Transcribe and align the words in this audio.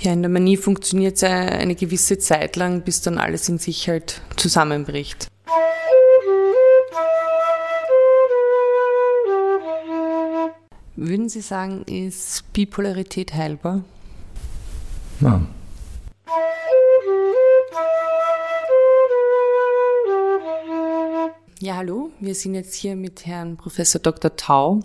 Ja, 0.00 0.12
in 0.12 0.22
der 0.22 0.30
Manie 0.30 0.56
funktioniert 0.56 1.16
es 1.16 1.24
eine 1.24 1.74
gewisse 1.74 2.18
Zeit 2.18 2.54
lang, 2.54 2.82
bis 2.82 3.00
dann 3.02 3.18
alles 3.18 3.48
in 3.48 3.58
sich 3.58 3.88
halt 3.88 4.22
zusammenbricht. 4.36 5.26
Würden 10.94 11.28
Sie 11.28 11.40
sagen, 11.40 11.82
ist 11.82 12.44
Bipolarität 12.52 13.34
heilbar? 13.34 13.82
Nein. 15.18 15.48
Ja, 21.60 21.74
hallo, 21.74 22.12
wir 22.20 22.36
sind 22.36 22.54
jetzt 22.54 22.76
hier 22.76 22.94
mit 22.94 23.26
Herrn 23.26 23.56
Professor 23.56 24.00
Dr. 24.00 24.36
Tau 24.36 24.80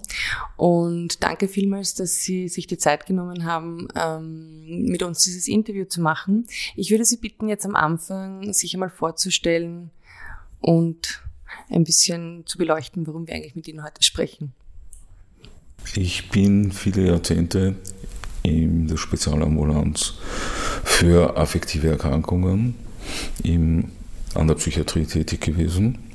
und 0.57 1.21
danke 1.21 1.47
vielmals, 1.47 1.93
dass 1.93 2.15
Sie 2.15 2.47
sich 2.47 2.65
die 2.65 2.79
Zeit 2.79 3.05
genommen 3.05 3.45
haben, 3.45 3.89
ähm, 3.95 4.87
mit 4.87 5.03
uns 5.03 5.23
dieses 5.23 5.47
Interview 5.47 5.85
zu 5.85 6.01
machen. 6.01 6.47
Ich 6.75 6.89
würde 6.89 7.05
Sie 7.05 7.17
bitten, 7.17 7.47
jetzt 7.47 7.67
am 7.67 7.75
Anfang 7.75 8.53
sich 8.53 8.73
einmal 8.73 8.89
vorzustellen 8.89 9.91
und 10.61 11.21
ein 11.69 11.83
bisschen 11.83 12.43
zu 12.47 12.57
beleuchten, 12.57 13.05
warum 13.05 13.27
wir 13.27 13.35
eigentlich 13.35 13.55
mit 13.55 13.67
Ihnen 13.67 13.83
heute 13.83 14.01
sprechen. 14.01 14.53
Ich 15.93 16.29
bin 16.29 16.71
viele 16.71 17.05
Jahrzehnte 17.05 17.75
in 18.41 18.87
der 18.87 18.97
Spezialambulanz 18.97 20.15
für 20.83 21.37
affektive 21.37 21.89
Erkrankungen 21.89 22.73
im, 23.43 23.91
an 24.33 24.47
der 24.47 24.55
Psychiatrie 24.55 25.05
tätig 25.05 25.41
gewesen 25.41 26.09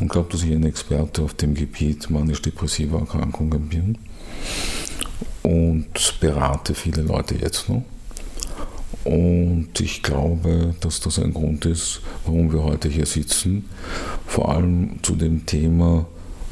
und 0.00 0.08
glaube, 0.08 0.30
dass 0.32 0.42
ich 0.42 0.52
ein 0.52 0.64
Experte 0.64 1.22
auf 1.22 1.34
dem 1.34 1.54
Gebiet 1.54 2.10
manisch-depressiver 2.10 3.00
Erkrankungen 3.00 3.68
bin. 3.68 3.98
Und 5.42 6.20
berate 6.20 6.74
viele 6.74 7.02
Leute 7.02 7.34
jetzt 7.34 7.68
noch. 7.68 7.82
Und 9.04 9.70
ich 9.80 10.02
glaube, 10.02 10.74
dass 10.80 11.00
das 11.00 11.18
ein 11.18 11.32
Grund 11.32 11.64
ist, 11.64 12.00
warum 12.24 12.52
wir 12.52 12.62
heute 12.62 12.88
hier 12.88 13.06
sitzen, 13.06 13.64
vor 14.26 14.50
allem 14.50 15.02
zu 15.02 15.14
dem 15.14 15.46
Thema 15.46 16.06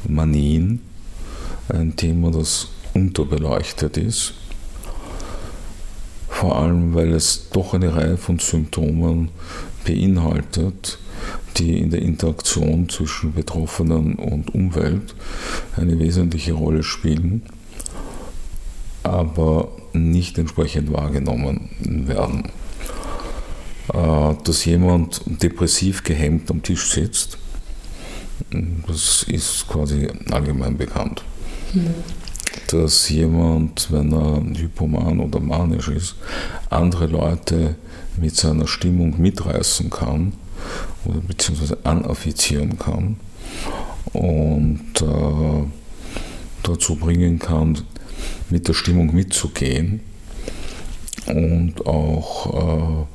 Manien, 0.07 0.81
ein 1.69 1.95
Thema, 1.95 2.31
das 2.31 2.69
unterbeleuchtet 2.93 3.97
ist, 3.97 4.33
vor 6.29 6.55
allem 6.55 6.95
weil 6.95 7.13
es 7.13 7.49
doch 7.51 7.73
eine 7.73 7.95
Reihe 7.95 8.17
von 8.17 8.39
Symptomen 8.39 9.29
beinhaltet, 9.85 10.99
die 11.57 11.79
in 11.79 11.89
der 11.89 12.01
Interaktion 12.01 12.89
zwischen 12.89 13.33
Betroffenen 13.33 14.15
und 14.15 14.53
Umwelt 14.53 15.15
eine 15.75 15.99
wesentliche 15.99 16.53
Rolle 16.53 16.83
spielen, 16.83 17.43
aber 19.03 19.69
nicht 19.93 20.37
entsprechend 20.37 20.91
wahrgenommen 20.93 21.69
werden. 21.79 22.51
Äh, 23.93 24.35
dass 24.43 24.65
jemand 24.65 25.21
depressiv 25.25 26.03
gehemmt 26.03 26.51
am 26.51 26.61
Tisch 26.61 26.91
sitzt, 26.91 27.37
das 28.87 29.23
ist 29.23 29.67
quasi 29.67 30.07
allgemein 30.31 30.77
bekannt. 30.77 31.23
Dass 32.67 33.09
jemand, 33.09 33.91
wenn 33.91 34.13
er 34.13 34.41
hypoman 34.57 35.19
oder 35.19 35.39
manisch 35.39 35.87
ist, 35.87 36.15
andere 36.69 37.07
Leute 37.07 37.75
mit 38.17 38.35
seiner 38.35 38.67
Stimmung 38.67 39.19
mitreißen 39.21 39.89
kann, 39.89 40.33
oder 41.05 41.19
beziehungsweise 41.19 41.77
anaffizieren 41.83 42.77
kann 42.77 43.17
und 44.13 45.01
äh, 45.01 45.65
dazu 46.63 46.95
bringen 46.95 47.39
kann, 47.39 47.79
mit 48.49 48.67
der 48.67 48.73
Stimmung 48.73 49.13
mitzugehen 49.13 50.01
und 51.27 51.85
auch 51.85 53.05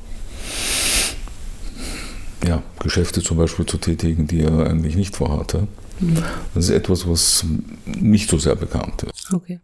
äh, 2.43 2.47
ja, 2.47 2.63
Geschäfte 2.79 3.21
zum 3.21 3.37
Beispiel 3.37 3.65
zu 3.65 3.77
tätigen, 3.77 4.27
die 4.27 4.41
er 4.41 4.69
eigentlich 4.69 4.95
nicht 4.95 5.15
vorhatte. 5.15 5.67
Mhm. 5.99 6.23
Das 6.53 6.65
ist 6.65 6.71
etwas, 6.71 7.07
was 7.07 7.45
nicht 7.85 8.29
so 8.29 8.37
sehr 8.37 8.55
bekannt 8.55 9.03
ist. 9.03 9.33
Okay. 9.33 9.59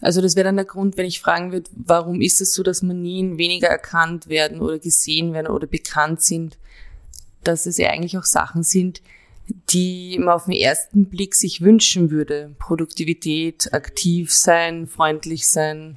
Also 0.00 0.20
das 0.20 0.36
wäre 0.36 0.44
dann 0.44 0.56
der 0.56 0.64
Grund, 0.64 0.96
wenn 0.96 1.06
ich 1.06 1.20
fragen 1.20 1.52
würde, 1.52 1.70
warum 1.74 2.20
ist 2.20 2.40
es 2.40 2.54
so, 2.54 2.62
dass 2.62 2.82
Manien 2.82 3.38
weniger 3.38 3.68
erkannt 3.68 4.28
werden 4.28 4.60
oder 4.60 4.78
gesehen 4.78 5.32
werden 5.32 5.46
oder 5.46 5.66
bekannt 5.66 6.22
sind, 6.22 6.58
dass 7.48 7.66
es 7.66 7.78
ja 7.78 7.90
eigentlich 7.90 8.18
auch 8.18 8.24
Sachen 8.24 8.62
sind, 8.62 9.02
die 9.70 10.18
man 10.18 10.34
auf 10.34 10.46
den 10.46 10.54
ersten 10.54 11.06
Blick 11.06 11.34
sich 11.34 11.60
wünschen 11.60 12.10
würde. 12.10 12.54
Produktivität, 12.58 13.72
aktiv 13.72 14.32
sein, 14.32 14.86
freundlich 14.86 15.48
sein. 15.48 15.96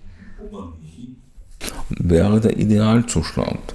Wäre 1.89 2.41
der 2.41 2.57
Idealzustand. 2.57 3.73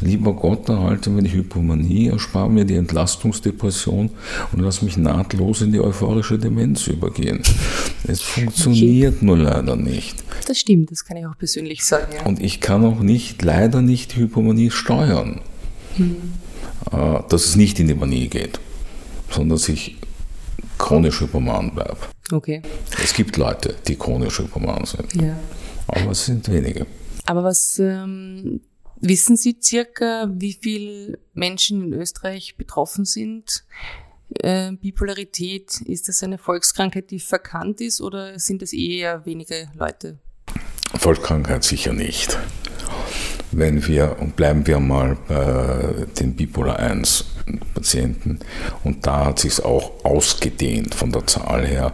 Lieber 0.00 0.34
Gott, 0.34 0.68
erhalte 0.68 1.10
mir 1.10 1.22
die 1.22 1.32
Hypomanie, 1.32 2.08
erspare 2.08 2.50
mir 2.50 2.64
die 2.64 2.74
Entlastungsdepression 2.74 4.10
und 4.52 4.58
lass 4.60 4.82
mich 4.82 4.96
nahtlos 4.96 5.62
in 5.62 5.70
die 5.70 5.80
euphorische 5.80 6.38
Demenz 6.38 6.88
übergehen. 6.88 7.40
Es 8.08 8.20
funktioniert 8.20 9.16
okay. 9.16 9.24
nur 9.24 9.38
leider 9.38 9.76
nicht. 9.76 10.16
Das 10.48 10.58
stimmt, 10.58 10.90
das 10.90 11.04
kann 11.04 11.16
ich 11.16 11.26
auch 11.26 11.38
persönlich 11.38 11.84
sagen. 11.84 12.12
Ja. 12.16 12.26
Und 12.26 12.42
ich 12.42 12.60
kann 12.60 12.84
auch 12.84 12.98
nicht, 12.98 13.42
leider 13.42 13.80
nicht 13.80 14.16
die 14.16 14.22
Hypomanie 14.22 14.72
steuern. 14.72 15.40
Hm. 15.94 16.16
Äh, 16.90 17.20
dass 17.28 17.44
es 17.46 17.56
nicht 17.56 17.78
in 17.78 17.88
die 17.88 17.94
Manie 17.94 18.28
geht, 18.28 18.58
sondern 19.30 19.58
dass 19.58 19.68
ich 19.68 19.96
chronisch 20.78 21.20
hypoman 21.20 21.74
bleibe. 21.74 21.98
Okay. 22.30 22.62
Es 23.02 23.14
gibt 23.14 23.36
Leute, 23.36 23.76
die 23.86 23.96
chronisch 23.96 24.38
hypoman 24.38 24.84
sind. 24.84 25.14
Ja. 25.14 25.38
Aber 25.86 26.10
es 26.10 26.24
sind 26.26 26.48
wenige. 26.50 26.86
Aber 27.26 27.44
was 27.44 27.78
ähm, 27.78 28.60
wissen 29.00 29.36
Sie 29.36 29.56
circa, 29.60 30.28
wie 30.32 30.54
viele 30.54 31.18
Menschen 31.34 31.84
in 31.84 31.92
Österreich 31.92 32.56
betroffen 32.56 33.04
sind? 33.04 33.64
Äh, 34.40 34.72
Bipolarität, 34.72 35.82
ist 35.82 36.08
das 36.08 36.22
eine 36.22 36.38
Volkskrankheit, 36.38 37.10
die 37.10 37.20
verkannt 37.20 37.80
ist 37.80 38.00
oder 38.00 38.38
sind 38.38 38.62
es 38.62 38.72
eher 38.72 39.24
wenige 39.26 39.68
Leute? 39.74 40.18
Volkskrankheit 40.94 41.64
sicher 41.64 41.92
nicht 41.92 42.38
wenn 43.52 43.86
wir, 43.86 44.16
und 44.18 44.36
bleiben 44.36 44.66
wir 44.66 44.80
mal 44.80 45.16
bei 45.28 46.06
den 46.18 46.34
Bipolar 46.34 46.78
1 46.78 47.24
Patienten, 47.74 48.40
und 48.84 49.06
da 49.06 49.26
hat 49.26 49.38
sich 49.40 49.64
auch 49.64 50.04
ausgedehnt 50.04 50.94
von 50.94 51.12
der 51.12 51.26
Zahl 51.26 51.66
her, 51.66 51.92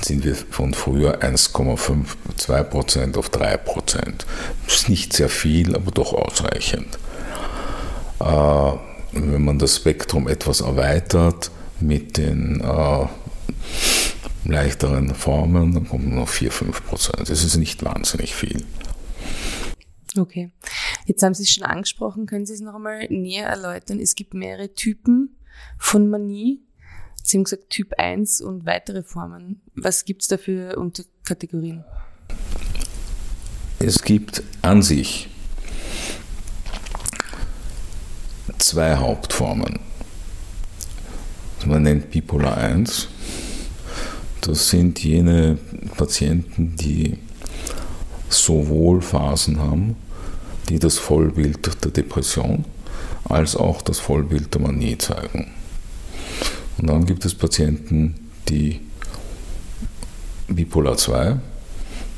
sind 0.00 0.24
wir 0.24 0.34
von 0.34 0.72
früher 0.72 1.20
1,52 1.22 2.62
Prozent 2.64 3.16
auf 3.18 3.28
3 3.28 3.56
Prozent. 3.58 4.26
Das 4.66 4.76
ist 4.76 4.88
nicht 4.88 5.12
sehr 5.12 5.28
viel, 5.28 5.74
aber 5.74 5.90
doch 5.90 6.12
ausreichend. 6.12 6.98
Äh, 8.20 8.72
wenn 9.12 9.44
man 9.44 9.58
das 9.58 9.76
Spektrum 9.76 10.28
etwas 10.28 10.60
erweitert 10.60 11.50
mit 11.80 12.16
den 12.16 12.60
äh, 12.60 13.06
leichteren 14.44 15.14
Formen, 15.14 15.74
dann 15.74 15.88
kommt 15.88 16.08
man 16.08 16.20
auf 16.20 16.30
4, 16.30 16.52
5 16.52 16.86
Prozent. 16.86 17.28
Das 17.28 17.44
ist 17.44 17.56
nicht 17.56 17.84
wahnsinnig 17.84 18.34
viel. 18.34 18.64
Okay. 20.16 20.50
Jetzt 21.06 21.22
haben 21.22 21.34
Sie 21.34 21.44
es 21.44 21.50
schon 21.50 21.64
angesprochen. 21.64 22.26
Können 22.26 22.46
Sie 22.46 22.54
es 22.54 22.60
noch 22.60 22.74
einmal 22.74 23.06
näher 23.08 23.46
erläutern? 23.46 24.00
Es 24.00 24.14
gibt 24.14 24.34
mehrere 24.34 24.74
Typen 24.74 25.36
von 25.78 26.08
Manie. 26.08 26.62
Sie 27.22 27.36
haben 27.36 27.44
gesagt 27.44 27.70
Typ 27.70 27.94
1 27.98 28.40
und 28.40 28.66
weitere 28.66 29.02
Formen. 29.02 29.60
Was 29.74 30.04
gibt 30.04 30.22
es 30.22 30.28
da 30.28 30.36
für 30.36 30.76
Unterkategorien? 30.76 31.84
Es 33.78 34.02
gibt 34.02 34.42
an 34.62 34.82
sich 34.82 35.28
zwei 38.58 38.96
Hauptformen. 38.96 39.80
Man 41.66 41.82
nennt 41.82 42.10
Bipolar 42.10 42.56
1. 42.56 43.08
Das 44.40 44.70
sind 44.70 45.02
jene 45.02 45.58
Patienten, 45.96 46.74
die 46.76 47.18
sowohl 48.30 49.02
Phasen 49.02 49.60
haben, 49.60 49.96
die 50.68 50.78
das 50.78 50.98
Vollbild 50.98 51.84
der 51.84 51.90
Depression 51.90 52.64
als 53.24 53.56
auch 53.56 53.82
das 53.82 53.98
Vollbild 53.98 54.54
der 54.54 54.62
Manie 54.62 54.96
zeigen. 54.98 55.50
Und 56.78 56.86
dann 56.88 57.04
gibt 57.04 57.24
es 57.24 57.34
Patienten, 57.34 58.30
die 58.48 58.80
Bipolar 60.48 60.96
2, 60.96 61.36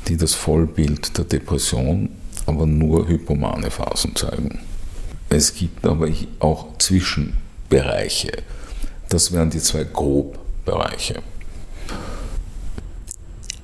die 0.09 0.17
das 0.17 0.35
Vollbild 0.35 1.17
der 1.19 1.25
Depression, 1.25 2.11
aber 2.47 2.67
nur 2.67 3.09
hypomane 3.09 3.71
Phasen 3.71 4.15
zeigen. 4.17 4.61
Es 5.29 5.55
gibt 5.55 5.87
aber 5.87 6.09
auch 6.41 6.79
Zwischenbereiche. 6.79 8.33
Das 9.09 9.33
wären 9.33 9.51
die 9.51 9.61
zwei 9.61 9.85
Grobbereiche. 9.85 11.23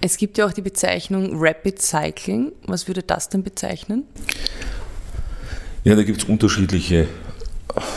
Es 0.00 0.16
gibt 0.16 0.38
ja 0.38 0.46
auch 0.46 0.52
die 0.52 0.62
Bezeichnung 0.62 1.30
Rapid 1.34 1.82
Cycling. 1.82 2.52
Was 2.66 2.86
würde 2.86 3.02
das 3.02 3.28
denn 3.28 3.42
bezeichnen? 3.42 4.04
Ja, 5.82 5.96
da 5.96 6.02
gibt 6.02 6.22
es 6.22 6.28
unterschiedliche 6.28 7.02
äh, 7.02 7.06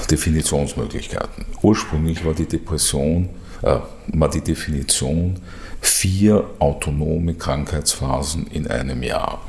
Definitionsmöglichkeiten. 0.10 1.46
Ursprünglich 1.62 2.26
war 2.26 2.34
die 2.34 2.48
Depression, 2.48 3.30
äh, 3.62 3.78
war 4.08 4.30
die 4.30 4.42
Definition 4.42 5.40
vier 5.80 6.44
autonome 6.60 7.36
Krankheitsphasen 7.36 8.48
in 8.48 8.68
einem 8.68 9.04
Jahr. 9.04 9.42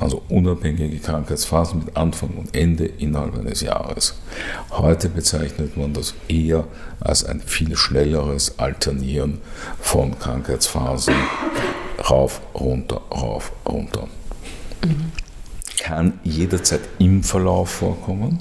Also 0.00 0.22
unabhängige 0.28 0.98
Krankheitsphasen 0.98 1.84
mit 1.84 1.96
Anfang 1.96 2.30
und 2.30 2.54
Ende 2.54 2.84
innerhalb 2.84 3.38
eines 3.38 3.60
Jahres. 3.60 4.14
Heute 4.70 5.08
bezeichnet 5.08 5.76
man 5.76 5.92
das 5.92 6.14
eher 6.28 6.64
als 7.00 7.24
ein 7.24 7.40
viel 7.40 7.76
schnelleres 7.76 8.58
Alternieren 8.58 9.38
von 9.80 10.18
Krankheitsphasen 10.18 11.14
rauf, 12.10 12.40
runter, 12.54 13.00
rauf, 13.10 13.52
runter. 13.66 14.08
Kann 15.78 16.18
jederzeit 16.24 16.80
im 16.98 17.22
Verlauf 17.22 17.70
vorkommen 17.70 18.40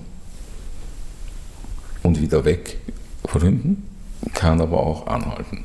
und 2.02 2.22
wieder 2.22 2.46
weg 2.46 2.80
verschwinden, 3.26 3.84
kann 4.34 4.62
aber 4.62 4.80
auch 4.80 5.08
anhalten. 5.08 5.64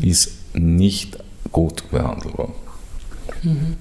Ist 0.00 0.32
nicht 0.54 1.18
gut 1.52 1.90
behandelbar. 1.90 2.52
Mhm. 3.42 3.76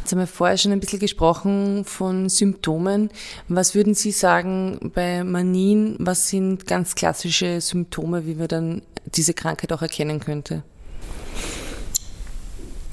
Jetzt 0.00 0.12
haben 0.12 0.18
wir 0.18 0.26
vorher 0.26 0.58
schon 0.58 0.72
ein 0.72 0.80
bisschen 0.80 0.98
gesprochen 0.98 1.84
von 1.84 2.28
Symptomen. 2.28 3.10
Was 3.48 3.74
würden 3.74 3.94
Sie 3.94 4.10
sagen 4.10 4.90
bei 4.94 5.24
Manien? 5.24 5.96
Was 5.98 6.28
sind 6.28 6.66
ganz 6.66 6.94
klassische 6.94 7.60
Symptome, 7.60 8.26
wie 8.26 8.34
man 8.34 8.48
dann 8.48 8.82
diese 9.06 9.34
Krankheit 9.34 9.72
auch 9.72 9.82
erkennen 9.82 10.20
könnte? 10.20 10.62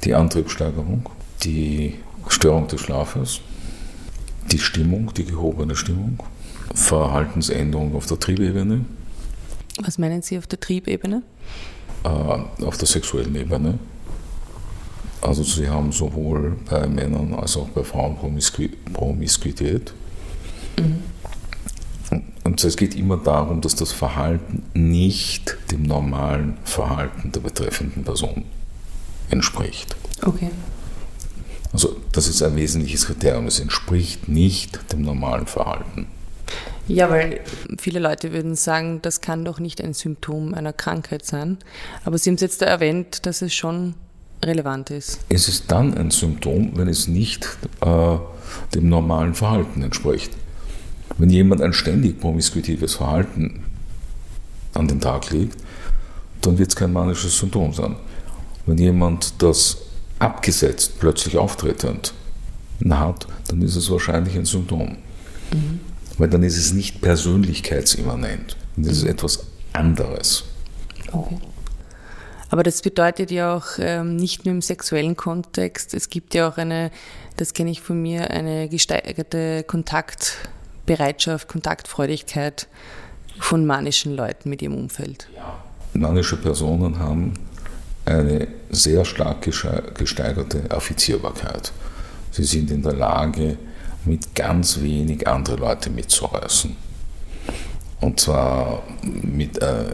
Die 0.03 0.13
Antriebssteigerung, 0.13 1.09
die 1.43 1.95
Störung 2.27 2.67
des 2.67 2.81
Schlafes, 2.81 3.41
die 4.51 4.59
Stimmung, 4.59 5.13
die 5.13 5.25
gehobene 5.25 5.75
Stimmung, 5.75 6.19
Verhaltensänderung 6.73 7.95
auf 7.95 8.05
der 8.05 8.19
Triebebene. 8.19 8.85
Was 9.81 9.97
meinen 9.97 10.21
Sie 10.21 10.37
auf 10.37 10.47
der 10.47 10.59
Triebebene? 10.59 11.23
Äh, 12.03 12.07
auf 12.07 12.77
der 12.77 12.87
sexuellen 12.87 13.35
Ebene. 13.35 13.79
Also 15.21 15.43
sie 15.43 15.67
haben 15.67 15.91
sowohl 15.91 16.55
bei 16.69 16.87
Männern 16.87 17.33
als 17.33 17.57
auch 17.57 17.69
bei 17.69 17.83
Frauen 17.83 18.17
Promiskuität. 18.93 19.93
Mhm. 20.77 21.03
Und 22.43 22.63
es 22.63 22.77
geht 22.77 22.95
immer 22.95 23.17
darum, 23.17 23.61
dass 23.61 23.75
das 23.75 23.91
Verhalten 23.91 24.63
nicht 24.73 25.57
dem 25.71 25.83
normalen 25.83 26.57
Verhalten 26.63 27.31
der 27.31 27.41
betreffenden 27.41 28.03
Person 28.03 28.45
entspricht. 29.29 29.95
Okay. 30.23 30.49
Also 31.71 31.97
das 32.11 32.27
ist 32.27 32.41
ein 32.41 32.55
wesentliches 32.55 33.05
Kriterium. 33.05 33.45
Es 33.45 33.59
entspricht 33.59 34.27
nicht 34.27 34.91
dem 34.91 35.03
normalen 35.03 35.45
Verhalten. 35.45 36.07
Ja, 36.87 37.11
weil 37.11 37.41
viele 37.77 37.99
Leute 37.99 38.33
würden 38.33 38.55
sagen, 38.55 38.99
das 39.03 39.21
kann 39.21 39.45
doch 39.45 39.59
nicht 39.59 39.79
ein 39.79 39.93
Symptom 39.93 40.55
einer 40.55 40.73
Krankheit 40.73 41.23
sein. 41.23 41.59
Aber 42.03 42.17
Sie 42.17 42.31
haben 42.31 42.35
es 42.35 42.41
jetzt 42.41 42.63
da 42.63 42.65
erwähnt, 42.65 43.27
dass 43.27 43.43
es 43.43 43.53
schon 43.53 43.93
relevant 44.43 44.89
ist. 44.91 45.19
Es 45.29 45.47
ist 45.47 45.71
dann 45.71 45.93
ein 45.95 46.11
Symptom, 46.11 46.71
wenn 46.75 46.87
es 46.87 47.07
nicht 47.07 47.45
äh, 47.81 48.17
dem 48.73 48.89
normalen 48.89 49.33
Verhalten 49.33 49.81
entspricht. 49.81 50.31
Wenn 51.17 51.29
jemand 51.29 51.61
ein 51.61 51.73
ständig 51.73 52.19
promiskuitives 52.19 52.95
Verhalten 52.95 53.63
an 54.73 54.87
den 54.87 55.01
Tag 55.01 55.31
legt, 55.31 55.57
dann 56.41 56.57
wird 56.57 56.69
es 56.69 56.75
kein 56.75 56.93
manisches 56.93 57.37
Symptom 57.37 57.73
sein. 57.73 57.95
Wenn 58.65 58.77
jemand 58.77 59.41
das 59.41 59.77
abgesetzt 60.19 60.93
plötzlich 60.99 61.37
auftretend 61.37 62.13
hat, 62.89 63.27
dann 63.47 63.61
ist 63.61 63.75
es 63.75 63.89
wahrscheinlich 63.91 64.35
ein 64.35 64.45
Symptom. 64.45 64.97
Mhm. 65.51 65.79
Weil 66.17 66.29
dann 66.29 66.43
ist 66.43 66.57
es 66.57 66.73
nicht 66.73 67.01
persönlichkeitsimmanent. 67.01 68.55
Das 68.77 68.97
ist 68.97 69.03
mhm. 69.03 69.09
etwas 69.09 69.45
anderes. 69.73 70.43
Okay. 71.11 71.37
Aber 72.49 72.63
das 72.63 72.81
bedeutet 72.81 73.31
ja 73.31 73.55
auch 73.55 73.77
ähm, 73.79 74.15
nicht 74.15 74.45
nur 74.45 74.55
im 74.55 74.61
sexuellen 74.61 75.15
Kontext. 75.15 75.93
Es 75.93 76.09
gibt 76.09 76.33
ja 76.33 76.49
auch 76.49 76.57
eine, 76.57 76.91
das 77.37 77.53
kenne 77.53 77.69
ich 77.69 77.81
von 77.81 78.01
mir, 78.01 78.31
eine 78.31 78.69
gesteigerte 78.69 79.63
Kontaktbereitschaft, 79.63 81.47
Kontaktfreudigkeit 81.47 82.67
von 83.39 83.65
manischen 83.65 84.15
Leuten 84.15 84.49
mit 84.49 84.61
ihrem 84.61 84.75
Umfeld. 84.75 85.29
Manische 85.93 86.37
Personen 86.37 86.99
haben 86.99 87.33
eine 88.05 88.47
sehr 88.69 89.05
stark 89.05 89.41
gesteigerte 89.41 90.71
Affizierbarkeit. 90.71 91.71
Sie 92.31 92.43
sind 92.43 92.71
in 92.71 92.81
der 92.81 92.93
Lage, 92.93 93.57
mit 94.05 94.33
ganz 94.33 94.81
wenig 94.81 95.27
andere 95.27 95.57
Leute 95.57 95.89
mitzureißen. 95.89 96.75
Und 98.01 98.19
zwar 98.19 98.83
mit 99.03 99.61
äh, 99.61 99.85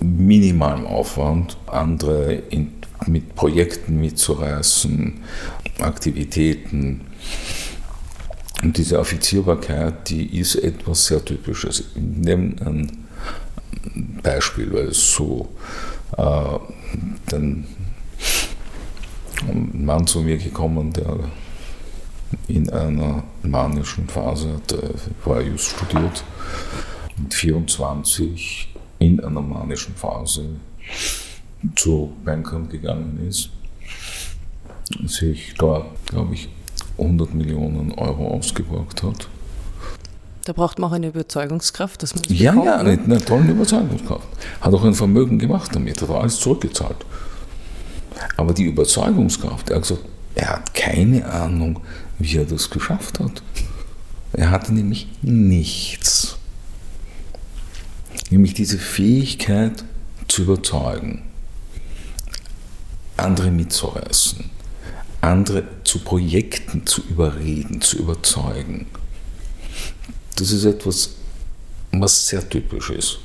minimalem 0.00 0.86
Aufwand, 0.86 1.56
andere 1.66 2.34
in, 2.34 2.72
mit 3.06 3.34
Projekten 3.34 4.00
mitzureißen, 4.00 5.20
Aktivitäten. 5.80 7.02
Und 8.62 8.76
diese 8.76 8.98
Affizierbarkeit, 8.98 10.10
die 10.10 10.38
ist 10.38 10.56
etwas 10.56 11.06
sehr 11.06 11.24
Typisches. 11.24 11.80
Ich 11.80 12.02
nehme 12.02 12.56
ein 12.66 13.04
Beispiel, 14.22 14.72
weil 14.72 14.88
es 14.88 15.12
so 15.12 15.48
äh, 16.16 16.58
dann 17.28 17.66
ein 19.46 19.84
Mann 19.84 20.06
zu 20.06 20.20
mir 20.20 20.38
gekommen, 20.38 20.92
der 20.92 21.18
in 22.48 22.68
einer 22.70 23.22
manischen 23.42 24.08
Phase, 24.08 24.60
der 24.70 24.90
war 25.24 25.40
just 25.40 25.70
studiert, 25.70 26.24
mit 27.18 27.34
24 27.34 28.74
in 28.98 29.20
einer 29.20 29.40
manischen 29.40 29.94
Phase 29.94 30.44
zu 31.74 32.12
Bankern 32.24 32.68
gegangen 32.68 33.26
ist, 33.28 33.50
sich 35.06 35.54
dort, 35.58 35.86
glaube 36.06 36.34
ich, 36.34 36.48
100 36.98 37.34
Millionen 37.34 37.92
Euro 37.92 38.28
ausgeborgt 38.28 39.02
hat. 39.02 39.28
Da 40.44 40.52
braucht 40.52 40.78
man 40.78 40.90
auch 40.90 40.94
eine 40.94 41.08
Überzeugungskraft, 41.08 42.02
dass 42.02 42.14
man 42.14 42.22
das 42.22 42.38
Ja, 42.38 42.52
bekommt, 42.52 42.66
ja, 42.66 42.76
eine, 42.78 42.92
eine 42.92 43.18
tolle 43.18 43.50
Überzeugungskraft. 43.50 44.26
Hat 44.60 44.72
auch 44.72 44.84
ein 44.84 44.94
Vermögen 44.94 45.38
gemacht 45.38 45.74
damit, 45.74 46.00
hat 46.00 46.10
alles 46.10 46.40
zurückgezahlt. 46.40 47.04
Aber 48.36 48.54
die 48.54 48.64
Überzeugungskraft, 48.64 49.70
er 49.70 49.76
hat 49.76 49.82
gesagt, 49.82 50.04
er 50.34 50.48
hat 50.50 50.74
keine 50.74 51.24
Ahnung, 51.30 51.80
wie 52.18 52.38
er 52.38 52.44
das 52.44 52.70
geschafft 52.70 53.20
hat. 53.20 53.42
Er 54.32 54.50
hatte 54.50 54.72
nämlich 54.72 55.08
nichts 55.22 56.37
nämlich 58.30 58.54
diese 58.54 58.78
Fähigkeit 58.78 59.84
zu 60.28 60.42
überzeugen, 60.42 61.22
andere 63.16 63.50
mitzureißen, 63.50 64.50
andere 65.20 65.64
zu 65.84 66.00
Projekten 66.00 66.86
zu 66.86 67.02
überreden, 67.02 67.80
zu 67.80 67.98
überzeugen. 67.98 68.86
Das 70.36 70.52
ist 70.52 70.64
etwas, 70.64 71.14
was 71.92 72.28
sehr 72.28 72.48
typisch 72.48 72.90
ist. 72.90 73.18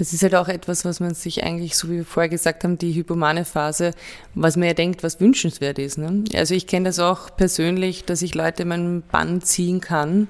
Das 0.00 0.14
ist 0.14 0.22
halt 0.22 0.34
auch 0.34 0.48
etwas, 0.48 0.86
was 0.86 0.98
man 0.98 1.12
sich 1.12 1.44
eigentlich, 1.44 1.76
so 1.76 1.90
wie 1.90 1.98
wir 1.98 2.04
vorher 2.06 2.30
gesagt 2.30 2.64
haben, 2.64 2.78
die 2.78 2.94
hypomane 2.94 3.44
Phase, 3.44 3.90
was 4.34 4.56
man 4.56 4.68
ja 4.68 4.72
denkt, 4.72 5.02
was 5.02 5.20
wünschenswert 5.20 5.78
ist. 5.78 5.98
Ne? 5.98 6.24
Also 6.32 6.54
ich 6.54 6.66
kenne 6.66 6.86
das 6.86 6.98
auch 6.98 7.36
persönlich, 7.36 8.06
dass 8.06 8.22
ich 8.22 8.34
Leute 8.34 8.62
in 8.62 8.68
meinen 8.70 9.02
Bann 9.02 9.42
ziehen 9.42 9.82
kann. 9.82 10.26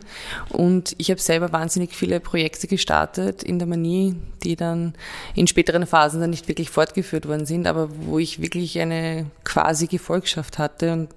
Und 0.48 0.96
ich 0.98 1.08
habe 1.12 1.20
selber 1.20 1.52
wahnsinnig 1.52 1.94
viele 1.94 2.18
Projekte 2.18 2.66
gestartet 2.66 3.44
in 3.44 3.60
der 3.60 3.68
Manie, 3.68 4.16
die 4.42 4.56
dann 4.56 4.94
in 5.36 5.46
späteren 5.46 5.86
Phasen 5.86 6.20
dann 6.20 6.30
nicht 6.30 6.48
wirklich 6.48 6.68
fortgeführt 6.68 7.28
worden 7.28 7.46
sind, 7.46 7.68
aber 7.68 7.90
wo 8.06 8.18
ich 8.18 8.42
wirklich 8.42 8.76
eine 8.80 9.26
quasi 9.44 9.86
Gefolgschaft 9.86 10.58
hatte 10.58 10.92
und 10.94 11.10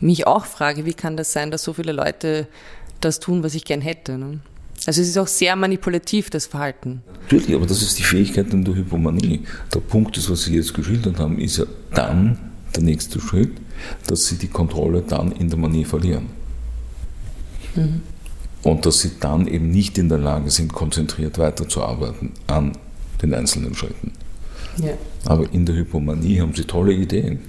mich 0.00 0.26
auch 0.26 0.46
frage, 0.46 0.86
wie 0.86 0.94
kann 0.94 1.18
das 1.18 1.34
sein, 1.34 1.50
dass 1.50 1.62
so 1.62 1.74
viele 1.74 1.92
Leute 1.92 2.46
das 3.02 3.20
tun, 3.20 3.42
was 3.42 3.54
ich 3.54 3.66
gern 3.66 3.82
hätte. 3.82 4.16
Ne? 4.16 4.40
Also 4.86 5.00
es 5.00 5.08
ist 5.08 5.18
auch 5.18 5.26
sehr 5.26 5.54
manipulativ, 5.56 6.30
das 6.30 6.46
Verhalten. 6.46 7.02
Natürlich, 7.22 7.54
aber 7.54 7.66
das 7.66 7.82
ist 7.82 7.98
die 7.98 8.02
Fähigkeit 8.02 8.52
in 8.52 8.64
der 8.64 8.74
Hypomanie. 8.74 9.42
Der 9.72 9.80
Punkt 9.80 10.16
ist, 10.16 10.30
was 10.30 10.44
Sie 10.44 10.56
jetzt 10.56 10.74
geschildert 10.74 11.18
haben, 11.18 11.38
ist 11.38 11.58
ja 11.58 11.64
dann 11.94 12.38
der 12.74 12.82
nächste 12.82 13.20
Schritt, 13.20 13.52
dass 14.06 14.26
Sie 14.26 14.36
die 14.36 14.48
Kontrolle 14.48 15.02
dann 15.06 15.32
in 15.32 15.48
der 15.48 15.58
Manie 15.58 15.84
verlieren. 15.84 16.26
Mhm. 17.74 18.02
Und 18.62 18.86
dass 18.86 19.00
Sie 19.00 19.12
dann 19.20 19.46
eben 19.46 19.70
nicht 19.70 19.98
in 19.98 20.08
der 20.08 20.18
Lage 20.18 20.50
sind, 20.50 20.72
konzentriert 20.72 21.38
weiterzuarbeiten 21.38 22.32
an 22.46 22.72
den 23.22 23.34
einzelnen 23.34 23.74
Schritten. 23.74 24.12
Ja. 24.78 24.94
Aber 25.24 25.52
in 25.52 25.66
der 25.66 25.76
Hypomanie 25.76 26.40
haben 26.40 26.54
Sie 26.54 26.64
tolle 26.64 26.92
Ideen. 26.92 27.40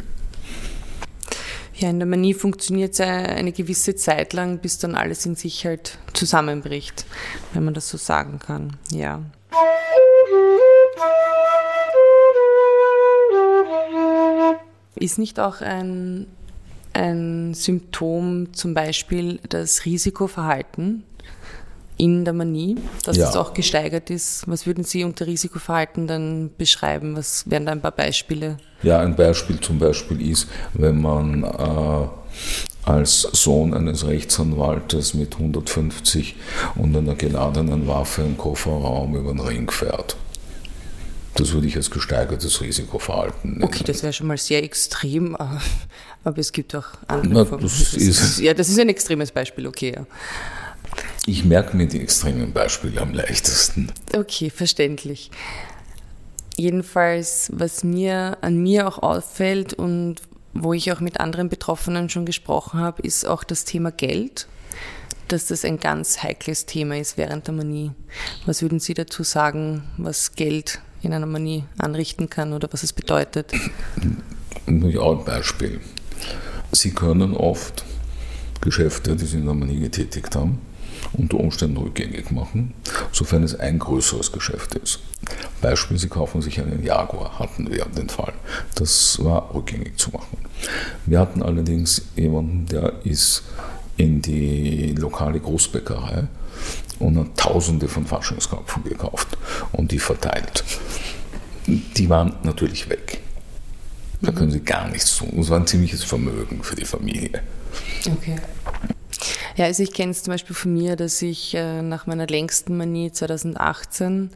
Ja, 1.84 1.90
in 1.90 2.00
der 2.00 2.08
Manie 2.08 2.34
funktioniert 2.34 2.94
es 2.94 3.02
eine 3.02 3.52
gewisse 3.52 3.94
Zeit 3.94 4.32
lang, 4.32 4.60
bis 4.60 4.78
dann 4.78 4.96
alles 4.96 5.26
in 5.26 5.36
sich 5.36 5.66
halt 5.66 5.98
zusammenbricht, 6.14 7.06
wenn 7.52 7.66
man 7.66 7.74
das 7.74 7.90
so 7.90 7.98
sagen 7.98 8.40
kann. 8.40 8.78
Ja. 8.90 9.22
Ist 14.96 15.20
nicht 15.20 15.42
auch 15.42 15.60
ein, 15.60 16.28
ein 16.94 17.54
Symptom 17.54 18.54
zum 18.54 18.74
Beispiel 18.74 19.42
das 19.50 19.84
Risikoverhalten? 19.84 21.04
In 22.04 22.26
der 22.26 22.34
Manie, 22.34 22.76
dass 23.06 23.16
ja. 23.16 23.30
es 23.30 23.38
auch 23.38 23.54
gesteigert 23.54 24.10
ist. 24.10 24.44
Was 24.46 24.68
würden 24.68 24.84
Sie 24.84 25.06
unter 25.06 25.26
Risikoverhalten 25.26 26.06
dann 26.06 26.52
beschreiben? 26.58 27.16
Was 27.16 27.50
wären 27.50 27.66
da 27.66 27.72
ein 27.72 27.82
paar 27.82 27.92
Beispiele? 27.92 28.58
Ja, 28.82 29.00
ein 29.00 29.16
Beispiel 29.16 29.58
zum 29.62 29.80
Beispiel 29.80 30.30
ist, 30.30 30.50
wenn 30.74 31.00
man 31.00 31.46
äh, 31.46 32.08
als 32.84 33.22
Sohn 33.22 33.74
eines 33.74 34.06
Rechtsanwaltes 34.06 35.14
mit 35.14 35.36
150 35.36 36.36
und 36.76 36.94
einer 36.94 37.16
geladenen 37.16 37.88
Waffe 37.88 38.24
im 38.24 38.38
Kofferraum 38.38 39.16
über 39.16 39.32
den 39.32 39.40
Ring 39.40 39.72
fährt. 39.72 40.18
Das 41.36 41.54
würde 41.54 41.68
ich 41.68 41.78
als 41.78 41.90
gesteigertes 41.90 42.60
Risikoverhalten 42.60 43.52
nennen. 43.52 43.64
Okay, 43.64 43.86
das 43.86 44.04
wäre 44.04 44.12
schon 44.12 44.28
mal 44.28 44.38
sehr 44.38 44.62
extrem, 44.62 45.38
aber 46.26 46.38
es 46.38 46.52
gibt 46.52 46.76
auch 46.76 46.88
andere 47.08 47.46
Formen. 47.46 47.64
Das 47.64 47.80
das 47.80 47.94
ist, 47.94 48.40
ja, 48.40 48.54
das 48.54 48.68
ist 48.68 48.78
ein 48.78 48.90
extremes 48.90 49.32
Beispiel, 49.32 49.68
okay. 49.68 49.94
Ja. 49.96 50.06
Ich 51.26 51.46
merke 51.46 51.78
mir 51.78 51.88
die 51.88 52.02
extremen 52.02 52.52
Beispiele 52.52 53.00
am 53.00 53.14
leichtesten. 53.14 53.92
Okay, 54.14 54.50
verständlich. 54.50 55.32
Jedenfalls, 56.58 57.50
was 57.54 57.84
mir 57.84 58.38
an 58.42 58.62
mir 58.62 58.88
auch 58.88 59.02
auffällt 59.02 59.74
und 59.74 60.18
wo 60.54 60.74
ich 60.74 60.92
auch 60.92 61.00
mit 61.00 61.20
anderen 61.20 61.50
Betroffenen 61.50 62.10
schon 62.10 62.26
gesprochen 62.26 62.80
habe, 62.80 63.02
ist 63.02 63.26
auch 63.26 63.44
das 63.44 63.64
Thema 63.64 63.92
Geld, 63.92 64.48
dass 65.30 65.48
das 65.48 65.64
ein 65.66 65.80
ganz 65.80 66.22
heikles 66.22 66.66
Thema 66.66 66.98
ist 66.98 67.18
während 67.18 67.48
der 67.48 67.56
Manie. 67.56 67.92
Was 68.46 68.62
würden 68.62 68.80
Sie 68.80 68.94
dazu 68.94 69.24
sagen, 69.24 69.84
was 69.98 70.36
Geld 70.36 70.82
in 71.02 71.14
einer 71.14 71.26
Manie 71.26 71.64
anrichten 71.78 72.30
kann 72.30 72.54
oder 72.54 72.68
was 72.72 72.84
es 72.84 72.94
bedeutet? 72.94 73.52
Nur 74.66 75.02
auch 75.02 75.20
ein 75.20 75.26
Beispiel. 75.26 75.80
Sie 76.72 76.92
können 76.92 77.34
oft 77.36 77.84
Geschäfte, 78.62 79.16
die 79.16 79.26
Sie 79.26 79.38
in 79.38 79.46
der 79.46 79.54
Manie 79.54 79.80
getätigt 79.80 80.36
haben, 80.36 80.60
unter 81.14 81.40
Umständen 81.40 81.78
rückgängig 81.78 82.32
machen, 82.32 82.74
sofern 83.12 83.44
es 83.44 83.60
ein 83.60 83.80
größeres 83.80 84.32
Geschäft 84.32 84.76
ist. 84.76 85.00
Beispiel, 85.62 85.98
Sie 85.98 86.10
kaufen 86.10 86.42
sich 86.42 86.60
einen 86.60 86.84
Jaguar, 86.84 87.40
hatten 87.40 87.72
wir 87.72 87.86
den 87.86 88.10
Fall. 88.10 88.34
Das 88.76 89.24
war 89.24 89.54
rückgängig 89.54 89.98
zu 89.98 90.12
machen. 90.12 90.38
Wir 91.06 91.20
hatten 91.20 91.42
allerdings 91.42 92.02
jemanden, 92.16 92.66
der 92.66 92.94
ist 93.04 93.44
in 93.98 94.22
die 94.22 94.94
lokale 94.96 95.40
Großbäckerei 95.40 96.28
und 97.00 97.18
hat 97.18 97.38
Tausende 97.38 97.88
von 97.88 98.06
Faschingsköpfen 98.06 98.84
gekauft 98.84 99.38
und 99.72 99.92
die 99.92 100.00
verteilt. 100.00 100.64
Die 101.68 102.10
waren 102.10 102.36
natürlich 102.44 102.90
weg. 102.90 103.20
Da 104.22 104.32
können 104.32 104.52
sie 104.52 104.62
gar 104.62 104.88
nichts 104.88 105.18
tun. 105.18 105.38
Es 105.40 105.50
war 105.50 105.60
ein 105.60 105.68
ziemliches 105.68 106.04
Vermögen 106.04 106.64
für 106.64 106.76
die 106.76 106.86
Familie. 106.86 107.42
Okay. 108.06 108.36
Ja, 109.56 109.66
also 109.66 109.84
ich 109.84 109.94
kenne 109.94 110.12
es 110.12 110.24
zum 110.24 110.34
Beispiel 110.34 110.56
von 110.56 110.74
mir, 110.74 110.96
dass 110.96 111.22
ich 111.22 111.54
äh, 111.54 111.82
nach 111.82 112.08
meiner 112.08 112.26
längsten 112.26 112.76
Manie 112.76 113.12
2018, 113.12 114.32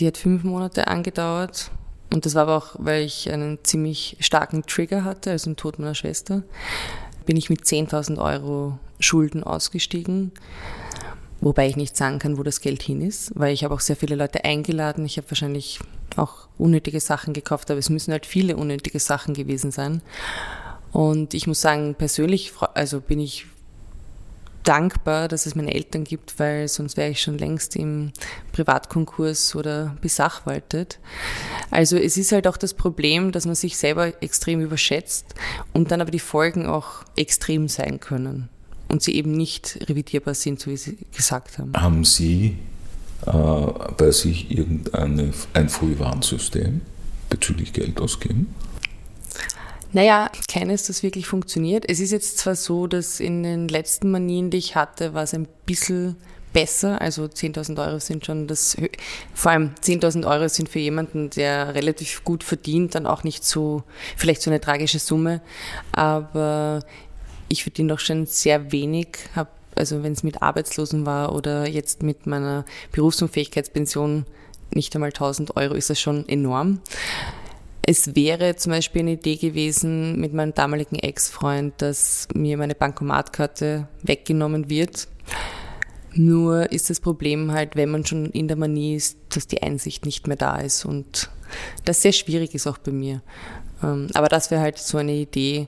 die 0.00 0.06
hat 0.06 0.16
fünf 0.16 0.42
Monate 0.42 0.88
angedauert. 0.88 1.70
Und 2.12 2.26
das 2.26 2.34
war 2.34 2.42
aber 2.42 2.56
auch, 2.56 2.76
weil 2.78 3.04
ich 3.04 3.30
einen 3.30 3.58
ziemlich 3.62 4.16
starken 4.20 4.64
Trigger 4.64 5.04
hatte, 5.04 5.30
also 5.30 5.50
den 5.50 5.56
Tod 5.56 5.78
meiner 5.78 5.94
Schwester, 5.94 6.42
bin 7.26 7.36
ich 7.36 7.50
mit 7.50 7.62
10.000 7.62 8.18
Euro 8.18 8.78
Schulden 8.98 9.44
ausgestiegen. 9.44 10.32
Wobei 11.40 11.68
ich 11.68 11.76
nicht 11.76 11.96
sagen 11.96 12.18
kann, 12.18 12.36
wo 12.36 12.42
das 12.42 12.60
Geld 12.60 12.82
hin 12.82 13.00
ist, 13.00 13.30
weil 13.36 13.52
ich 13.52 13.62
habe 13.62 13.74
auch 13.74 13.80
sehr 13.80 13.94
viele 13.94 14.16
Leute 14.16 14.44
eingeladen. 14.44 15.04
Ich 15.06 15.18
habe 15.18 15.30
wahrscheinlich 15.30 15.78
auch 16.16 16.48
unnötige 16.58 16.98
Sachen 16.98 17.32
gekauft, 17.32 17.70
aber 17.70 17.78
es 17.78 17.90
müssen 17.90 18.10
halt 18.10 18.26
viele 18.26 18.56
unnötige 18.56 18.98
Sachen 18.98 19.34
gewesen 19.34 19.70
sein. 19.70 20.02
Und 20.90 21.34
ich 21.34 21.46
muss 21.46 21.60
sagen, 21.60 21.94
persönlich, 21.94 22.52
also 22.74 23.00
bin 23.00 23.20
ich 23.20 23.46
dankbar, 24.68 25.28
dass 25.28 25.46
es 25.46 25.54
meine 25.54 25.74
Eltern 25.74 26.04
gibt, 26.04 26.38
weil 26.38 26.68
sonst 26.68 26.98
wäre 26.98 27.10
ich 27.10 27.22
schon 27.22 27.38
längst 27.38 27.74
im 27.74 28.12
Privatkonkurs 28.52 29.56
oder 29.56 29.96
besachwaltet. 30.02 30.98
Also 31.70 31.96
es 31.96 32.18
ist 32.18 32.32
halt 32.32 32.46
auch 32.46 32.58
das 32.58 32.74
Problem, 32.74 33.32
dass 33.32 33.46
man 33.46 33.54
sich 33.54 33.78
selber 33.78 34.22
extrem 34.22 34.60
überschätzt 34.60 35.34
und 35.72 35.90
dann 35.90 36.02
aber 36.02 36.10
die 36.10 36.18
Folgen 36.18 36.66
auch 36.66 37.04
extrem 37.16 37.68
sein 37.68 37.98
können 37.98 38.50
und 38.88 39.02
sie 39.02 39.14
eben 39.14 39.32
nicht 39.32 39.78
revidierbar 39.88 40.34
sind, 40.34 40.60
so 40.60 40.70
wie 40.70 40.76
Sie 40.76 40.98
gesagt 41.16 41.58
haben. 41.58 41.72
Haben 41.74 42.04
Sie 42.04 42.58
äh, 43.26 43.32
bei 43.96 44.10
sich 44.10 44.50
irgendein 44.50 45.32
Frühwarnsystem 45.68 46.82
bezüglich 47.30 47.72
Geld 47.72 48.00
ausgeben? 48.00 48.54
Naja, 49.92 50.30
keines, 50.52 50.86
das 50.86 51.02
wirklich 51.02 51.26
funktioniert. 51.26 51.84
Es 51.88 52.00
ist 52.00 52.12
jetzt 52.12 52.38
zwar 52.38 52.56
so, 52.56 52.86
dass 52.86 53.20
in 53.20 53.42
den 53.42 53.68
letzten 53.68 54.10
Manien, 54.10 54.50
die 54.50 54.58
ich 54.58 54.76
hatte, 54.76 55.14
war 55.14 55.22
es 55.22 55.32
ein 55.32 55.48
bisschen 55.64 56.16
besser. 56.52 57.00
Also 57.00 57.24
10.000 57.24 57.84
Euro 57.86 57.98
sind 57.98 58.26
schon 58.26 58.46
das, 58.46 58.76
vor 59.34 59.52
allem 59.52 59.72
10.000 59.82 60.26
Euro 60.26 60.48
sind 60.48 60.68
für 60.68 60.78
jemanden, 60.78 61.30
der 61.30 61.74
relativ 61.74 62.24
gut 62.24 62.44
verdient, 62.44 62.94
dann 62.94 63.06
auch 63.06 63.24
nicht 63.24 63.44
so, 63.44 63.82
vielleicht 64.16 64.42
so 64.42 64.50
eine 64.50 64.60
tragische 64.60 64.98
Summe. 64.98 65.40
Aber 65.92 66.84
ich 67.48 67.62
verdiene 67.62 67.92
doch 67.94 68.00
schon 68.00 68.26
sehr 68.26 68.72
wenig, 68.72 69.08
habe 69.34 69.50
also 69.74 70.02
wenn 70.02 70.12
es 70.12 70.24
mit 70.24 70.42
Arbeitslosen 70.42 71.06
war 71.06 71.32
oder 71.32 71.68
jetzt 71.68 72.02
mit 72.02 72.26
meiner 72.26 72.64
Berufsunfähigkeitspension 72.90 74.26
nicht 74.74 74.94
einmal 74.94 75.10
1000 75.10 75.56
Euro, 75.56 75.74
ist 75.74 75.88
das 75.88 76.00
schon 76.00 76.28
enorm. 76.28 76.80
Es 77.90 78.14
wäre 78.14 78.54
zum 78.54 78.72
Beispiel 78.72 79.00
eine 79.00 79.12
Idee 79.12 79.36
gewesen 79.36 80.20
mit 80.20 80.34
meinem 80.34 80.52
damaligen 80.52 80.96
Ex-Freund, 80.96 81.72
dass 81.78 82.28
mir 82.34 82.58
meine 82.58 82.74
Bankomatkarte 82.74 83.88
weggenommen 84.02 84.68
wird. 84.68 85.08
Nur 86.12 86.70
ist 86.70 86.90
das 86.90 87.00
Problem 87.00 87.50
halt, 87.50 87.76
wenn 87.76 87.88
man 87.88 88.04
schon 88.04 88.26
in 88.26 88.46
der 88.46 88.58
Manie 88.58 88.96
ist, 88.96 89.16
dass 89.30 89.46
die 89.46 89.62
Einsicht 89.62 90.04
nicht 90.04 90.26
mehr 90.26 90.36
da 90.36 90.58
ist 90.58 90.84
und 90.84 91.30
das 91.86 92.02
sehr 92.02 92.12
schwierig 92.12 92.54
ist 92.54 92.66
auch 92.66 92.76
bei 92.76 92.92
mir. 92.92 93.22
Ähm, 93.82 94.08
aber 94.12 94.28
das 94.28 94.50
wäre 94.50 94.60
halt 94.60 94.76
so 94.76 94.98
eine 94.98 95.14
Idee. 95.14 95.66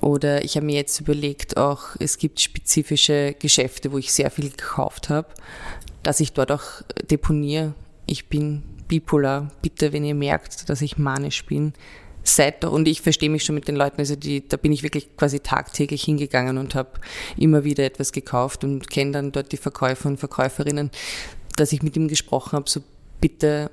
Oder 0.00 0.44
ich 0.44 0.54
habe 0.54 0.66
mir 0.66 0.76
jetzt 0.76 1.00
überlegt, 1.00 1.56
auch 1.56 1.96
es 1.98 2.18
gibt 2.18 2.40
spezifische 2.40 3.34
Geschäfte, 3.36 3.90
wo 3.90 3.98
ich 3.98 4.12
sehr 4.12 4.30
viel 4.30 4.50
gekauft 4.50 5.08
habe, 5.08 5.26
dass 6.04 6.20
ich 6.20 6.32
dort 6.32 6.52
auch 6.52 6.82
deponiere. 7.10 7.74
Ich 8.06 8.28
bin 8.28 8.62
bipolar. 8.88 9.50
Bitte, 9.62 9.92
wenn 9.92 10.04
ihr 10.04 10.14
merkt, 10.14 10.68
dass 10.68 10.82
ich 10.82 10.98
manisch 10.98 11.44
bin, 11.46 11.72
seid 12.28 12.64
doch, 12.64 12.72
und 12.72 12.88
ich 12.88 13.00
verstehe 13.02 13.30
mich 13.30 13.44
schon 13.44 13.54
mit 13.54 13.68
den 13.68 13.76
Leuten, 13.76 14.00
also 14.00 14.16
die, 14.16 14.46
da 14.46 14.56
bin 14.56 14.72
ich 14.72 14.82
wirklich 14.82 15.16
quasi 15.16 15.40
tagtäglich 15.40 16.02
hingegangen 16.04 16.58
und 16.58 16.74
habe 16.74 16.90
immer 17.36 17.64
wieder 17.64 17.84
etwas 17.84 18.12
gekauft 18.12 18.64
und 18.64 18.90
kenne 18.90 19.12
dann 19.12 19.32
dort 19.32 19.52
die 19.52 19.56
Verkäufer 19.56 20.08
und 20.08 20.18
Verkäuferinnen, 20.18 20.90
dass 21.56 21.72
ich 21.72 21.82
mit 21.82 21.96
ihm 21.96 22.08
gesprochen 22.08 22.52
habe, 22.52 22.68
so 22.68 22.82
bitte, 23.20 23.70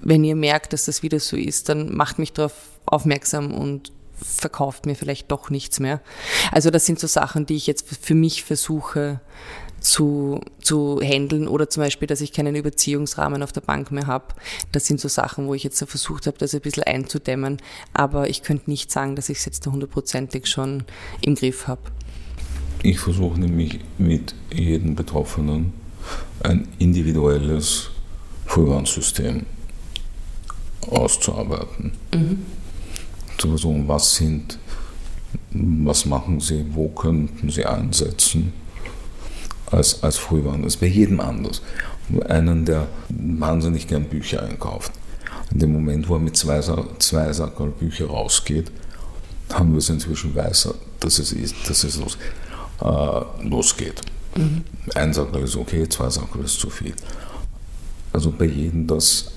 wenn 0.00 0.24
ihr 0.24 0.36
merkt, 0.36 0.72
dass 0.72 0.86
das 0.86 1.02
wieder 1.02 1.20
so 1.20 1.36
ist, 1.36 1.68
dann 1.68 1.94
macht 1.94 2.18
mich 2.18 2.32
darauf 2.32 2.54
aufmerksam 2.86 3.52
und 3.52 3.92
verkauft 4.14 4.86
mir 4.86 4.94
vielleicht 4.94 5.30
doch 5.30 5.50
nichts 5.50 5.80
mehr. 5.80 6.00
Also 6.52 6.70
das 6.70 6.86
sind 6.86 7.00
so 7.00 7.06
Sachen, 7.06 7.46
die 7.46 7.56
ich 7.56 7.66
jetzt 7.66 7.86
für 7.88 8.14
mich 8.14 8.44
versuche 8.44 9.20
zu, 9.84 10.40
zu 10.62 11.00
handeln 11.02 11.46
oder 11.46 11.68
zum 11.68 11.82
Beispiel, 11.82 12.08
dass 12.08 12.22
ich 12.22 12.32
keinen 12.32 12.56
Überziehungsrahmen 12.56 13.42
auf 13.42 13.52
der 13.52 13.60
Bank 13.60 13.92
mehr 13.92 14.06
habe. 14.06 14.34
Das 14.72 14.86
sind 14.86 14.98
so 14.98 15.08
Sachen, 15.08 15.46
wo 15.46 15.54
ich 15.54 15.62
jetzt 15.62 15.78
versucht 15.84 16.26
habe, 16.26 16.38
das 16.38 16.54
ein 16.54 16.62
bisschen 16.62 16.84
einzudämmen. 16.84 17.58
Aber 17.92 18.28
ich 18.28 18.42
könnte 18.42 18.70
nicht 18.70 18.90
sagen, 18.90 19.14
dass 19.14 19.28
ich 19.28 19.38
es 19.38 19.44
jetzt 19.44 19.66
da 19.66 19.72
hundertprozentig 19.72 20.46
schon 20.46 20.84
im 21.20 21.34
Griff 21.34 21.68
habe. 21.68 21.82
Ich 22.82 22.98
versuche 22.98 23.38
nämlich 23.38 23.80
mit 23.98 24.34
jedem 24.52 24.94
Betroffenen 24.94 25.74
ein 26.42 26.66
individuelles 26.78 27.90
Frühwarnsystem 28.46 29.44
auszuarbeiten. 30.88 31.92
Mhm. 32.14 32.46
Zu 33.36 33.48
versuchen, 33.48 33.86
was 33.86 34.16
sind, 34.16 34.58
was 35.50 36.06
machen 36.06 36.40
sie, 36.40 36.64
wo 36.70 36.88
könnten 36.88 37.50
sie 37.50 37.66
einsetzen 37.66 38.63
als, 39.74 40.02
als 40.02 40.16
Frühwarn. 40.16 40.62
Das 40.62 40.74
ist 40.74 40.80
bei 40.80 40.86
jedem 40.86 41.20
anders. 41.20 41.62
Einen, 42.28 42.64
der 42.64 42.86
wahnsinnig 43.08 43.86
gern 43.86 44.04
Bücher 44.04 44.42
einkauft. 44.42 44.92
In 45.52 45.58
dem 45.58 45.72
Moment, 45.72 46.08
wo 46.08 46.14
er 46.14 46.20
mit 46.20 46.36
zwei, 46.36 46.60
zwei 46.98 47.32
Sackerl 47.32 47.70
Bücher 47.70 48.06
rausgeht, 48.06 48.70
haben 49.52 49.72
wir 49.72 49.78
es 49.78 49.88
inzwischen 49.88 50.34
weiß, 50.34 50.74
dass 51.00 51.18
es, 51.18 51.32
ist, 51.32 51.54
dass 51.68 51.84
es 51.84 51.96
los, 51.96 52.16
äh, 52.80 53.46
losgeht. 53.46 54.00
Mhm. 54.36 54.64
Ein 54.94 55.12
Sackerl 55.12 55.44
ist 55.44 55.56
okay, 55.56 55.88
zwei 55.88 56.10
Sackerl 56.10 56.44
ist 56.44 56.58
zu 56.58 56.70
viel. 56.70 56.94
Also 58.12 58.30
bei 58.30 58.46
jedem 58.46 58.86
das 58.86 59.32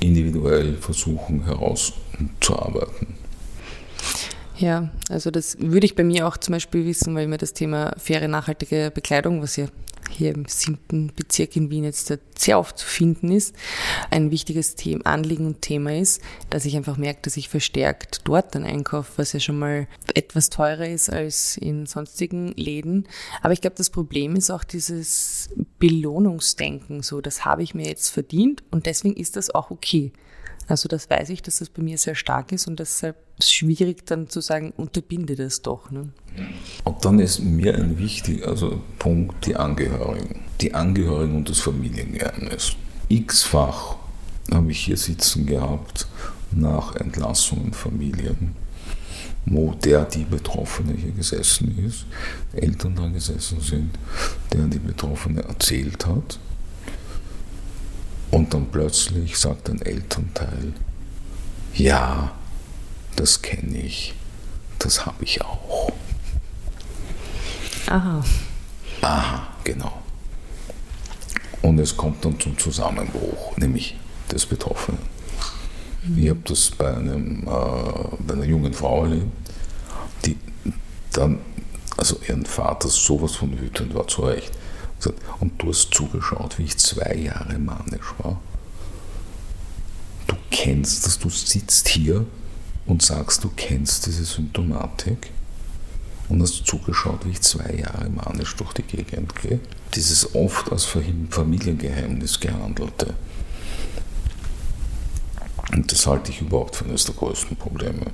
individuell 0.00 0.76
versuchen 0.76 1.44
herauszuarbeiten. 1.44 3.14
Ja, 4.58 4.90
also 5.10 5.30
das 5.30 5.58
würde 5.60 5.84
ich 5.84 5.94
bei 5.94 6.04
mir 6.04 6.26
auch 6.26 6.38
zum 6.38 6.52
Beispiel 6.52 6.86
wissen, 6.86 7.14
weil 7.14 7.28
mir 7.28 7.36
das 7.36 7.52
Thema 7.52 7.92
faire, 7.98 8.26
nachhaltige 8.26 8.90
Bekleidung, 8.94 9.42
was 9.42 9.56
ja 9.56 9.66
hier 10.10 10.34
im 10.34 10.46
siebten 10.46 11.12
Bezirk 11.14 11.56
in 11.56 11.70
Wien 11.70 11.84
jetzt 11.84 12.12
sehr 12.38 12.58
oft 12.58 12.78
zu 12.78 12.86
finden 12.86 13.32
ist, 13.32 13.54
ein 14.10 14.30
wichtiges 14.30 14.76
Thema, 14.76 15.04
Anliegen 15.04 15.46
und 15.46 15.62
Thema 15.62 15.98
ist, 15.98 16.22
dass 16.48 16.64
ich 16.64 16.76
einfach 16.76 16.96
merke, 16.96 17.20
dass 17.22 17.36
ich 17.36 17.48
verstärkt 17.48 18.20
dort 18.24 18.54
dann 18.54 18.64
einkaufe, 18.64 19.12
was 19.16 19.32
ja 19.32 19.40
schon 19.40 19.58
mal 19.58 19.88
etwas 20.14 20.48
teurer 20.48 20.88
ist 20.88 21.10
als 21.10 21.56
in 21.56 21.86
sonstigen 21.86 22.52
Läden. 22.52 23.08
Aber 23.42 23.52
ich 23.52 23.60
glaube, 23.60 23.76
das 23.76 23.90
Problem 23.90 24.36
ist 24.36 24.50
auch 24.50 24.64
dieses 24.64 25.50
Belohnungsdenken, 25.78 27.02
so, 27.02 27.20
das 27.20 27.44
habe 27.44 27.62
ich 27.62 27.74
mir 27.74 27.86
jetzt 27.86 28.10
verdient 28.10 28.62
und 28.70 28.86
deswegen 28.86 29.16
ist 29.16 29.36
das 29.36 29.54
auch 29.54 29.70
okay. 29.70 30.12
Also 30.68 30.88
das 30.88 31.08
weiß 31.08 31.30
ich, 31.30 31.42
dass 31.42 31.58
das 31.58 31.68
bei 31.68 31.82
mir 31.82 31.96
sehr 31.96 32.14
stark 32.14 32.50
ist 32.52 32.66
und 32.66 32.80
deshalb 32.80 33.16
schwierig 33.40 34.06
dann 34.06 34.28
zu 34.28 34.40
sagen, 34.40 34.72
unterbinde 34.76 35.36
das 35.36 35.62
doch. 35.62 35.90
Ne? 35.90 36.08
Und 36.84 37.04
dann 37.04 37.20
ist 37.20 37.40
mir 37.40 37.74
ein 37.74 37.98
wichtiger 37.98 38.48
also 38.48 38.82
Punkt 38.98 39.46
die 39.46 39.56
Angehörigen. 39.56 40.42
Die 40.60 40.74
Angehörigen 40.74 41.36
und 41.36 41.48
das 41.48 41.60
Familiengeheimnis. 41.60 42.72
X-fach 43.08 43.96
habe 44.52 44.70
ich 44.70 44.80
hier 44.80 44.96
sitzen 44.96 45.46
gehabt 45.46 46.08
nach 46.50 46.96
Entlassungen 46.96 47.72
Familien, 47.72 48.56
wo 49.44 49.74
der, 49.74 50.04
die 50.04 50.24
Betroffene 50.24 50.94
hier 50.94 51.12
gesessen 51.12 51.84
ist, 51.86 52.06
Eltern 52.52 52.96
da 52.96 53.06
gesessen 53.08 53.60
sind, 53.60 53.90
der 54.52 54.66
die 54.66 54.78
Betroffene 54.78 55.42
erzählt 55.42 56.06
hat. 56.06 56.38
Und 58.30 58.52
dann 58.52 58.66
plötzlich 58.66 59.36
sagt 59.38 59.68
ein 59.70 59.80
Elternteil, 59.82 60.72
ja, 61.74 62.32
das 63.16 63.42
kenne 63.42 63.78
ich, 63.78 64.14
das 64.78 65.06
habe 65.06 65.24
ich 65.24 65.42
auch. 65.42 65.92
Aha. 67.86 68.24
Aha, 69.02 69.48
genau. 69.64 70.02
Und 71.62 71.78
es 71.78 71.96
kommt 71.96 72.24
dann 72.24 72.38
zum 72.40 72.58
Zusammenbruch, 72.58 73.56
nämlich 73.56 73.96
des 74.30 74.46
Betroffenen. 74.46 75.00
Mhm. 76.04 76.18
Ich 76.18 76.30
habe 76.30 76.40
das 76.44 76.70
bei, 76.70 76.94
einem, 76.94 77.42
äh, 77.42 78.16
bei 78.20 78.34
einer 78.34 78.44
jungen 78.44 78.72
Frau 78.72 79.04
erlebt, 79.04 79.26
die 80.24 80.36
dann, 81.12 81.40
also 81.96 82.18
ihren 82.28 82.46
Vater 82.46 82.88
sowas 82.88 83.36
von 83.36 83.58
wütend 83.58 83.94
war, 83.94 84.06
zu 84.06 84.22
Recht. 84.22 84.52
Und 85.40 85.62
du 85.62 85.68
hast 85.68 85.94
zugeschaut, 85.94 86.58
wie 86.58 86.64
ich 86.64 86.76
zwei 86.78 87.14
Jahre 87.14 87.58
manisch 87.58 88.14
war. 88.18 88.40
Du 90.26 90.36
kennst 90.50 91.06
das, 91.06 91.18
du 91.18 91.28
sitzt 91.28 91.88
hier 91.88 92.26
und 92.86 93.02
sagst, 93.02 93.44
du 93.44 93.50
kennst 93.54 94.06
diese 94.06 94.24
Symptomatik 94.24 95.30
und 96.28 96.42
hast 96.42 96.66
zugeschaut, 96.66 97.24
wie 97.24 97.30
ich 97.30 97.42
zwei 97.42 97.72
Jahre 97.74 98.08
manisch 98.08 98.56
durch 98.56 98.72
die 98.72 98.82
Gegend 98.82 99.34
gehe. 99.40 99.60
Dieses 99.94 100.34
oft 100.34 100.72
als 100.72 100.84
Familiengeheimnis 100.84 102.40
gehandelte. 102.40 103.14
Und 105.72 105.90
das 105.90 106.06
halte 106.06 106.30
ich 106.30 106.40
überhaupt 106.40 106.76
für 106.76 106.84
eines 106.84 107.04
der 107.04 107.14
größten 107.14 107.56
Probleme. 107.56 108.06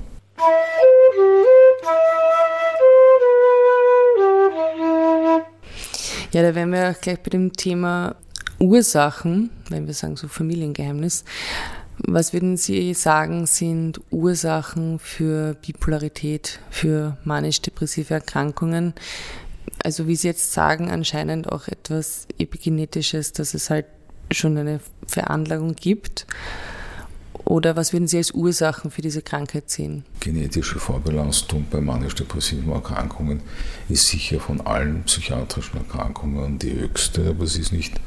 Ja, 6.33 6.41
da 6.41 6.55
wären 6.55 6.71
wir 6.71 6.89
auch 6.89 6.99
gleich 6.99 7.19
bei 7.19 7.29
dem 7.29 7.53
Thema 7.53 8.15
Ursachen, 8.57 9.51
wenn 9.69 9.85
wir 9.85 9.93
sagen 9.93 10.15
so 10.15 10.27
Familiengeheimnis. 10.27 11.25
Was 11.99 12.33
würden 12.33 12.57
Sie 12.57 12.95
sagen, 12.95 13.45
sind 13.45 14.01
Ursachen 14.09 14.97
für 14.97 15.53
Bipolarität, 15.53 16.59
für 16.71 17.17
manisch-depressive 17.23 18.15
Erkrankungen? 18.15 18.95
Also 19.83 20.07
wie 20.07 20.15
Sie 20.15 20.27
jetzt 20.27 20.53
sagen, 20.53 20.89
anscheinend 20.89 21.51
auch 21.51 21.67
etwas 21.67 22.27
Epigenetisches, 22.39 23.33
dass 23.33 23.53
es 23.53 23.69
halt 23.69 23.85
schon 24.31 24.57
eine 24.57 24.79
Veranlagung 25.05 25.75
gibt. 25.75 26.25
Oder 27.45 27.75
was 27.75 27.91
würden 27.91 28.07
Sie 28.07 28.17
als 28.17 28.31
Ursachen 28.31 28.89
für 28.89 29.01
diese 29.01 29.21
Krankheit 29.21 29.69
sehen? 29.69 30.05
Genetische 30.19 30.79
Vorbelastung 30.79 31.65
bei 31.69 31.81
manisch-depressiven 31.81 32.71
Erkrankungen 32.71 33.41
ist 33.89 34.07
sicher 34.07 34.39
von 34.39 34.61
allen 34.61 35.03
psychiatrischen 35.03 35.77
Erkrankungen 35.77 36.57
die 36.57 36.73
höchste, 36.73 37.27
aber 37.29 37.43
es 37.43 37.57
ist 37.57 37.73
nicht 37.73 37.99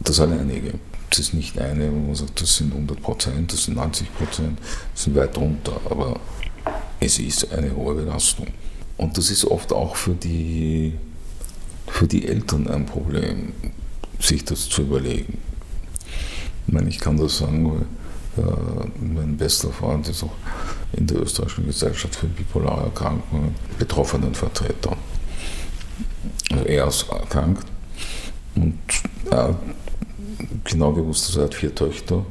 das 0.00 0.20
alleinige. 0.20 0.74
Es 1.10 1.18
ist 1.18 1.34
nicht 1.34 1.58
eine, 1.58 1.90
wo 1.92 1.96
man 1.96 2.14
sagt, 2.14 2.40
das 2.40 2.56
sind 2.56 2.72
100 2.72 3.02
Prozent, 3.02 3.52
das 3.52 3.64
sind 3.64 3.76
90 3.76 4.14
Prozent, 4.14 4.58
das 4.94 5.04
sind 5.04 5.16
weit 5.16 5.36
drunter, 5.36 5.78
aber 5.90 6.18
es 7.00 7.18
ist 7.18 7.52
eine 7.52 7.74
hohe 7.74 7.94
Belastung. 7.94 8.46
Und 8.96 9.18
das 9.18 9.30
ist 9.30 9.44
oft 9.44 9.72
auch 9.72 9.96
für 9.96 10.14
die, 10.14 10.94
für 11.88 12.06
die 12.06 12.28
Eltern 12.28 12.68
ein 12.68 12.86
Problem, 12.86 13.52
sich 14.20 14.44
das 14.44 14.68
zu 14.68 14.82
überlegen. 14.82 15.38
Ich 16.66 16.72
meine, 16.72 16.88
ich 16.88 16.98
kann 16.98 17.16
das 17.16 17.38
sagen, 17.38 17.70
weil 17.70 17.86
äh, 18.36 18.88
mein 19.00 19.36
bester 19.36 19.70
Freund 19.70 20.08
ist 20.08 20.22
auch 20.22 20.32
in 20.92 21.06
der 21.06 21.20
österreichischen 21.20 21.66
Gesellschaft 21.66 22.14
für 22.14 22.26
bipolare 22.26 22.84
Erkrankungen 22.84 23.54
Betroffenenvertreter. 23.78 24.96
Also 26.50 26.64
er 26.64 26.86
ist 26.86 27.08
erkrankt 27.08 27.66
und 28.54 28.78
er 29.30 29.48
hat 29.48 29.56
genau 30.64 30.92
gewusst, 30.92 31.28
dass 31.28 31.36
er 31.36 31.44
hat 31.44 31.54
vier 31.54 31.74
Töchter, 31.74 32.24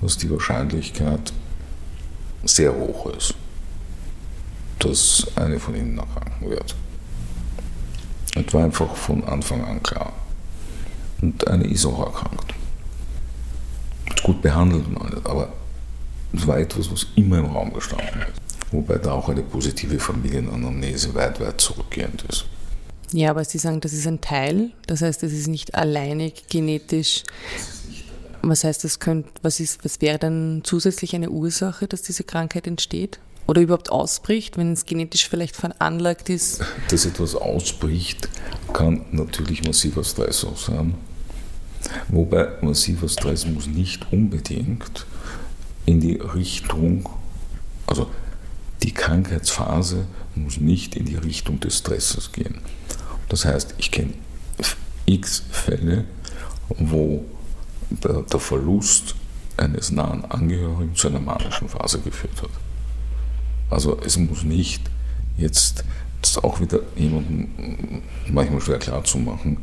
dass 0.00 0.16
die 0.16 0.30
Wahrscheinlichkeit 0.30 1.32
sehr 2.44 2.74
hoch 2.74 3.06
ist, 3.14 3.34
dass 4.78 5.26
eine 5.36 5.58
von 5.58 5.74
ihnen 5.74 5.98
erkranken 5.98 6.50
wird. 6.50 6.74
Das 8.34 8.54
war 8.54 8.64
einfach 8.64 8.94
von 8.94 9.24
Anfang 9.24 9.64
an 9.64 9.82
klar. 9.82 10.12
Und 11.20 11.46
eine 11.48 11.66
ist 11.66 11.84
auch 11.84 12.06
erkrankt 12.06 12.54
gut 14.22 14.42
behandelt, 14.42 14.84
aber 15.24 15.52
es 16.32 16.46
war 16.46 16.58
etwas, 16.58 16.90
was 16.90 17.06
immer 17.16 17.38
im 17.38 17.46
Raum 17.46 17.72
gestanden 17.72 18.22
ist. 18.22 18.72
Wobei 18.72 18.96
da 18.96 19.12
auch 19.12 19.28
eine 19.28 19.42
positive 19.42 19.98
Familienanamnese 19.98 21.14
weit, 21.14 21.40
weit 21.40 21.60
zurückgehend 21.60 22.24
ist. 22.28 22.44
Ja, 23.12 23.30
aber 23.30 23.44
Sie 23.44 23.58
sagen, 23.58 23.80
das 23.80 23.94
ist 23.94 24.06
ein 24.06 24.20
Teil, 24.20 24.70
das 24.86 25.00
heißt, 25.00 25.22
es 25.22 25.32
ist 25.32 25.48
nicht 25.48 25.74
alleinig 25.74 26.44
genetisch. 26.50 27.24
Was 28.42 28.64
heißt, 28.64 28.84
das 28.84 28.98
könnte, 28.98 29.30
was, 29.42 29.60
ist, 29.60 29.84
was 29.84 30.00
wäre 30.00 30.18
dann 30.18 30.60
zusätzlich 30.64 31.14
eine 31.14 31.30
Ursache, 31.30 31.88
dass 31.88 32.02
diese 32.02 32.24
Krankheit 32.24 32.66
entsteht? 32.66 33.18
Oder 33.46 33.62
überhaupt 33.62 33.90
ausbricht, 33.90 34.58
wenn 34.58 34.74
es 34.74 34.84
genetisch 34.84 35.26
vielleicht 35.26 35.56
veranlagt 35.56 36.28
ist? 36.28 36.60
Dass 36.90 37.06
etwas 37.06 37.34
ausbricht, 37.34 38.28
kann 38.74 39.06
natürlich 39.10 39.64
massiver 39.64 40.04
Stress 40.04 40.44
auch 40.44 40.58
sein. 40.58 40.94
Wobei 42.08 42.48
massiver 42.60 43.08
Stress 43.08 43.46
muss 43.46 43.66
nicht 43.66 44.12
unbedingt 44.12 45.06
in 45.86 46.00
die 46.00 46.16
Richtung, 46.16 47.08
also 47.86 48.10
die 48.82 48.92
Krankheitsphase 48.92 50.06
muss 50.34 50.58
nicht 50.58 50.96
in 50.96 51.06
die 51.06 51.16
Richtung 51.16 51.60
des 51.60 51.78
Stresses 51.78 52.32
gehen. 52.32 52.60
Das 53.28 53.44
heißt, 53.44 53.74
ich 53.78 53.90
kenne 53.90 54.14
x 55.06 55.42
Fälle, 55.50 56.04
wo 56.68 57.24
der, 57.90 58.22
der 58.22 58.40
Verlust 58.40 59.14
eines 59.56 59.90
nahen 59.90 60.24
Angehörigen 60.26 60.94
zu 60.94 61.08
einer 61.08 61.20
manischen 61.20 61.68
Phase 61.68 62.00
geführt 62.00 62.42
hat. 62.42 62.50
Also 63.70 63.98
es 64.04 64.16
muss 64.16 64.44
nicht 64.44 64.82
jetzt 65.36 65.84
das 66.20 66.32
ist 66.32 66.44
auch 66.44 66.60
wieder 66.60 66.80
jemandem 66.96 68.02
manchmal 68.30 68.60
schwer 68.60 68.78
klarzumachen, 68.78 69.58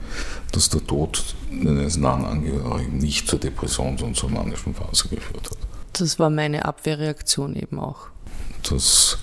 dass 0.52 0.70
der 0.70 0.86
Tod 0.86 1.36
eines 1.52 1.98
nahen 1.98 2.26
Angehörigen 2.26 2.98
nicht 2.98 3.28
zur 3.28 3.40
Depression, 3.40 3.98
sondern 3.98 4.16
zur 4.16 4.30
manischen 4.30 4.74
Phase 4.74 5.10
geführt 5.10 5.50
hat. 5.50 5.58
Das 5.94 6.20
war 6.20 6.30
meine 6.30 6.66
Abwehrreaktion 6.66 7.56
eben 7.56 7.80
auch. 7.80 8.08
Das 8.70 9.18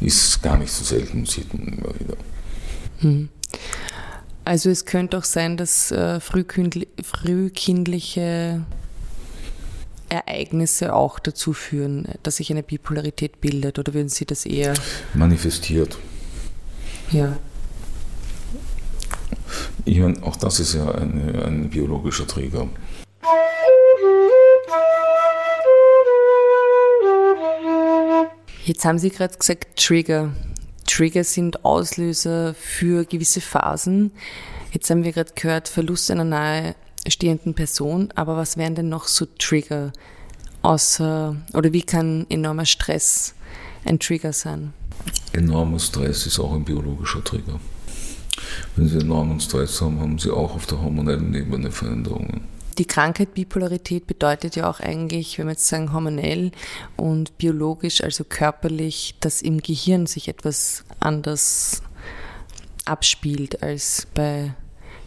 ist 0.00 0.42
gar 0.42 0.56
nicht 0.56 0.72
so 0.72 0.84
selten, 0.84 1.26
sieht 1.26 1.52
man 1.52 1.68
immer 1.68 2.00
wieder. 2.00 2.16
Hm. 3.00 3.28
Also 4.44 4.70
es 4.70 4.86
könnte 4.86 5.18
auch 5.18 5.24
sein, 5.24 5.56
dass 5.56 5.90
äh, 5.90 6.20
frühkindliche 6.20 8.64
Ereignisse 10.08 10.94
auch 10.94 11.18
dazu 11.18 11.52
führen, 11.52 12.08
dass 12.22 12.36
sich 12.36 12.50
eine 12.50 12.62
Bipolarität 12.62 13.40
bildet, 13.40 13.78
oder 13.78 13.94
würden 13.94 14.08
Sie 14.08 14.24
das 14.24 14.46
eher 14.46 14.74
manifestiert? 15.14 15.98
Ja. 17.10 17.36
Ich 19.84 19.98
meine, 19.98 20.22
auch 20.22 20.36
das 20.36 20.60
ist 20.60 20.74
ja 20.74 20.90
eine, 20.92 21.44
ein 21.44 21.70
biologischer 21.70 22.26
Träger. 22.26 22.68
Jetzt 28.64 28.84
haben 28.84 28.98
Sie 28.98 29.10
gerade 29.10 29.36
gesagt, 29.36 29.76
Trigger. 29.76 30.32
Trigger 30.86 31.24
sind 31.24 31.64
Auslöser 31.64 32.54
für 32.54 33.04
gewisse 33.04 33.40
Phasen. 33.40 34.12
Jetzt 34.72 34.88
haben 34.90 35.02
wir 35.02 35.12
gerade 35.12 35.32
gehört, 35.34 35.68
Verlust 35.68 36.10
einer 36.10 36.24
nahestehenden 36.24 37.54
Person. 37.54 38.12
Aber 38.14 38.36
was 38.36 38.56
wären 38.56 38.76
denn 38.76 38.88
noch 38.88 39.08
so 39.08 39.26
Trigger? 39.38 39.92
Außer, 40.62 41.34
oder 41.54 41.72
wie 41.72 41.82
kann 41.82 42.26
enormer 42.28 42.66
Stress 42.66 43.34
ein 43.84 43.98
Trigger 43.98 44.32
sein? 44.32 44.72
Enormer 45.32 45.78
Stress 45.78 46.26
ist 46.26 46.38
auch 46.38 46.52
ein 46.52 46.64
biologischer 46.64 47.22
Trigger. 47.22 47.60
Wenn 48.76 48.88
Sie 48.88 48.98
enormen 48.98 49.40
Stress 49.40 49.80
haben, 49.80 50.00
haben 50.00 50.18
Sie 50.18 50.30
auch 50.30 50.54
auf 50.54 50.66
der 50.66 50.80
hormonellen 50.80 51.34
Ebene 51.34 51.70
Veränderungen. 51.70 52.42
Die 52.78 52.84
Krankheit 52.86 53.34
Bipolarität 53.34 54.06
bedeutet 54.06 54.56
ja 54.56 54.70
auch 54.70 54.80
eigentlich, 54.80 55.38
wenn 55.38 55.46
wir 55.46 55.52
jetzt 55.52 55.66
sagen 55.66 55.92
hormonell 55.92 56.50
und 56.96 57.36
biologisch, 57.36 58.02
also 58.02 58.24
körperlich, 58.24 59.16
dass 59.20 59.42
im 59.42 59.60
Gehirn 59.60 60.06
sich 60.06 60.28
etwas 60.28 60.84
anders 60.98 61.82
abspielt 62.86 63.62
als 63.62 64.06
bei 64.14 64.54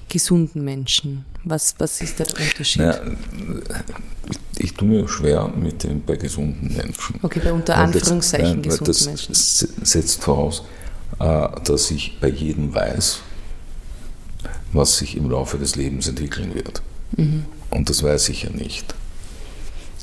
gesunden 0.10 0.64
Menschen. 0.64 1.26
Was, 1.44 1.76
was 1.80 2.02
ist 2.02 2.20
der 2.20 2.28
Unterschied? 2.28 2.82
Naja, 2.82 3.02
ich 4.64 4.74
tue 4.74 4.88
mir 4.88 5.08
schwer 5.10 5.50
mit 5.50 5.84
dem 5.84 6.02
bei 6.02 6.16
gesunden 6.16 6.74
Menschen. 6.74 7.20
Okay, 7.22 7.42
bei 7.44 7.52
unter 7.52 7.76
Anführungszeichen 7.76 8.64
das, 8.64 8.80
gesunden 8.80 8.94
das 8.94 9.06
Menschen. 9.06 9.36
setzt 9.86 10.24
voraus, 10.24 10.64
äh, 11.20 11.48
dass 11.66 11.92
ich 11.92 12.18
bei 12.22 12.30
jedem 12.30 12.74
weiß, 12.74 13.20
was 14.72 14.98
sich 14.98 15.18
im 15.18 15.30
Laufe 15.30 15.58
des 15.58 15.76
Lebens 15.76 16.08
entwickeln 16.08 16.56
wird. 16.56 16.82
Mhm. 17.18 17.46
Und 17.72 17.90
das 17.90 18.04
weiß 18.04 18.30
ich 18.30 18.44
ja 18.44 18.52
nicht. 18.52 18.96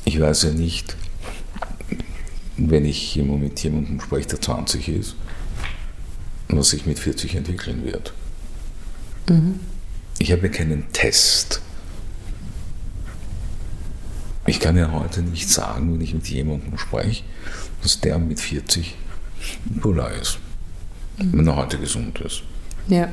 Ich 0.05 0.19
weiß 0.19 0.43
ja 0.43 0.51
nicht, 0.51 0.95
wenn 2.57 2.85
ich 2.85 3.15
mit 3.15 3.63
jemandem 3.63 3.99
spreche, 3.99 4.27
der 4.27 4.41
20 4.41 4.89
ist, 4.89 5.15
was 6.49 6.69
sich 6.69 6.85
mit 6.85 6.99
40 6.99 7.33
entwickeln 7.33 7.83
wird. 7.83 8.13
Mhm. 9.27 9.59
Ich 10.19 10.31
habe 10.31 10.51
keinen 10.51 10.91
Test. 10.93 11.61
Ich 14.45 14.59
kann 14.59 14.75
ja 14.75 14.91
heute 14.91 15.21
nicht 15.21 15.49
sagen, 15.49 15.93
wenn 15.93 16.01
ich 16.01 16.13
mit 16.13 16.27
jemandem 16.27 16.77
spreche, 16.77 17.23
dass 17.83 17.99
der 18.01 18.17
mit 18.17 18.39
40 18.39 18.95
polar 19.81 20.11
ist, 20.13 20.39
mhm. 21.17 21.33
wenn 21.33 21.47
er 21.47 21.55
heute 21.55 21.77
gesund 21.77 22.19
ist. 22.21 22.43
Ja. 22.87 23.09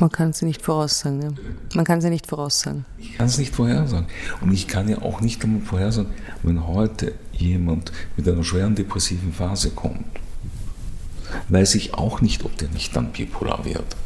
Man 0.00 0.10
kann 0.10 0.32
sie 0.32 0.44
nicht 0.44 0.60
voraussagen. 0.60 1.22
Ja. 1.22 1.30
Man 1.74 1.84
kann 1.84 2.00
sie 2.00 2.10
nicht 2.10 2.26
voraussagen. 2.26 2.84
Ich 2.98 3.16
kann 3.16 3.26
es 3.26 3.38
nicht 3.38 3.54
vorhersagen. 3.54 4.06
Und 4.42 4.52
ich 4.52 4.68
kann 4.68 4.88
ja 4.88 5.00
auch 5.00 5.20
nicht 5.20 5.42
einmal 5.42 5.62
vorhersagen, 5.62 6.10
wenn 6.42 6.66
heute 6.66 7.14
jemand 7.32 7.92
mit 8.16 8.28
einer 8.28 8.44
schweren 8.44 8.74
depressiven 8.74 9.32
Phase 9.32 9.70
kommt, 9.70 10.04
weiß 11.48 11.76
ich 11.76 11.94
auch 11.94 12.20
nicht, 12.20 12.44
ob 12.44 12.56
der 12.58 12.68
nicht 12.68 12.94
dann 12.94 13.12
bipolar 13.12 13.64
wird. 13.64 13.96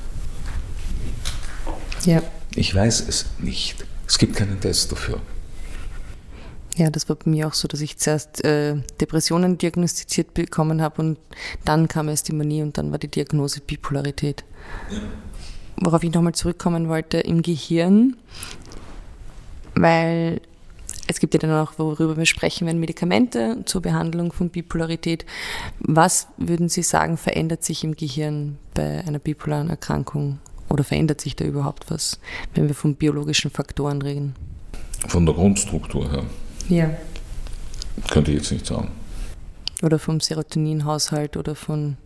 Ja. 2.04 2.22
Ich 2.54 2.74
weiß 2.74 3.06
es 3.08 3.26
nicht. 3.38 3.84
Es 4.10 4.18
gibt 4.18 4.36
keinen 4.36 4.60
Test 4.60 4.90
dafür. 4.90 5.20
Ja, 6.76 6.90
das 6.90 7.08
war 7.08 7.16
bei 7.16 7.30
mir 7.30 7.46
auch 7.46 7.54
so, 7.54 7.68
dass 7.68 7.80
ich 7.80 7.96
zuerst 7.96 8.44
äh, 8.44 8.76
Depressionen 9.00 9.56
diagnostiziert 9.56 10.34
bekommen 10.34 10.82
habe 10.82 11.00
und 11.00 11.18
dann 11.64 11.88
kam 11.88 12.08
erst 12.08 12.28
die 12.28 12.32
Manie 12.32 12.62
und 12.62 12.76
dann 12.76 12.90
war 12.90 12.98
die 12.98 13.08
Diagnose 13.08 13.60
Bipolarität. 13.60 14.44
Ja 14.90 14.98
worauf 15.80 16.04
ich 16.04 16.12
nochmal 16.12 16.34
zurückkommen 16.34 16.88
wollte, 16.88 17.18
im 17.18 17.42
Gehirn, 17.42 18.16
weil 19.74 20.40
es 21.06 21.18
gibt 21.18 21.34
ja 21.34 21.40
dann 21.40 21.50
auch, 21.50 21.72
worüber 21.78 22.16
wir 22.16 22.26
sprechen 22.26 22.66
werden, 22.66 22.78
Medikamente 22.78 23.62
zur 23.64 23.82
Behandlung 23.82 24.32
von 24.32 24.50
Bipolarität. 24.50 25.26
Was 25.80 26.28
würden 26.36 26.68
Sie 26.68 26.82
sagen, 26.82 27.16
verändert 27.16 27.64
sich 27.64 27.82
im 27.82 27.96
Gehirn 27.96 28.58
bei 28.74 29.02
einer 29.04 29.18
bipolaren 29.18 29.70
Erkrankung? 29.70 30.38
Oder 30.70 30.84
verändert 30.84 31.20
sich 31.20 31.36
da 31.36 31.44
überhaupt 31.44 31.90
was, 31.90 32.18
wenn 32.54 32.68
wir 32.68 32.74
von 32.74 32.94
biologischen 32.94 33.50
Faktoren 33.50 34.00
reden? 34.02 34.34
Von 35.08 35.26
der 35.26 35.34
Grundstruktur 35.34 36.10
her? 36.10 36.24
Ja. 36.68 36.90
Könnte 38.10 38.30
ich 38.30 38.38
jetzt 38.38 38.52
nicht 38.52 38.66
sagen. 38.66 38.88
Oder 39.82 39.98
vom 39.98 40.20
Serotoninhaushalt 40.20 41.36
oder 41.36 41.54
von. 41.54 41.96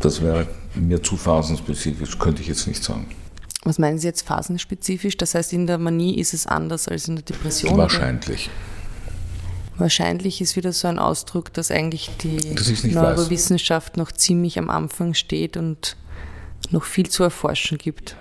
Das 0.00 0.20
wäre 0.20 0.46
mir 0.74 1.02
zu 1.02 1.16
phasenspezifisch, 1.16 2.18
könnte 2.18 2.42
ich 2.42 2.48
jetzt 2.48 2.66
nicht 2.66 2.82
sagen. 2.84 3.06
Was 3.64 3.78
meinen 3.78 3.98
Sie 3.98 4.06
jetzt 4.08 4.26
phasenspezifisch? 4.26 5.16
Das 5.16 5.34
heißt, 5.34 5.52
in 5.52 5.66
der 5.66 5.78
Manie 5.78 6.18
ist 6.18 6.34
es 6.34 6.46
anders 6.46 6.88
als 6.88 7.08
in 7.08 7.16
der 7.16 7.24
Depression? 7.24 7.76
Wahrscheinlich. 7.76 8.46
Oder? 8.48 9.80
Wahrscheinlich 9.82 10.40
ist 10.40 10.56
wieder 10.56 10.72
so 10.72 10.88
ein 10.88 10.98
Ausdruck, 10.98 11.52
dass 11.54 11.70
eigentlich 11.70 12.10
die 12.20 12.54
dass 12.54 12.84
Neurowissenschaft 12.84 13.92
weiß. 13.92 13.96
noch 13.96 14.12
ziemlich 14.12 14.58
am 14.58 14.68
Anfang 14.68 15.14
steht 15.14 15.56
und 15.56 15.96
noch 16.70 16.84
viel 16.84 17.08
zu 17.08 17.22
erforschen 17.22 17.78
gibt. 17.78 18.16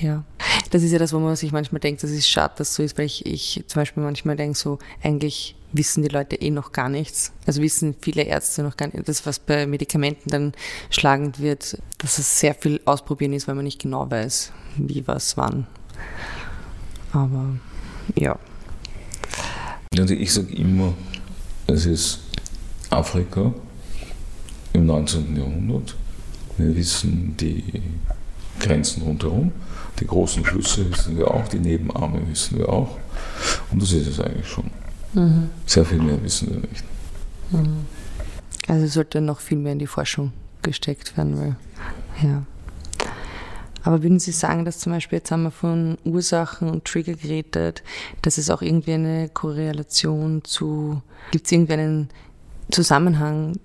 Ja. 0.00 0.24
Das 0.70 0.82
ist 0.82 0.92
ja 0.92 0.98
das, 0.98 1.12
wo 1.12 1.18
man 1.18 1.36
sich 1.36 1.52
manchmal 1.52 1.80
denkt, 1.80 2.02
das 2.02 2.10
ist 2.10 2.28
schade, 2.28 2.54
dass 2.58 2.74
so 2.74 2.82
ist, 2.82 2.96
weil 2.96 3.06
ich, 3.06 3.26
ich 3.26 3.64
zum 3.66 3.80
Beispiel 3.80 4.02
manchmal 4.02 4.36
denke, 4.36 4.56
so 4.56 4.78
eigentlich 5.02 5.56
wissen 5.72 6.02
die 6.02 6.08
Leute 6.08 6.36
eh 6.36 6.50
noch 6.50 6.72
gar 6.72 6.88
nichts. 6.88 7.32
Also 7.46 7.60
wissen 7.62 7.94
viele 8.00 8.22
Ärzte 8.22 8.62
noch 8.62 8.76
gar 8.76 8.86
nicht. 8.86 9.08
Das, 9.08 9.26
was 9.26 9.38
bei 9.38 9.66
Medikamenten 9.66 10.30
dann 10.30 10.52
schlagend 10.90 11.40
wird, 11.40 11.78
dass 11.98 12.18
es 12.18 12.40
sehr 12.40 12.54
viel 12.54 12.80
ausprobieren 12.84 13.32
ist, 13.32 13.48
weil 13.48 13.54
man 13.54 13.64
nicht 13.64 13.80
genau 13.80 14.10
weiß, 14.10 14.52
wie, 14.76 15.06
was, 15.06 15.36
wann. 15.36 15.66
Aber 17.12 17.56
ja. 18.14 18.38
Also 19.98 20.14
ich 20.14 20.32
sage 20.32 20.54
immer, 20.54 20.94
es 21.66 21.86
ist 21.86 22.20
Afrika 22.90 23.52
im 24.72 24.86
19. 24.86 25.36
Jahrhundert. 25.36 25.96
Wir 26.58 26.76
wissen 26.76 27.36
die 27.38 27.82
Grenzen 28.58 29.02
rundherum. 29.02 29.52
Die 29.98 30.06
großen 30.06 30.44
Flüsse 30.44 30.90
wissen 30.90 31.16
wir 31.18 31.30
auch, 31.30 31.46
die 31.48 31.58
Nebenarme 31.58 32.20
wissen 32.28 32.58
wir 32.58 32.68
auch. 32.68 32.96
Und 33.70 33.82
das 33.82 33.92
ist 33.92 34.06
es 34.06 34.20
eigentlich 34.20 34.48
schon. 34.48 34.70
Mhm. 35.12 35.50
Sehr 35.66 35.84
viel 35.84 35.98
mehr 35.98 36.22
wissen 36.22 36.50
wir 36.50 36.68
nicht. 36.68 36.84
Mhm. 37.50 37.86
Also 38.68 38.86
sollte 38.86 39.20
noch 39.20 39.40
viel 39.40 39.58
mehr 39.58 39.72
in 39.72 39.78
die 39.78 39.86
Forschung 39.86 40.32
gesteckt 40.62 41.16
werden, 41.16 41.38
weil, 41.38 41.56
ja. 42.22 42.44
Aber 43.82 44.02
würden 44.02 44.18
Sie 44.18 44.32
sagen, 44.32 44.64
dass 44.64 44.78
zum 44.78 44.92
Beispiel, 44.92 45.18
jetzt 45.18 45.30
haben 45.30 45.44
wir 45.44 45.50
von 45.50 45.96
Ursachen 46.04 46.68
und 46.68 46.84
Trigger 46.84 47.14
geredet, 47.14 47.82
dass 48.22 48.36
es 48.36 48.50
auch 48.50 48.60
irgendwie 48.60 48.92
eine 48.92 49.30
Korrelation 49.30 50.44
zu, 50.44 51.00
gibt 51.30 51.46
es 51.46 51.52
irgendwie 51.52 51.72
einen 51.72 52.08
Zusammenhang 52.70 53.58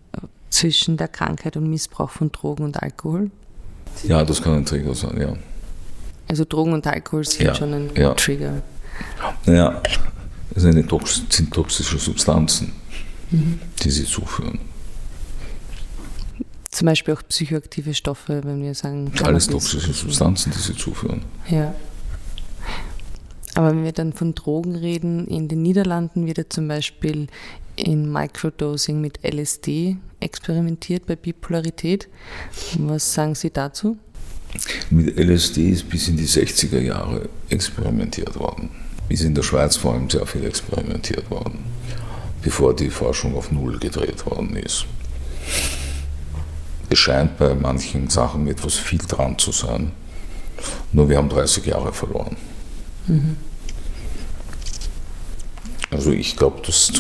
zwischen 0.56 0.96
der 0.98 1.10
Krankheit 1.10 1.58
und 1.58 1.70
Missbrauch 1.70 2.10
von 2.10 2.32
Drogen 2.32 2.64
und 2.64 2.82
Alkohol? 2.82 3.30
Ja, 4.04 4.24
das 4.24 4.42
kann 4.42 4.54
ein 4.56 4.66
Trigger 4.66 4.96
sein, 4.96 5.20
ja. 5.20 5.34
Also 6.28 6.46
Drogen 6.46 6.74
und 6.74 6.88
Alkohol 6.88 7.26
sind 7.26 7.46
ja, 7.46 7.54
schon 7.56 7.74
ein 7.74 7.90
ja. 7.96 8.14
Trigger. 8.14 8.62
Ja, 9.46 9.82
es 10.56 10.64
sind 10.64 10.88
toxische 10.88 11.98
Substanzen, 11.98 12.72
mhm. 13.30 13.60
die 13.84 13.92
sie 13.92 14.06
zuführen. 14.06 14.60
Zum 16.72 16.86
Beispiel 16.88 17.14
auch 17.14 17.22
psychoaktive 17.28 17.94
Stoffe, 17.94 18.42
wenn 18.44 18.62
wir 18.62 18.74
sagen. 18.74 19.12
Alles 19.24 19.48
toxische 19.48 19.94
Substanzen, 19.94 20.52
die 20.52 20.60
sie 20.60 20.76
zuführen. 20.76 21.22
Ja. 21.50 21.74
Aber 23.54 23.70
wenn 23.70 23.84
wir 23.84 23.94
dann 23.94 24.12
von 24.12 24.36
Drogen 24.36 24.76
reden, 24.76 25.28
in 25.28 25.48
den 25.48 25.62
Niederlanden 25.62 26.26
wird 26.26 26.38
ja 26.38 26.44
zum 26.50 26.68
Beispiel 26.68 27.28
in 27.76 28.12
Microdosing 28.12 29.02
mit 29.02 29.20
LSD 29.24 29.98
experimentiert 30.20 31.06
bei 31.06 31.16
Bipolarität. 31.16 32.08
Was 32.78 33.14
sagen 33.14 33.36
Sie 33.36 33.52
dazu? 33.52 33.98
Mit 34.90 35.18
LSD 35.18 35.70
ist 35.70 35.90
bis 35.90 36.08
in 36.08 36.18
die 36.18 36.28
60er 36.28 36.80
Jahre 36.80 37.30
experimentiert 37.50 38.40
worden. 38.40 38.70
Ist 39.10 39.24
in 39.24 39.36
der 39.36 39.44
Schweiz 39.44 39.76
vor 39.76 39.94
allem 39.94 40.10
sehr 40.10 40.26
viel 40.26 40.46
experimentiert 40.46 41.30
worden, 41.30 41.60
bevor 42.42 42.76
die 42.76 42.90
Forschung 42.90 43.36
auf 43.36 43.52
Null 43.52 43.78
gedreht 43.78 44.26
worden 44.26 44.56
ist. 44.56 44.86
Es 46.90 47.00
scheint 47.00 47.38
bei 47.38 47.54
manchen 47.54 48.10
Sachen 48.10 48.48
etwas 48.48 48.76
viel 48.76 49.00
dran 49.00 49.38
zu 49.38 49.52
sein, 49.52 49.92
nur 50.92 51.10
wir 51.10 51.18
haben 51.18 51.30
30 51.30 51.66
Jahre 51.66 51.92
verloren. 51.94 52.38
Mhm. 53.08 53.38
Also 55.96 56.12
ich 56.12 56.36
glaube, 56.36 56.62
dass 56.66 56.92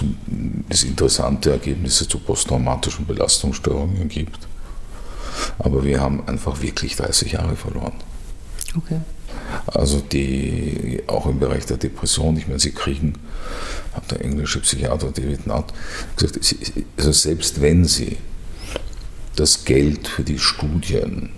es 0.69 0.83
interessante 0.83 1.51
Ergebnisse 1.51 2.07
zu 2.07 2.17
posttraumatischen 2.17 3.05
Belastungsstörungen 3.05 4.07
gibt. 4.07 4.39
Aber 5.59 5.83
wir 5.83 5.99
haben 5.99 6.25
einfach 6.29 6.61
wirklich 6.61 6.95
30 6.95 7.33
Jahre 7.33 7.57
verloren. 7.57 7.91
Okay. 8.77 9.01
Also 9.67 9.99
die 9.99 11.03
auch 11.07 11.25
im 11.25 11.39
Bereich 11.39 11.65
der 11.65 11.75
Depression, 11.75 12.37
ich 12.37 12.47
meine, 12.47 12.59
sie 12.59 12.71
kriegen, 12.71 13.15
hat 13.93 14.09
der 14.11 14.21
englische 14.21 14.61
Psychiater 14.61 15.11
David 15.11 15.45
Nutt 15.45 15.73
gesagt, 16.15 16.55
also 16.95 17.11
selbst 17.11 17.59
wenn 17.61 17.83
sie 17.83 18.15
das 19.35 19.65
Geld 19.65 20.07
für 20.07 20.23
die 20.23 20.39
Studien, 20.39 21.31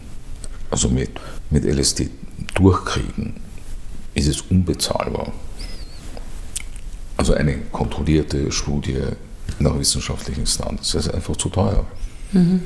also 0.69 0.89
mit, 0.89 1.09
mit 1.49 1.65
LSD 1.65 2.11
durchkriegen, 2.53 3.33
ist 4.13 4.27
es 4.27 4.41
unbezahlbar. 4.41 5.33
Also 7.17 7.33
eine 7.33 7.57
kontrollierte 7.71 8.51
Studie 8.51 9.01
nach 9.59 9.77
wissenschaftlichen 9.77 10.45
Standards, 10.45 10.91
das 10.91 11.07
ist 11.07 11.13
einfach 11.13 11.35
zu 11.35 11.49
teuer. 11.49 11.85
Mhm. 12.31 12.61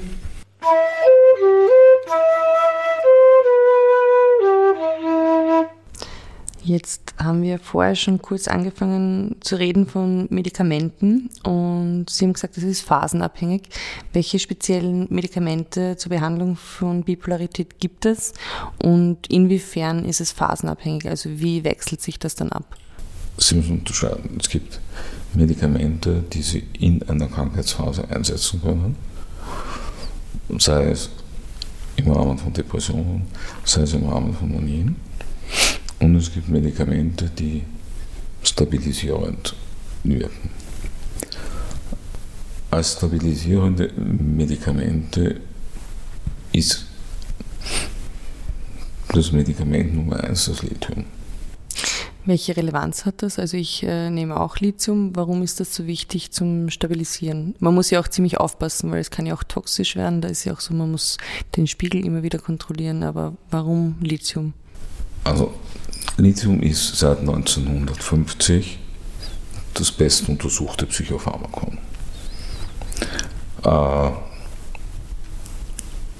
Jetzt 6.63 7.15
haben 7.17 7.41
wir 7.41 7.57
vorher 7.57 7.95
schon 7.95 8.21
kurz 8.21 8.47
angefangen 8.47 9.35
zu 9.41 9.57
reden 9.57 9.87
von 9.87 10.27
Medikamenten 10.29 11.29
und 11.43 12.05
Sie 12.09 12.23
haben 12.23 12.33
gesagt, 12.33 12.55
das 12.55 12.63
ist 12.63 12.81
phasenabhängig. 12.81 13.63
Welche 14.13 14.37
speziellen 14.37 15.07
Medikamente 15.09 15.97
zur 15.97 16.11
Behandlung 16.11 16.55
von 16.55 17.03
Bipolarität 17.03 17.79
gibt 17.79 18.05
es 18.05 18.33
und 18.83 19.27
inwiefern 19.27 20.05
ist 20.05 20.21
es 20.21 20.31
phasenabhängig? 20.31 21.09
Also 21.09 21.29
wie 21.39 21.63
wechselt 21.63 22.01
sich 22.01 22.19
das 22.19 22.35
dann 22.35 22.51
ab? 22.51 22.77
Sie 23.41 23.55
müssen 23.55 23.79
unterscheiden. 23.79 24.37
Es 24.39 24.49
gibt 24.49 24.79
Medikamente, 25.33 26.23
die 26.31 26.41
Sie 26.41 26.63
in 26.73 27.01
einer 27.09 27.27
Krankheitsphase 27.27 28.07
einsetzen 28.09 28.61
können, 28.61 28.95
sei 30.59 30.91
es 30.91 31.09
im 31.95 32.11
Rahmen 32.11 32.37
von 32.37 32.53
Depressionen, 32.53 33.23
sei 33.63 33.81
es 33.81 33.93
im 33.93 34.07
Rahmen 34.07 34.33
von 34.35 34.53
Manien 34.53 34.95
und 35.99 36.15
es 36.15 36.31
gibt 36.31 36.49
Medikamente, 36.49 37.29
die 37.29 37.63
stabilisierend 38.43 39.55
wirken. 40.03 40.49
Als 42.69 42.93
stabilisierende 42.93 43.91
Medikamente 43.93 45.41
ist 46.51 46.85
das 49.09 49.31
Medikament 49.31 49.95
Nummer 49.95 50.23
eins 50.23 50.45
das 50.45 50.61
Lithium. 50.61 51.05
Welche 52.23 52.55
Relevanz 52.55 53.05
hat 53.05 53.23
das? 53.23 53.39
Also 53.39 53.57
ich 53.57 53.81
äh, 53.83 54.11
nehme 54.11 54.39
auch 54.39 54.57
Lithium. 54.57 55.15
Warum 55.15 55.41
ist 55.41 55.59
das 55.59 55.73
so 55.73 55.87
wichtig 55.87 56.31
zum 56.31 56.69
Stabilisieren? 56.69 57.55
Man 57.59 57.73
muss 57.73 57.89
ja 57.89 57.99
auch 57.99 58.07
ziemlich 58.07 58.37
aufpassen, 58.37 58.91
weil 58.91 58.99
es 58.99 59.09
kann 59.09 59.25
ja 59.25 59.33
auch 59.33 59.43
toxisch 59.43 59.95
werden. 59.95 60.21
Da 60.21 60.27
ist 60.27 60.45
ja 60.45 60.53
auch 60.53 60.59
so, 60.59 60.73
man 60.73 60.91
muss 60.91 61.17
den 61.55 61.65
Spiegel 61.65 62.05
immer 62.05 62.21
wieder 62.21 62.37
kontrollieren. 62.37 63.01
Aber 63.01 63.33
warum 63.49 63.95
Lithium? 64.01 64.53
Also 65.23 65.51
Lithium 66.17 66.61
ist 66.61 66.99
seit 66.99 67.19
1950 67.19 68.77
das 69.73 69.91
bestuntersuchte 69.91 70.85
Psychopharmakon. 70.85 71.79
Äh, 73.63 74.11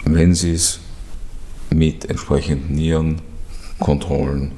wenn 0.06 0.34
Sie 0.34 0.54
es 0.54 0.80
mit 1.70 2.06
entsprechenden 2.06 2.74
Nierenkontrollen 2.74 4.54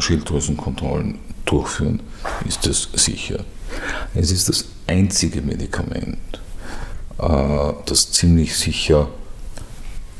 Schilddrüsenkontrollen 0.00 1.18
durchführen, 1.44 2.00
ist 2.46 2.66
es 2.66 2.88
sicher. 2.92 3.44
Es 4.14 4.30
ist 4.30 4.48
das 4.48 4.66
einzige 4.86 5.42
Medikament, 5.42 6.40
äh, 7.18 7.72
das 7.86 8.10
ziemlich 8.12 8.56
sicher 8.56 9.08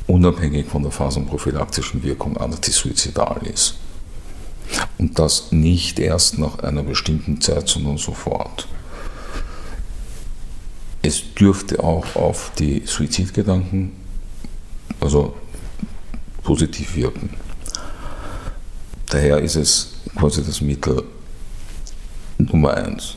unabhängig 0.07 0.67
von 0.67 0.83
der 0.83 0.93
phasenprophylaktischen 0.93 2.03
Wirkung 2.03 2.37
antisuizidal 2.37 3.41
ist. 3.47 3.77
Und 4.99 5.19
das 5.19 5.51
nicht 5.53 5.99
erst 5.99 6.39
nach 6.39 6.61
einer 6.61 6.83
bestimmten 6.83 7.41
Zeit, 7.41 7.69
sondern 7.69 7.99
sofort. 7.99 8.69
Es 11.03 11.23
dürfte 11.35 11.83
auch 11.83 12.15
auf 12.15 12.53
die 12.59 12.83
Suizidgedanken 12.87 13.93
also 15.01 15.35
positiv 16.43 16.95
wirken. 16.95 17.31
Daher 19.11 19.39
ist 19.39 19.57
es 19.57 19.93
quasi 20.17 20.43
das 20.45 20.61
Mittel 20.61 21.03
Nummer 22.39 22.75
eins. 22.75 23.17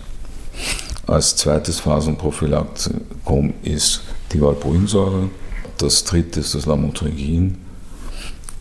Als 1.06 1.36
zweites 1.36 1.80
Phasenprophylaktikum 1.80 3.54
ist 3.62 4.02
die 4.32 4.42
Valproinsäure. 4.42 5.30
Das 5.78 6.04
dritte 6.04 6.40
ist 6.40 6.56
das 6.56 6.66
Lamotrigin. 6.66 7.58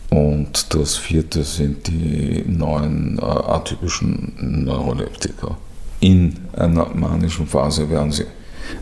Und 0.09 0.75
das 0.75 0.95
vierte 0.95 1.43
sind 1.43 1.87
die 1.87 2.43
neuen 2.45 3.17
äh, 3.17 3.21
atypischen 3.23 4.63
Neuroleptika. 4.65 5.57
In 6.01 6.35
einer 6.55 6.85
manischen 6.93 7.47
Phase 7.47 7.89
werden 7.89 8.11
sie 8.11 8.25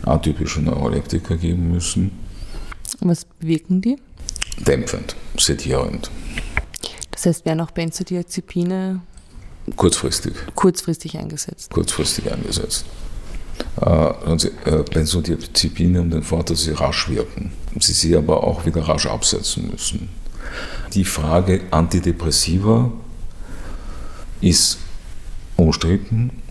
atypische 0.04 0.60
Neuroleptika 0.60 1.36
geben 1.36 1.72
müssen. 1.72 2.10
Was 3.00 3.26
wirken 3.40 3.80
die? 3.80 3.96
Dämpfend, 4.66 5.16
sedierend. 5.38 6.10
Das 7.22 7.36
heißt, 7.36 7.46
werden 7.46 7.60
auch 7.60 7.70
Benzodiazepine 7.70 9.00
kurzfristig, 9.76 10.32
kurzfristig 10.56 11.16
eingesetzt? 11.16 11.70
Kurzfristig 11.70 12.32
eingesetzt. 12.32 12.84
Äh, 13.80 13.86
äh, 13.86 14.82
Benzodiazepine 14.92 16.00
haben 16.00 16.10
den 16.10 16.24
Vorteil, 16.24 16.56
dass 16.56 16.64
sie 16.64 16.72
rasch 16.72 17.08
wirken. 17.08 17.52
Sie 17.78 17.92
sie 17.92 18.16
aber 18.16 18.42
auch 18.42 18.66
wieder 18.66 18.82
rasch 18.88 19.06
absetzen 19.06 19.70
müssen. 19.70 20.08
Die 20.94 21.04
Frage 21.04 21.60
Antidepressiva 21.70 22.90
ist 24.40 24.78
umstritten, 25.56 26.42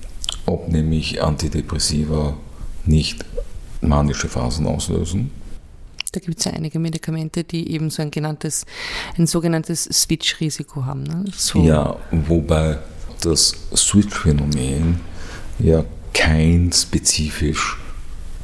ob 0.46 0.70
nämlich 0.70 1.22
Antidepressiva 1.22 2.38
nicht 2.86 3.26
manische 3.82 4.30
Phasen 4.30 4.68
auslösen 4.68 5.32
da 6.12 6.20
gibt 6.20 6.40
es 6.40 6.46
ja 6.46 6.52
einige 6.52 6.80
Medikamente, 6.80 7.44
die 7.44 7.72
eben 7.72 7.90
so 7.90 8.02
ein 8.02 8.12
genanntes, 8.12 8.66
ein 9.18 9.28
sogenanntes 9.28 9.84
Switch-Risiko 9.86 10.86
haben. 10.86 11.04
Ne? 11.04 11.26
So. 11.36 11.64
Ja, 11.64 11.98
wobei 12.12 12.80
das 13.22 13.56
Switch-Phänomen 13.76 15.00
ja 15.60 15.86
kein 16.14 16.72
spezifisch 16.74 17.78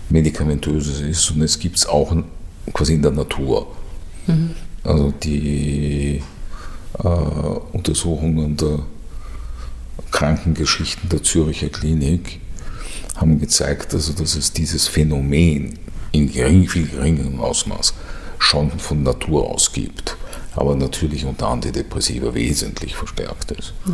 medikamentöses 0.10 1.02
ist 1.02 1.32
und 1.32 1.42
es 1.42 1.60
gibt 1.60 1.78
es 1.78 1.86
auch 1.86 2.16
quasi 2.74 2.94
in 2.94 3.02
der 3.02 3.12
Natur. 3.12 3.68
Mhm. 4.28 4.52
Also 4.84 5.12
die 5.12 6.22
äh, 7.04 7.08
Untersuchungen 7.08 8.56
der 8.56 8.80
Krankengeschichten 10.12 11.10
der 11.10 11.24
Züricher 11.24 11.70
Klinik 11.70 12.40
haben 13.16 13.40
gezeigt, 13.40 13.94
also, 13.94 14.14
dass 14.14 14.36
es 14.36 14.54
dieses 14.54 14.88
Phänomen 14.88 15.78
in 16.18 16.32
gering, 16.32 16.68
viel 16.68 16.88
geringerem 16.88 17.40
Ausmaß 17.40 17.94
schon 18.40 18.72
von 18.80 19.04
Natur 19.04 19.50
aus 19.50 19.72
gibt, 19.72 20.16
aber 20.56 20.76
natürlich 20.76 21.26
unter 21.26 21.48
Antidepressiva 21.48 22.34
wesentlich 22.34 22.96
verstärkt 22.96 23.52
ist. 23.52 23.74
Ja. 23.86 23.94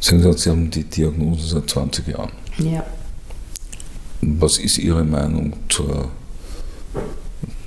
Sie 0.00 0.22
haben 0.22 0.36
Sie 0.36 0.50
haben 0.50 0.70
die 0.70 0.84
Diagnose 0.84 1.46
seit 1.46 1.70
20 1.70 2.08
Jahren. 2.08 2.32
Ja. 2.58 2.84
Was 4.20 4.58
ist 4.58 4.78
Ihre 4.78 5.04
Meinung 5.04 5.54
zur, 5.68 6.10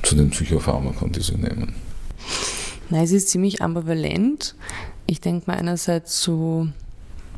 zu 0.03 0.15
den 0.15 0.29
Psychopharmakern, 0.29 1.11
die 1.11 1.21
Sie 1.21 1.35
nehmen? 1.35 1.75
Nein, 2.89 3.03
es 3.03 3.11
ist 3.11 3.29
ziemlich 3.29 3.61
ambivalent. 3.61 4.55
Ich 5.07 5.21
denke 5.21 5.49
mal 5.49 5.57
einerseits 5.57 6.21
so, 6.21 6.67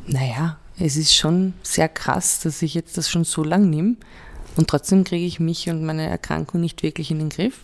naja, 0.06 0.58
es 0.78 0.96
ist 0.96 1.14
schon 1.14 1.54
sehr 1.62 1.88
krass, 1.88 2.40
dass 2.40 2.62
ich 2.62 2.74
jetzt 2.74 2.96
das 2.96 3.10
schon 3.10 3.24
so 3.24 3.42
lang 3.42 3.68
nehme. 3.68 3.96
Und 4.56 4.68
trotzdem 4.68 5.04
kriege 5.04 5.24
ich 5.24 5.40
mich 5.40 5.68
und 5.68 5.84
meine 5.84 6.08
Erkrankung 6.08 6.60
nicht 6.60 6.82
wirklich 6.82 7.10
in 7.10 7.18
den 7.18 7.28
Griff. 7.28 7.60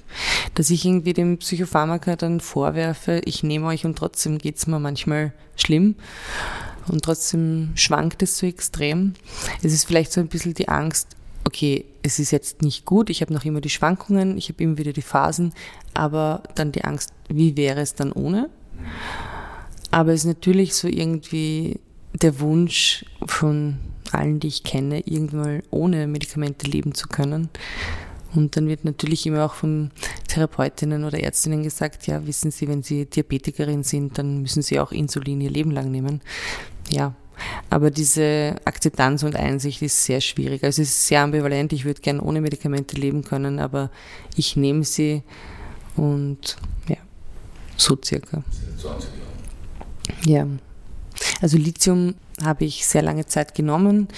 Dass 0.54 0.70
ich 0.70 0.84
irgendwie 0.84 1.12
dem 1.12 1.38
Psychopharmaka 1.38 2.16
dann 2.16 2.40
vorwerfe, 2.40 3.20
ich 3.24 3.42
nehme 3.42 3.66
euch 3.66 3.84
und 3.84 3.96
trotzdem 3.96 4.38
geht 4.38 4.56
es 4.56 4.66
mir 4.66 4.78
manchmal 4.78 5.32
schlimm. 5.56 5.96
Und 6.88 7.04
trotzdem 7.04 7.72
schwankt 7.74 8.22
es 8.22 8.38
so 8.38 8.46
extrem. 8.46 9.14
Es 9.62 9.72
ist 9.72 9.84
vielleicht 9.84 10.12
so 10.12 10.20
ein 10.20 10.28
bisschen 10.28 10.54
die 10.54 10.68
Angst, 10.68 11.16
okay, 11.44 11.84
es 12.02 12.18
ist 12.18 12.30
jetzt 12.30 12.62
nicht 12.62 12.84
gut, 12.84 13.10
ich 13.10 13.20
habe 13.20 13.32
noch 13.32 13.44
immer 13.44 13.60
die 13.60 13.70
Schwankungen, 13.70 14.36
ich 14.36 14.48
habe 14.48 14.62
immer 14.62 14.78
wieder 14.78 14.92
die 14.92 15.02
Phasen, 15.02 15.52
aber 15.94 16.42
dann 16.54 16.72
die 16.72 16.84
Angst, 16.84 17.12
wie 17.28 17.56
wäre 17.56 17.80
es 17.80 17.94
dann 17.94 18.12
ohne? 18.12 18.48
Aber 19.90 20.12
es 20.12 20.20
ist 20.20 20.26
natürlich 20.26 20.74
so 20.74 20.88
irgendwie 20.88 21.80
der 22.14 22.40
Wunsch 22.40 23.04
von 23.26 23.78
allen, 24.14 24.40
die 24.40 24.48
ich 24.48 24.62
kenne, 24.62 25.00
irgendwann 25.06 25.62
ohne 25.70 26.06
Medikamente 26.06 26.66
leben 26.66 26.94
zu 26.94 27.08
können. 27.08 27.48
Und 28.34 28.56
dann 28.56 28.68
wird 28.68 28.84
natürlich 28.84 29.26
immer 29.26 29.46
auch 29.46 29.54
von 29.54 29.90
Therapeutinnen 30.28 31.04
oder 31.04 31.20
Ärztinnen 31.20 31.62
gesagt, 31.62 32.06
ja, 32.06 32.26
wissen 32.26 32.50
Sie, 32.50 32.68
wenn 32.68 32.82
Sie 32.82 33.06
Diabetikerin 33.06 33.82
sind, 33.82 34.18
dann 34.18 34.42
müssen 34.42 34.62
Sie 34.62 34.78
auch 34.78 34.92
Insulin 34.92 35.40
Ihr 35.40 35.50
Leben 35.50 35.70
lang 35.70 35.90
nehmen. 35.90 36.20
Ja, 36.90 37.14
aber 37.70 37.90
diese 37.90 38.56
Akzeptanz 38.64 39.22
und 39.22 39.36
Einsicht 39.36 39.82
ist 39.82 40.04
sehr 40.04 40.20
schwierig. 40.20 40.64
Also 40.64 40.82
es 40.82 40.88
ist 40.88 41.06
sehr 41.08 41.22
ambivalent. 41.22 41.72
Ich 41.72 41.84
würde 41.84 42.00
gerne 42.00 42.22
ohne 42.22 42.40
Medikamente 42.40 42.96
leben 42.96 43.22
können, 43.24 43.58
aber 43.58 43.90
ich 44.36 44.56
nehme 44.56 44.84
sie 44.84 45.22
und 45.96 46.56
ja, 46.88 46.96
so 47.76 47.98
circa. 48.02 48.42
Ja. 50.24 50.46
Also 51.40 51.56
Lithium 51.56 52.14
habe 52.44 52.64
ich 52.64 52.86
sehr 52.86 53.02
lange 53.02 53.26
Zeit 53.26 53.54
genommen. 53.54 54.08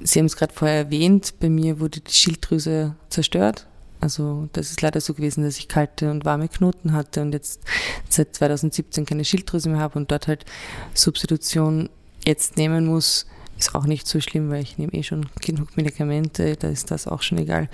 Sie 0.00 0.18
haben 0.18 0.26
es 0.26 0.36
gerade 0.36 0.52
vorher 0.52 0.78
erwähnt, 0.78 1.34
bei 1.40 1.48
mir 1.48 1.78
wurde 1.80 2.00
die 2.00 2.12
Schilddrüse 2.12 2.96
zerstört. 3.08 3.66
Also 4.00 4.48
das 4.52 4.70
ist 4.70 4.82
leider 4.82 5.00
so 5.00 5.14
gewesen, 5.14 5.44
dass 5.44 5.58
ich 5.58 5.68
kalte 5.68 6.10
und 6.10 6.24
warme 6.24 6.48
Knoten 6.48 6.92
hatte 6.92 7.22
und 7.22 7.32
jetzt 7.32 7.60
seit 8.08 8.34
2017 8.34 9.06
keine 9.06 9.24
Schilddrüse 9.24 9.68
mehr 9.68 9.78
habe 9.78 9.96
und 9.96 10.10
dort 10.10 10.26
halt 10.26 10.44
Substitution 10.92 11.88
jetzt 12.26 12.56
nehmen 12.56 12.86
muss. 12.86 13.26
Ist 13.58 13.76
auch 13.76 13.84
nicht 13.84 14.08
so 14.08 14.20
schlimm, 14.20 14.50
weil 14.50 14.64
ich 14.64 14.76
nehme 14.76 14.92
eh 14.92 15.04
schon 15.04 15.26
genug 15.40 15.76
Medikamente, 15.76 16.56
da 16.56 16.68
ist 16.68 16.90
das 16.90 17.06
auch 17.06 17.22
schon 17.22 17.38
egal. 17.38 17.68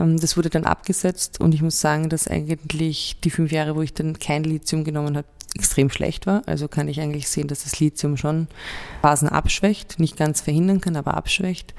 Ähm, 0.00 0.18
das 0.18 0.36
wurde 0.36 0.50
dann 0.50 0.64
abgesetzt 0.64 1.40
und 1.40 1.54
ich 1.54 1.62
muss 1.62 1.80
sagen, 1.80 2.08
dass 2.08 2.26
eigentlich 2.26 3.20
die 3.22 3.30
fünf 3.30 3.52
Jahre, 3.52 3.76
wo 3.76 3.82
ich 3.82 3.94
dann 3.94 4.18
kein 4.18 4.42
Lithium 4.42 4.82
genommen 4.82 5.16
habe, 5.16 5.28
extrem 5.54 5.90
schlecht 5.90 6.26
war. 6.26 6.42
Also 6.46 6.68
kann 6.68 6.88
ich 6.88 7.00
eigentlich 7.00 7.28
sehen, 7.28 7.48
dass 7.48 7.64
das 7.64 7.78
Lithium 7.78 8.16
schon 8.16 8.48
Phasen 9.02 9.28
abschwächt, 9.28 9.98
nicht 9.98 10.16
ganz 10.16 10.40
verhindern 10.40 10.80
kann, 10.80 10.96
aber 10.96 11.14
abschwächt. 11.14 11.74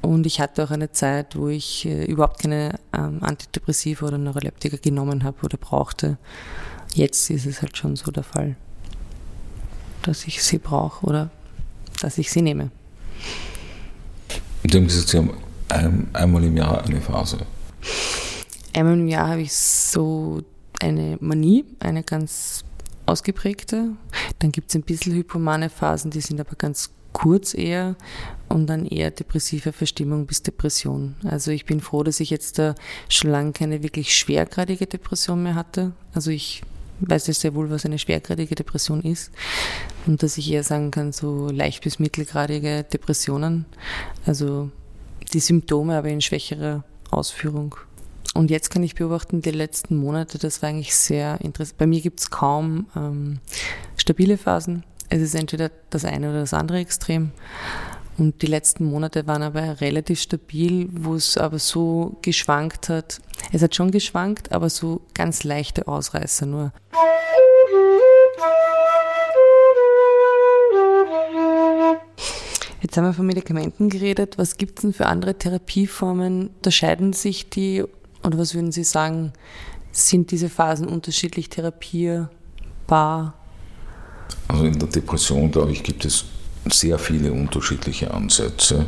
Und 0.00 0.26
ich 0.26 0.40
hatte 0.40 0.64
auch 0.64 0.70
eine 0.70 0.92
Zeit, 0.92 1.36
wo 1.36 1.48
ich 1.48 1.86
äh, 1.86 2.04
überhaupt 2.04 2.42
keine 2.42 2.78
ähm, 2.92 3.18
Antidepressiva 3.22 4.06
oder 4.06 4.18
Neuroleptika 4.18 4.76
genommen 4.76 5.24
habe 5.24 5.38
oder 5.42 5.58
brauchte. 5.58 6.18
Jetzt 6.94 7.30
ist 7.30 7.46
es 7.46 7.62
halt 7.62 7.76
schon 7.76 7.96
so 7.96 8.10
der 8.10 8.24
Fall, 8.24 8.56
dass 10.02 10.26
ich 10.26 10.42
sie 10.42 10.58
brauche 10.58 11.04
oder 11.06 11.30
dass 12.00 12.18
ich 12.18 12.30
sie 12.30 12.42
nehme. 12.42 12.70
Sie 14.68 14.76
haben 14.76 14.86
gesagt, 14.86 15.08
Sie 15.08 15.18
haben 15.18 15.30
ein, 15.68 16.08
einmal 16.12 16.44
im 16.44 16.56
Jahr 16.56 16.84
eine 16.84 17.00
Phase. 17.00 17.38
Einmal 18.74 18.94
im 18.94 19.08
Jahr 19.08 19.28
habe 19.28 19.42
ich 19.42 19.52
so 19.52 20.42
eine 20.80 21.18
Manie, 21.20 21.64
eine 21.80 22.02
ganz 22.02 22.64
ausgeprägter. 23.10 23.88
Dann 24.38 24.52
gibt 24.52 24.70
es 24.70 24.76
ein 24.76 24.82
bisschen 24.82 25.14
hypomane 25.14 25.68
Phasen, 25.68 26.10
die 26.10 26.20
sind 26.20 26.40
aber 26.40 26.56
ganz 26.56 26.90
kurz 27.12 27.54
eher 27.54 27.96
und 28.48 28.66
dann 28.66 28.86
eher 28.86 29.10
depressive 29.10 29.72
Verstimmung 29.72 30.26
bis 30.26 30.42
Depression. 30.42 31.16
Also 31.24 31.50
ich 31.50 31.64
bin 31.64 31.80
froh, 31.80 32.02
dass 32.02 32.20
ich 32.20 32.30
jetzt 32.30 32.58
da 32.58 32.74
schon 33.08 33.30
lange 33.30 33.52
keine 33.52 33.82
wirklich 33.82 34.16
schwergradige 34.16 34.86
Depression 34.86 35.42
mehr 35.42 35.54
hatte. 35.54 35.92
Also 36.14 36.30
ich 36.30 36.62
weiß 37.00 37.26
ja 37.26 37.34
sehr 37.34 37.54
wohl, 37.54 37.70
was 37.70 37.84
eine 37.84 37.98
schwergradige 37.98 38.54
Depression 38.54 39.02
ist 39.02 39.32
und 40.06 40.22
dass 40.22 40.38
ich 40.38 40.50
eher 40.50 40.64
sagen 40.64 40.90
kann, 40.90 41.12
so 41.12 41.48
leicht 41.48 41.82
bis 41.82 41.98
mittelgradige 41.98 42.84
Depressionen. 42.84 43.64
Also 44.26 44.70
die 45.32 45.40
Symptome 45.40 45.96
aber 45.96 46.08
in 46.08 46.20
schwächerer 46.20 46.84
Ausführung. 47.10 47.74
Und 48.34 48.50
jetzt 48.50 48.70
kann 48.70 48.82
ich 48.82 48.94
beobachten, 48.94 49.42
die 49.42 49.50
letzten 49.50 49.96
Monate, 49.96 50.38
das 50.38 50.62
war 50.62 50.68
eigentlich 50.68 50.94
sehr 50.94 51.40
interessant. 51.40 51.78
Bei 51.78 51.86
mir 51.86 52.00
gibt 52.00 52.20
es 52.20 52.30
kaum 52.30 52.86
ähm, 52.94 53.40
stabile 53.96 54.38
Phasen. 54.38 54.84
Es 55.08 55.20
ist 55.20 55.34
entweder 55.34 55.70
das 55.90 56.04
eine 56.04 56.30
oder 56.30 56.40
das 56.40 56.54
andere 56.54 56.78
Extrem. 56.78 57.32
Und 58.18 58.42
die 58.42 58.46
letzten 58.46 58.84
Monate 58.84 59.26
waren 59.26 59.42
aber 59.42 59.80
relativ 59.80 60.20
stabil, 60.20 60.88
wo 60.92 61.14
es 61.14 61.36
aber 61.36 61.58
so 61.58 62.18
geschwankt 62.22 62.88
hat. 62.88 63.20
Es 63.52 63.62
hat 63.62 63.74
schon 63.74 63.90
geschwankt, 63.90 64.52
aber 64.52 64.70
so 64.70 65.00
ganz 65.14 65.42
leichte 65.42 65.88
Ausreißer 65.88 66.46
nur. 66.46 66.72
Jetzt 72.80 72.96
haben 72.96 73.04
wir 73.04 73.12
von 73.12 73.26
Medikamenten 73.26 73.88
geredet. 73.88 74.38
Was 74.38 74.56
gibt 74.56 74.78
es 74.78 74.82
denn 74.82 74.92
für 74.92 75.06
andere 75.06 75.34
Therapieformen? 75.34 76.48
Unterscheiden 76.48 77.12
sich 77.12 77.50
die 77.50 77.84
oder 78.30 78.38
was 78.38 78.54
würden 78.54 78.70
Sie 78.70 78.84
sagen, 78.84 79.32
sind 79.92 80.30
diese 80.30 80.48
Phasen 80.48 80.86
unterschiedlich 80.86 81.48
therapierbar? 81.48 83.34
Also 84.46 84.64
in 84.64 84.78
der 84.78 84.88
Depression, 84.88 85.50
glaube 85.50 85.72
ich, 85.72 85.82
gibt 85.82 86.04
es 86.04 86.24
sehr 86.70 86.98
viele 86.98 87.32
unterschiedliche 87.32 88.12
Ansätze, 88.14 88.86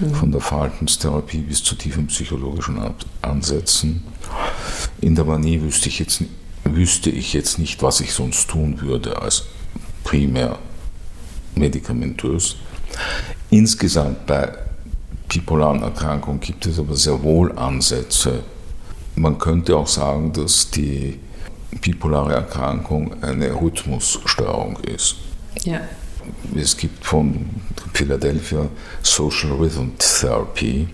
mhm. 0.00 0.14
von 0.14 0.32
der 0.32 0.42
Verhaltenstherapie 0.42 1.40
bis 1.40 1.62
zu 1.62 1.74
tiefen 1.74 2.06
psychologischen 2.08 2.78
Ansätzen. 3.22 4.02
In 5.00 5.14
der 5.14 5.24
Manie 5.24 5.62
wüsste 5.62 5.88
ich 5.88 5.98
jetzt, 5.98 6.22
wüsste 6.64 7.08
ich 7.08 7.32
jetzt 7.32 7.58
nicht, 7.58 7.82
was 7.82 8.00
ich 8.00 8.12
sonst 8.12 8.50
tun 8.50 8.80
würde 8.82 9.20
als 9.22 9.44
primär 10.04 10.58
medikamentös. 11.54 12.56
Insgesamt 13.48 14.26
bei 14.26 14.52
bipolaren 15.30 15.82
Erkrankungen 15.82 16.40
gibt 16.40 16.66
es 16.66 16.78
aber 16.78 16.96
sehr 16.96 17.22
wohl 17.22 17.56
Ansätze. 17.56 18.42
Man 19.14 19.38
könnte 19.38 19.76
auch 19.76 19.86
sagen, 19.86 20.32
dass 20.32 20.70
die 20.70 21.18
bipolare 21.80 22.34
Erkrankung 22.34 23.22
eine 23.22 23.52
Rhythmusstörung 23.52 24.78
ist. 24.80 25.16
Ja. 25.62 25.80
Es 26.54 26.76
gibt 26.76 27.04
von 27.04 27.48
Philadelphia 27.94 28.68
Social 29.02 29.52
Rhythm 29.52 29.90
Therapy, 29.98 30.88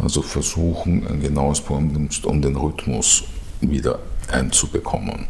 also 0.00 0.22
Versuchen, 0.22 1.06
ein 1.06 1.20
genaues 1.20 1.60
Programm 1.60 2.08
um 2.24 2.42
den 2.42 2.56
Rhythmus 2.56 3.24
wieder 3.60 3.98
einzubekommen. 4.30 5.26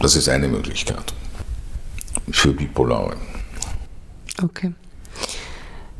Das 0.00 0.14
ist 0.14 0.28
eine 0.28 0.48
Möglichkeit 0.48 1.14
für 2.30 2.52
Bipolare. 2.52 3.16
Okay. 4.42 4.72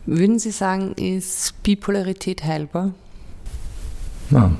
Würden 0.07 0.39
Sie 0.39 0.53
sagen, 0.53 0.93
ist 0.93 1.61
Bipolarität 1.65 2.45
heilbar? 2.45 2.93
Nein. 4.31 4.57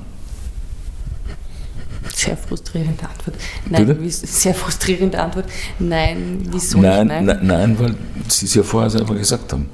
Sehr 2.13 2.35
frustrierende 2.35 3.07
Antwort. 3.07 3.37
Nein, 3.69 4.01
wie, 4.01 4.09
sehr 4.09 4.53
frustrierende 4.53 5.21
Antwort. 5.21 5.45
Nein, 5.79 6.39
wieso 6.51 6.79
nein, 6.79 7.07
nicht? 7.07 7.21
Nein? 7.21 7.39
nein, 7.43 7.79
weil 7.79 7.95
Sie 8.27 8.45
es 8.45 8.55
ja 8.55 8.63
vorher 8.63 8.89
selber 8.89 9.15
gesagt 9.15 9.53
haben. 9.53 9.69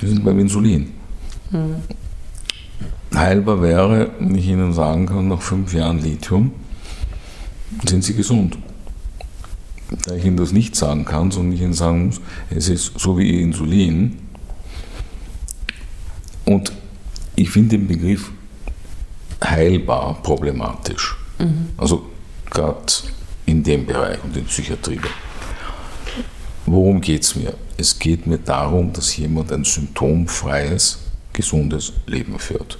Wir 0.00 0.08
sind 0.08 0.24
beim 0.24 0.38
Insulin. 0.38 0.92
Hm. 1.50 1.76
Heilbar 3.14 3.60
wäre, 3.60 4.10
wenn 4.18 4.34
ich 4.34 4.46
Ihnen 4.46 4.72
sagen 4.72 5.06
kann, 5.06 5.28
nach 5.28 5.42
fünf 5.42 5.74
Jahren 5.74 5.98
Lithium 5.98 6.52
sind 7.86 8.04
Sie 8.04 8.14
gesund. 8.14 8.56
Da 10.06 10.14
ich 10.14 10.24
Ihnen 10.24 10.36
das 10.36 10.52
nicht 10.52 10.76
sagen 10.76 11.04
kann, 11.04 11.30
sondern 11.30 11.52
ich 11.52 11.62
Ihnen 11.62 11.72
sagen 11.72 12.06
muss, 12.06 12.20
es 12.50 12.68
ist 12.68 12.98
so 12.98 13.18
wie 13.18 13.30
Ihr 13.30 13.40
Insulin, 13.40 14.27
und 16.44 16.72
ich 17.36 17.50
finde 17.50 17.78
den 17.78 17.86
Begriff 17.86 18.30
heilbar 19.42 20.20
problematisch. 20.22 21.16
Mhm. 21.38 21.68
Also 21.76 22.06
gerade 22.50 22.92
in 23.46 23.62
dem 23.62 23.86
Bereich 23.86 24.18
und 24.24 24.36
in 24.36 24.44
Psychiatrie. 24.44 25.00
Worum 26.66 27.00
geht 27.00 27.22
es 27.22 27.34
mir? 27.34 27.54
Es 27.76 27.98
geht 27.98 28.26
mir 28.26 28.38
darum, 28.38 28.92
dass 28.92 29.16
jemand 29.16 29.52
ein 29.52 29.64
symptomfreies, 29.64 30.98
gesundes 31.32 31.92
Leben 32.06 32.38
führt. 32.38 32.78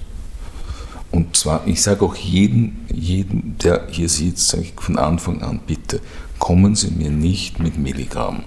Und 1.11 1.35
zwar, 1.35 1.65
ich 1.65 1.81
sage 1.81 2.05
auch 2.05 2.15
jedem, 2.15 2.77
jedem, 2.93 3.57
der 3.57 3.87
hier 3.89 4.09
sitzt, 4.09 4.49
sage 4.49 4.63
ich 4.63 4.73
von 4.75 4.97
Anfang 4.99 5.41
an, 5.41 5.59
bitte, 5.65 6.01
kommen 6.37 6.75
Sie 6.75 6.91
mir 6.91 7.09
nicht 7.09 7.59
mit 7.59 7.77
Milligramm. 7.77 8.43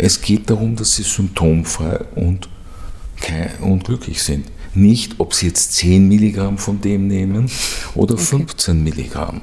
Es 0.00 0.20
geht 0.20 0.48
darum, 0.48 0.76
dass 0.76 0.94
sie 0.94 1.02
symptomfrei 1.02 1.98
und, 2.14 2.48
und 3.60 3.84
glücklich 3.84 4.22
sind. 4.22 4.46
Nicht, 4.72 5.16
ob 5.18 5.34
sie 5.34 5.48
jetzt 5.48 5.74
10 5.74 6.06
Milligramm 6.06 6.56
von 6.56 6.80
dem 6.80 7.08
nehmen 7.08 7.50
oder 7.96 8.14
okay. 8.14 8.22
15 8.22 8.82
Milligramm. 8.82 9.40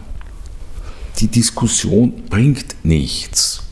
Die 1.20 1.28
Diskussion 1.28 2.24
bringt 2.30 2.76
nichts. 2.84 3.64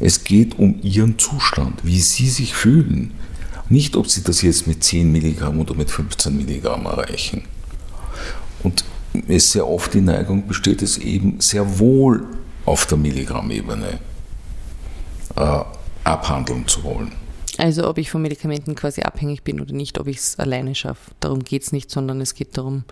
Es 0.00 0.22
geht 0.22 0.58
um 0.58 0.78
ihren 0.82 1.18
Zustand, 1.18 1.80
wie 1.82 2.00
sie 2.00 2.28
sich 2.28 2.52
fühlen. 2.54 3.14
Nicht, 3.70 3.96
ob 3.96 4.10
sie 4.10 4.22
das 4.22 4.42
jetzt 4.42 4.66
mit 4.66 4.84
10 4.84 5.10
Milligramm 5.10 5.60
oder 5.60 5.74
mit 5.74 5.90
15 5.90 6.36
Milligramm 6.36 6.84
erreichen. 6.84 7.44
Und 8.62 8.84
es 9.28 9.52
sehr 9.52 9.66
oft 9.66 9.94
die 9.94 10.02
Neigung 10.02 10.46
besteht, 10.46 10.82
es 10.82 10.98
eben 10.98 11.40
sehr 11.40 11.78
wohl 11.78 12.26
auf 12.66 12.84
der 12.84 12.98
Milligrammebene 12.98 13.98
äh, 15.36 15.60
abhandeln 16.04 16.66
zu 16.66 16.84
wollen. 16.84 17.12
Also 17.58 17.88
ob 17.88 17.98
ich 17.98 18.10
von 18.10 18.22
Medikamenten 18.22 18.74
quasi 18.74 19.02
abhängig 19.02 19.42
bin 19.42 19.60
oder 19.60 19.72
nicht, 19.72 19.98
ob 20.00 20.08
ich 20.08 20.16
es 20.16 20.38
alleine 20.38 20.74
schaffe. 20.74 21.12
Darum 21.20 21.44
geht 21.44 21.62
es 21.62 21.72
nicht, 21.72 21.90
sondern 21.90 22.20
es 22.20 22.34
geht 22.34 22.58
darum, 22.58 22.84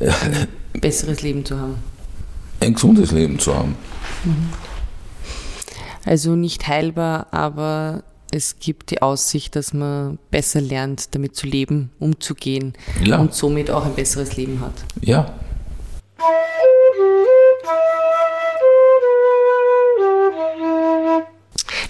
ein 0.00 0.80
besseres 0.80 1.22
Leben 1.22 1.44
zu 1.44 1.58
haben. 1.58 1.76
Ein 2.60 2.74
gesundes 2.74 3.12
Leben 3.12 3.38
zu 3.38 3.54
haben. 3.54 3.76
Mhm. 4.24 4.48
Also 6.04 6.36
nicht 6.36 6.66
heilbar, 6.66 7.26
aber 7.32 8.02
es 8.30 8.58
gibt 8.58 8.90
die 8.90 9.02
Aussicht, 9.02 9.56
dass 9.56 9.72
man 9.72 10.18
besser 10.30 10.60
lernt, 10.60 11.14
damit 11.14 11.36
zu 11.36 11.46
leben, 11.46 11.90
umzugehen 11.98 12.74
ja. 13.04 13.18
und 13.18 13.34
somit 13.34 13.70
auch 13.70 13.84
ein 13.84 13.94
besseres 13.94 14.36
Leben 14.36 14.60
hat. 14.60 14.72
Ja. 15.00 15.34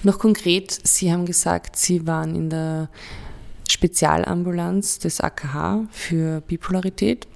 Noch 0.05 0.19
konkret, 0.19 0.79
Sie 0.85 1.13
haben 1.13 1.27
gesagt, 1.27 1.77
Sie 1.77 2.07
waren 2.07 2.35
in 2.35 2.51
der 2.51 2.89
Spezialambulanz 3.69 4.99
des 5.01 5.21
AKH 5.21 5.87
für 5.91 6.41
Bipolarität. 6.43 7.27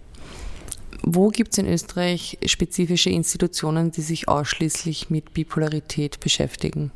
Wo 1.03 1.29
gibt 1.29 1.53
es 1.53 1.59
in 1.59 1.67
Österreich 1.67 2.39
spezifische 2.47 3.11
Institutionen, 3.11 3.91
die 3.91 4.03
sich 4.03 4.29
ausschließlich 4.29 5.11
mit 5.11 5.35
Bipolarität 5.35 6.21
beschäftigen? 6.21 6.93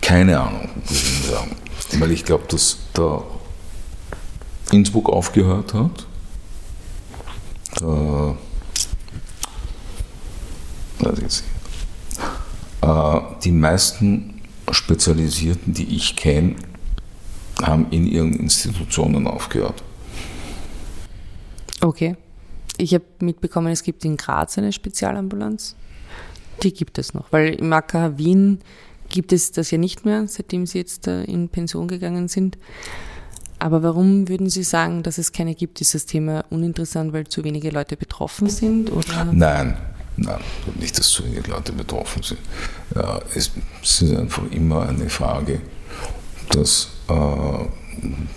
Keine 0.00 0.40
Ahnung, 0.40 0.68
würde 0.74 0.94
ich 0.94 1.26
sagen. 1.26 1.56
Weil 1.98 2.10
ich 2.10 2.24
glaube, 2.24 2.44
dass 2.48 2.78
da 2.92 3.22
Innsbruck 4.72 5.08
aufgehört 5.08 5.74
hat. 5.74 6.06
Da 7.76 8.36
die 13.42 13.52
meisten 13.52 14.40
Spezialisierten, 14.70 15.74
die 15.74 15.96
ich 15.96 16.16
kenne, 16.16 16.56
haben 17.62 17.86
in 17.90 18.06
ihren 18.06 18.34
Institutionen 18.34 19.26
aufgehört. 19.26 19.82
Okay. 21.80 22.16
Ich 22.76 22.94
habe 22.94 23.04
mitbekommen, 23.20 23.72
es 23.72 23.82
gibt 23.82 24.04
in 24.04 24.16
Graz 24.16 24.56
eine 24.56 24.72
Spezialambulanz. 24.72 25.74
Die 26.62 26.72
gibt 26.72 26.98
es 26.98 27.12
noch, 27.14 27.32
weil 27.32 27.54
im 27.54 27.72
AKH 27.72 28.18
Wien 28.18 28.60
gibt 29.08 29.32
es 29.32 29.50
das 29.52 29.70
ja 29.70 29.78
nicht 29.78 30.04
mehr, 30.04 30.28
seitdem 30.28 30.66
Sie 30.66 30.78
jetzt 30.78 31.06
in 31.06 31.48
Pension 31.48 31.88
gegangen 31.88 32.28
sind. 32.28 32.58
Aber 33.58 33.82
warum 33.82 34.28
würden 34.28 34.48
Sie 34.48 34.62
sagen, 34.62 35.02
dass 35.02 35.18
es 35.18 35.32
keine 35.32 35.56
gibt? 35.56 35.80
Ist 35.80 35.94
das 35.94 36.06
Thema 36.06 36.44
uninteressant, 36.50 37.12
weil 37.12 37.26
zu 37.26 37.42
wenige 37.42 37.70
Leute 37.70 37.96
betroffen 37.96 38.48
sind? 38.48 38.92
Oder? 38.92 39.24
Nein, 39.32 39.76
Nein, 40.20 40.40
nicht, 40.74 40.98
dass 40.98 41.08
zu 41.10 41.24
wenige 41.24 41.48
Leute 41.48 41.72
betroffen 41.72 42.22
sind. 42.22 42.40
Ja, 42.94 43.20
es, 43.34 43.52
ist 43.82 44.02
einfach 44.02 44.42
immer 44.50 44.88
eine 44.88 45.08
Frage, 45.08 45.60
dass 46.50 46.88
äh, 47.08 47.64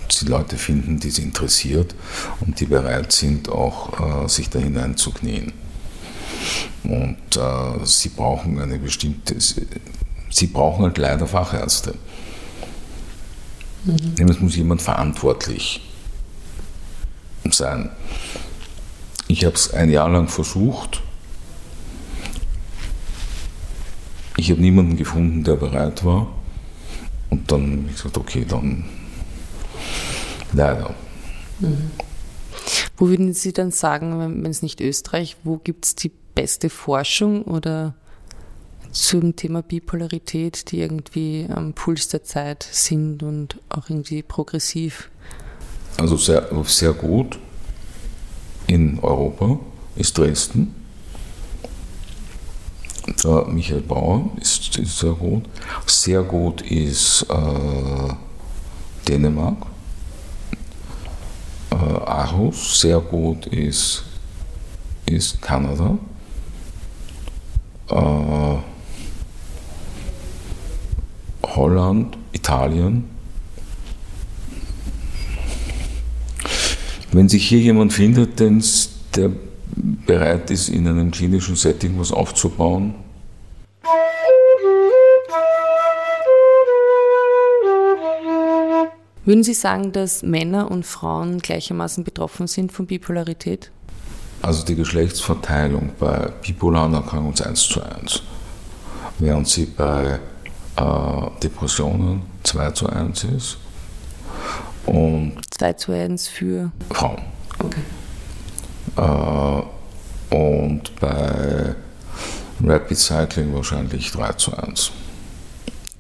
sie 0.09 0.25
Leute 0.27 0.57
finden, 0.57 0.99
die 0.99 1.09
sie 1.09 1.23
interessiert 1.23 1.95
und 2.41 2.59
die 2.59 2.67
bereit 2.67 3.11
sind, 3.11 3.49
auch 3.49 4.25
äh, 4.25 4.29
sich 4.29 4.49
da 4.49 4.59
hineinzuknien. 4.59 5.53
Und 6.83 7.37
äh, 7.37 7.85
sie 7.85 8.09
brauchen 8.09 8.59
eine 8.59 8.77
bestimmte, 8.77 9.35
sie 9.39 10.47
brauchen 10.47 10.83
halt 10.83 10.99
leider 10.99 11.25
Fachärzte. 11.25 11.95
Mhm. 13.85 14.29
Es 14.29 14.39
muss 14.39 14.55
jemand 14.55 14.83
verantwortlich 14.83 15.81
sein. 17.49 17.89
Ich 19.27 19.45
habe 19.45 19.55
es 19.55 19.73
ein 19.73 19.89
Jahr 19.89 20.09
lang 20.09 20.27
versucht. 20.27 21.01
Ich 24.41 24.49
habe 24.49 24.59
niemanden 24.59 24.97
gefunden, 24.97 25.43
der 25.43 25.55
bereit 25.55 26.03
war. 26.03 26.27
Und 27.29 27.51
dann 27.51 27.61
habe 27.61 27.83
ich 27.89 27.95
gesagt, 27.95 28.17
okay, 28.17 28.43
dann 28.43 28.85
leider. 30.51 30.95
Mhm. 31.59 31.91
Wo 32.97 33.07
würden 33.07 33.33
Sie 33.35 33.53
dann 33.53 33.69
sagen, 33.69 34.41
wenn 34.43 34.49
es 34.49 34.63
nicht 34.63 34.81
Österreich, 34.81 35.37
wo 35.43 35.57
gibt 35.57 35.85
es 35.85 35.93
die 35.93 36.11
beste 36.33 36.71
Forschung 36.71 37.43
oder 37.43 37.93
zum 38.91 39.35
Thema 39.35 39.61
Bipolarität, 39.61 40.71
die 40.71 40.79
irgendwie 40.79 41.45
am 41.47 41.73
Puls 41.73 42.07
der 42.07 42.23
Zeit 42.23 42.63
sind 42.63 43.21
und 43.21 43.59
auch 43.69 43.91
irgendwie 43.91 44.23
progressiv? 44.23 45.11
Also 45.97 46.17
sehr, 46.17 46.49
sehr 46.65 46.93
gut 46.93 47.37
in 48.65 48.97
Europa 49.03 49.59
ist 49.95 50.17
Dresden. 50.17 50.80
Der 53.07 53.45
Michael 53.47 53.81
Bauer 53.81 54.29
ist, 54.39 54.77
ist 54.77 54.99
sehr 54.99 55.13
gut. 55.13 55.43
Sehr 55.87 56.21
gut 56.21 56.61
ist 56.61 57.25
äh, 57.29 58.13
Dänemark. 59.07 59.57
Äh, 61.71 61.75
Aarhus. 61.75 62.79
Sehr 62.79 62.99
gut 62.99 63.47
ist, 63.47 64.03
ist 65.05 65.41
Kanada. 65.41 65.97
Äh, 67.89 68.57
Holland, 71.43 72.17
Italien. 72.31 73.09
Wenn 77.11 77.27
sich 77.27 77.47
hier 77.47 77.59
jemand 77.59 77.91
findet, 77.91 78.39
der 78.39 79.31
bereit 79.75 80.49
ist, 80.51 80.69
in 80.69 80.87
einem 80.87 81.11
klinischen 81.11 81.55
Setting 81.55 81.99
was 81.99 82.11
aufzubauen, 82.11 82.95
Würden 89.23 89.43
Sie 89.43 89.53
sagen, 89.53 89.91
dass 89.91 90.23
Männer 90.23 90.71
und 90.71 90.83
Frauen 90.83 91.39
gleichermaßen 91.39 92.03
betroffen 92.03 92.47
sind 92.47 92.71
von 92.71 92.87
Bipolarität? 92.87 93.69
Also 94.41 94.65
die 94.65 94.75
Geschlechtsverteilung 94.75 95.91
bei 95.99 96.31
bipolaren 96.41 96.95
Erkrankungen 96.95 97.33
ist 97.33 97.45
1 97.45 97.67
zu 97.67 97.83
1, 97.83 98.23
während 99.19 99.47
sie 99.47 99.65
bei 99.65 100.19
äh, 100.75 101.39
Depressionen 101.43 102.23
2 102.43 102.71
zu 102.71 102.89
1 102.89 103.23
ist. 103.25 103.57
Und 104.87 105.33
2 105.51 105.73
zu 105.73 105.91
1 105.91 106.27
für 106.27 106.71
Frauen. 106.89 107.21
Okay. 107.59 107.81
Äh, 108.97 109.01
bei 111.01 111.75
Rapid 112.63 112.97
Cycling 112.97 113.53
wahrscheinlich 113.53 114.11
3 114.11 114.33
zu 114.33 114.55
1. 114.55 114.91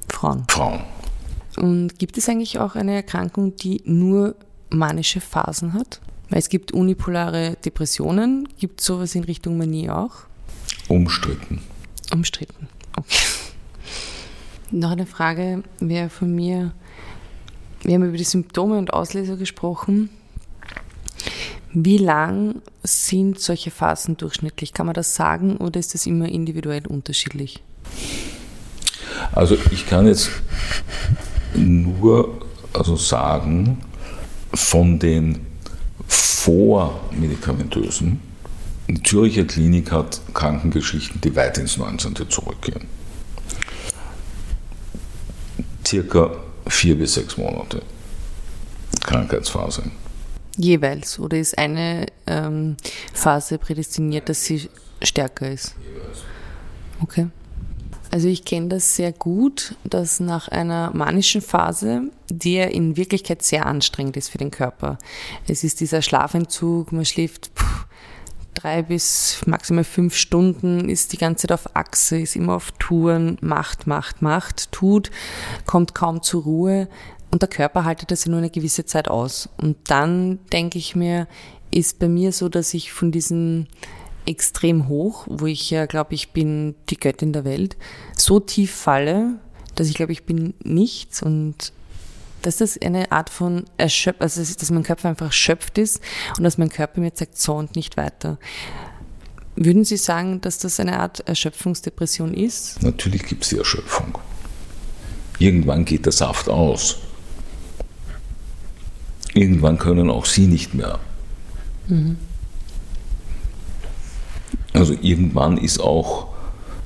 Frauen. 0.07 0.45
Frauen. 0.47 0.83
Und 1.57 1.99
gibt 1.99 2.17
es 2.17 2.29
eigentlich 2.29 2.59
auch 2.59 2.75
eine 2.75 2.93
Erkrankung, 2.93 3.55
die 3.57 3.81
nur 3.85 4.35
manische 4.69 5.19
Phasen 5.19 5.73
hat? 5.73 5.99
Weil 6.29 6.39
es 6.39 6.47
gibt 6.47 6.71
unipolare 6.71 7.57
Depressionen. 7.65 8.47
Gibt 8.57 8.79
es 8.79 8.85
sowas 8.85 9.15
in 9.15 9.25
Richtung 9.25 9.57
Manie 9.57 9.89
auch? 9.89 10.13
Umstritten. 10.87 11.61
Umstritten, 12.13 12.67
okay. 12.95 13.17
Noch 14.71 14.91
eine 14.91 15.05
Frage 15.05 15.63
wäre 15.79 16.09
von 16.09 16.33
mir, 16.33 16.71
wir 17.83 17.95
haben 17.95 18.07
über 18.07 18.17
die 18.17 18.23
Symptome 18.23 18.77
und 18.77 18.93
Auslöser 18.93 19.35
gesprochen. 19.35 20.09
Wie 21.73 21.97
lang 21.97 22.61
sind 22.83 23.39
solche 23.39 23.71
Phasen 23.71 24.17
durchschnittlich? 24.17 24.73
Kann 24.73 24.85
man 24.85 24.95
das 24.95 25.15
sagen 25.15 25.57
oder 25.57 25.79
ist 25.79 25.93
das 25.93 26.05
immer 26.05 26.27
individuell 26.27 26.85
unterschiedlich? 26.87 27.63
Also 29.31 29.57
ich 29.71 29.87
kann 29.87 30.07
jetzt 30.07 30.29
nur 31.55 32.41
also 32.73 32.95
sagen, 32.95 33.81
von 34.53 34.99
den 34.99 35.39
vormedikamentösen, 36.07 38.19
die 38.87 39.03
Zürcher 39.03 39.45
Klinik 39.45 39.91
hat 39.91 40.21
Krankengeschichten, 40.33 41.21
die 41.21 41.35
weit 41.35 41.57
ins 41.57 41.77
19. 41.77 42.29
zurückgehen 42.29 42.87
circa 45.91 46.31
vier 46.67 46.97
bis 46.97 47.15
sechs 47.15 47.37
Monate 47.37 47.81
Krankheitsphase. 49.01 49.83
Jeweils? 50.57 51.19
Oder 51.19 51.37
ist 51.37 51.57
eine 51.57 52.07
ähm, 52.27 52.77
Phase 53.13 53.57
prädestiniert, 53.57 54.29
dass 54.29 54.43
sie 54.43 54.69
stärker 55.01 55.49
ist? 55.49 55.75
Jeweils. 55.85 56.23
Okay. 57.01 57.27
Also 58.11 58.27
ich 58.27 58.43
kenne 58.43 58.67
das 58.67 58.97
sehr 58.97 59.13
gut, 59.13 59.75
dass 59.85 60.19
nach 60.19 60.49
einer 60.49 60.91
manischen 60.93 61.41
Phase, 61.41 62.11
die 62.29 62.55
ja 62.55 62.65
in 62.65 62.97
Wirklichkeit 62.97 63.41
sehr 63.41 63.65
anstrengend 63.65 64.17
ist 64.17 64.27
für 64.27 64.37
den 64.37 64.51
Körper. 64.51 64.97
Es 65.47 65.63
ist 65.63 65.79
dieser 65.79 66.01
Schlafentzug, 66.01 66.91
man 66.91 67.05
schläft 67.05 67.51
pff, 67.55 67.85
drei 68.53 68.81
bis 68.81 69.41
maximal 69.45 69.85
fünf 69.85 70.15
Stunden, 70.15 70.89
ist 70.89 71.13
die 71.13 71.17
ganze 71.17 71.47
Zeit 71.47 71.53
auf 71.53 71.73
Achse, 71.73 72.19
ist 72.19 72.35
immer 72.35 72.55
auf 72.55 72.73
Touren, 72.73 73.37
macht, 73.39 73.87
macht, 73.87 74.21
macht, 74.21 74.73
tut, 74.73 75.09
kommt 75.65 75.95
kaum 75.95 76.21
zur 76.21 76.43
Ruhe 76.43 76.87
und 77.31 77.41
der 77.41 77.49
Körper 77.49 77.85
haltet 77.85 78.11
das 78.11 78.25
ja 78.25 78.31
nur 78.31 78.39
eine 78.39 78.49
gewisse 78.49 78.85
Zeit 78.85 79.07
aus. 79.07 79.49
Und 79.57 79.77
dann 79.85 80.39
denke 80.51 80.77
ich 80.77 80.95
mir, 80.95 81.27
ist 81.71 81.99
bei 81.99 82.09
mir 82.09 82.31
so, 82.33 82.49
dass 82.49 82.73
ich 82.73 82.91
von 82.91 83.11
diesen 83.11 83.67
extrem 84.25 84.87
hoch, 84.87 85.25
wo 85.29 85.47
ich 85.47 85.69
ja 85.71 85.85
glaube, 85.85 86.13
ich 86.13 86.31
bin 86.31 86.75
die 86.89 86.97
Göttin 86.97 87.33
der 87.33 87.45
Welt, 87.45 87.77
so 88.15 88.39
tief 88.39 88.71
falle, 88.71 89.39
dass 89.75 89.87
ich 89.87 89.95
glaube, 89.95 90.11
ich 90.11 90.25
bin 90.25 90.53
nichts 90.63 91.23
und 91.23 91.73
dass 92.41 92.57
das 92.57 92.79
eine 92.81 93.11
Art 93.11 93.29
von 93.29 93.65
Erschöpf, 93.77 94.19
also 94.19 94.41
dass 94.41 94.71
mein 94.71 94.83
Körper 94.83 95.09
einfach 95.09 95.27
erschöpft 95.27 95.77
ist 95.77 96.01
und 96.37 96.43
dass 96.43 96.57
mein 96.57 96.69
Körper 96.69 96.99
mir 96.99 97.11
sagt, 97.13 97.37
so 97.37 97.55
und 97.55 97.75
nicht 97.75 97.97
weiter. 97.97 98.37
Würden 99.55 99.85
Sie 99.85 99.97
sagen, 99.97 100.41
dass 100.41 100.57
das 100.57 100.79
eine 100.79 100.99
Art 100.99 101.27
Erschöpfungsdepression 101.27 102.33
ist? 102.33 102.81
Natürlich 102.81 103.23
gibt 103.23 103.43
es 103.43 103.49
die 103.49 103.57
Erschöpfung. 103.57 104.17
Irgendwann 105.39 105.85
geht 105.85 106.05
der 106.05 106.13
Saft 106.13 106.49
aus. 106.49 106.97
Irgendwann 109.33 109.77
können 109.77 110.09
auch 110.09 110.25
Sie 110.25 110.47
nicht 110.47 110.73
mehr. 110.73 110.99
Mhm. 111.87 112.17
Also 114.73 114.93
irgendwann 115.01 115.57
ist 115.57 115.79
auch, 115.79 116.29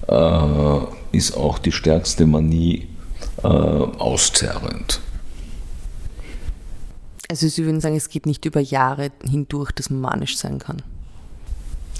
äh, 0.07 1.15
ist 1.15 1.35
auch 1.37 1.59
die 1.59 1.71
stärkste 1.71 2.25
Manie 2.25 2.87
äh, 3.43 3.47
auszerrend. 3.47 5.01
Also 7.29 7.47
Sie 7.47 7.65
würden 7.65 7.81
sagen, 7.81 7.95
es 7.95 8.09
geht 8.09 8.25
nicht 8.25 8.45
über 8.45 8.59
Jahre 8.59 9.11
hindurch, 9.23 9.71
dass 9.71 9.89
man 9.89 10.01
manisch 10.01 10.37
sein 10.37 10.59
kann? 10.59 10.81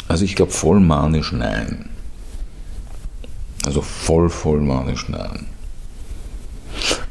Also 0.08 0.24
ich 0.24 0.36
glaube 0.36 0.52
voll 0.52 0.80
manisch 0.80 1.32
nein. 1.32 1.89
Also 3.66 3.82
voll, 3.82 4.30
voll 4.30 4.62
manisch 4.62 5.10
nein. 5.10 5.48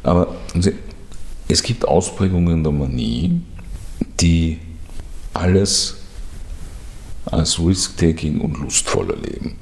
Aber 0.04 0.36
es 1.48 1.62
gibt 1.62 1.86
Ausprägungen 1.86 2.62
der 2.62 2.72
Manie, 2.72 3.40
die 4.20 4.58
alles 5.32 5.96
als 7.26 7.58
Risk-Taking 7.58 8.40
und 8.40 8.58
lustvoll 8.58 9.10
erleben. 9.10 9.56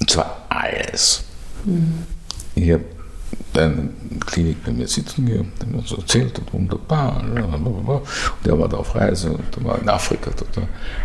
Und 0.00 0.10
zwar 0.10 0.44
alles. 0.48 1.24
Mhm. 1.64 2.04
Ich 2.54 2.70
habe 2.70 2.84
eine 3.54 3.90
Klinik 4.26 4.64
bei 4.64 4.72
mir 4.72 4.88
sitzen 4.88 5.26
gehabt, 5.26 5.60
der 5.60 5.68
mir 5.68 5.82
so 5.82 5.96
erzählt 5.96 6.36
hat, 6.38 6.52
wunderbar. 6.52 7.22
Und 7.22 8.46
der 8.46 8.58
war 8.58 8.68
da 8.68 8.78
auf 8.78 8.94
Reise 8.94 9.32
und 9.32 9.56
der 9.56 9.64
war 9.64 9.80
in 9.80 9.88
Afrika. 9.88 10.30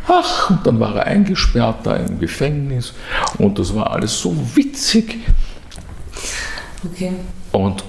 Ach, 0.07 0.49
und 0.49 0.65
dann 0.65 0.79
war 0.79 0.95
er 0.95 1.05
eingesperrt 1.05 1.85
da 1.85 1.95
im 1.95 2.19
Gefängnis 2.19 2.93
und 3.37 3.59
das 3.59 3.73
war 3.73 3.91
alles 3.91 4.19
so 4.19 4.35
witzig. 4.55 5.17
Okay. 6.85 7.13
Und, 7.51 7.83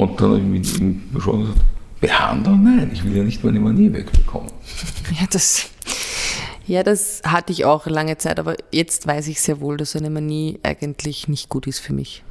und 0.00 0.20
dann 0.20 0.30
habe 0.32 0.56
ich 0.56 0.80
ihm 0.80 1.02
schon 1.20 1.40
gesagt, 1.40 1.60
behandeln? 2.00 2.62
Nein, 2.62 2.90
ich 2.92 3.04
will 3.04 3.16
ja 3.16 3.22
nicht 3.22 3.44
meine 3.44 3.60
Manie 3.60 3.92
wegbekommen. 3.92 4.50
Ja, 5.18 5.26
das, 5.30 5.68
ja, 6.66 6.82
das 6.82 7.22
hatte 7.24 7.52
ich 7.52 7.64
auch 7.64 7.86
lange 7.86 8.16
Zeit, 8.16 8.38
aber 8.38 8.56
jetzt 8.72 9.06
weiß 9.06 9.28
ich 9.28 9.40
sehr 9.40 9.60
wohl, 9.60 9.76
dass 9.76 9.96
eine 9.96 10.10
Manie 10.10 10.58
eigentlich 10.62 11.28
nicht 11.28 11.48
gut 11.48 11.66
ist 11.66 11.80
für 11.80 11.92
mich. 11.92 12.22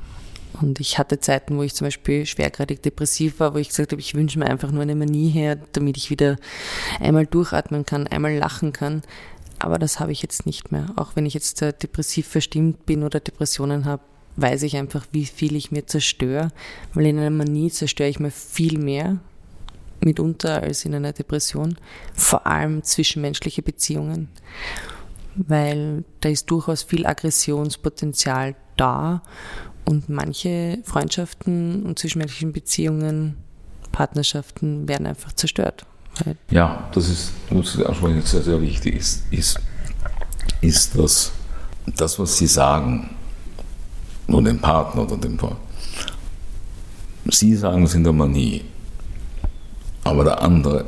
Und 0.59 0.79
ich 0.79 0.97
hatte 0.97 1.19
Zeiten, 1.19 1.57
wo 1.57 1.63
ich 1.63 1.75
zum 1.75 1.85
Beispiel 1.85 2.25
schwergradig 2.25 2.81
depressiv 2.81 3.39
war, 3.39 3.53
wo 3.53 3.59
ich 3.59 3.69
gesagt 3.69 3.91
habe, 3.91 4.01
ich 4.01 4.15
wünsche 4.15 4.39
mir 4.39 4.47
einfach 4.47 4.71
nur 4.71 4.81
eine 4.81 4.95
Manie 4.95 5.29
her, 5.29 5.57
damit 5.73 5.95
ich 5.95 6.09
wieder 6.09 6.37
einmal 6.99 7.27
durchatmen 7.27 7.85
kann, 7.85 8.07
einmal 8.07 8.35
lachen 8.35 8.73
kann. 8.73 9.03
Aber 9.59 9.77
das 9.77 9.99
habe 9.99 10.11
ich 10.11 10.21
jetzt 10.21 10.45
nicht 10.45 10.71
mehr. 10.71 10.87
Auch 10.95 11.15
wenn 11.15 11.25
ich 11.25 11.33
jetzt 11.33 11.61
äh, 11.61 11.73
depressiv 11.73 12.27
verstimmt 12.27 12.85
bin 12.85 13.03
oder 13.03 13.19
Depressionen 13.19 13.85
habe, 13.85 14.01
weiß 14.41 14.63
ich 14.63 14.77
einfach, 14.77 15.05
wie 15.11 15.25
viel 15.25 15.55
ich 15.55 15.71
mir 15.71 15.85
zerstöre. 15.85 16.49
Weil 16.93 17.07
in 17.07 17.19
einer 17.19 17.29
Manie 17.29 17.71
zerstöre 17.71 18.09
ich 18.09 18.19
mir 18.19 18.31
viel 18.31 18.77
mehr 18.77 19.17
mitunter 20.01 20.61
als 20.61 20.85
in 20.85 20.95
einer 20.95 21.13
Depression. 21.13 21.77
Vor 22.13 22.47
allem 22.47 22.83
zwischenmenschliche 22.83 23.61
Beziehungen. 23.61 24.29
Weil 25.35 26.03
da 26.21 26.29
ist 26.29 26.49
durchaus 26.51 26.83
viel 26.83 27.05
Aggressionspotenzial 27.05 28.55
da 28.77 29.21
und 29.85 30.09
manche 30.09 30.79
Freundschaften 30.83 31.83
und 31.83 31.97
zwischenmenschlichen 31.97 32.51
Beziehungen, 32.51 33.37
Partnerschaften 33.91 34.87
werden 34.87 35.07
einfach 35.07 35.33
zerstört. 35.33 35.85
Ja, 36.51 36.89
das 36.93 37.09
ist, 37.09 37.31
was 37.49 37.73
Sie 37.73 37.85
ansprechen, 37.85 38.21
sehr, 38.21 38.41
sehr 38.41 38.61
wichtig 38.61 38.95
ist, 38.95 39.23
ist, 39.31 39.59
ist 40.61 40.97
dass 40.97 41.31
das, 41.95 42.19
was 42.19 42.37
Sie 42.37 42.47
sagen, 42.47 43.15
nur 44.29 44.43
dem 44.43 44.59
Partner 44.59 45.03
oder 45.03 45.17
dem 45.17 45.37
Partner, 45.37 45.57
Sie 47.31 47.55
sagen 47.55 47.83
es 47.83 47.93
in 47.93 48.03
der 48.03 48.13
Manie, 48.13 48.63
aber 50.03 50.23
der 50.23 50.41
andere 50.41 50.85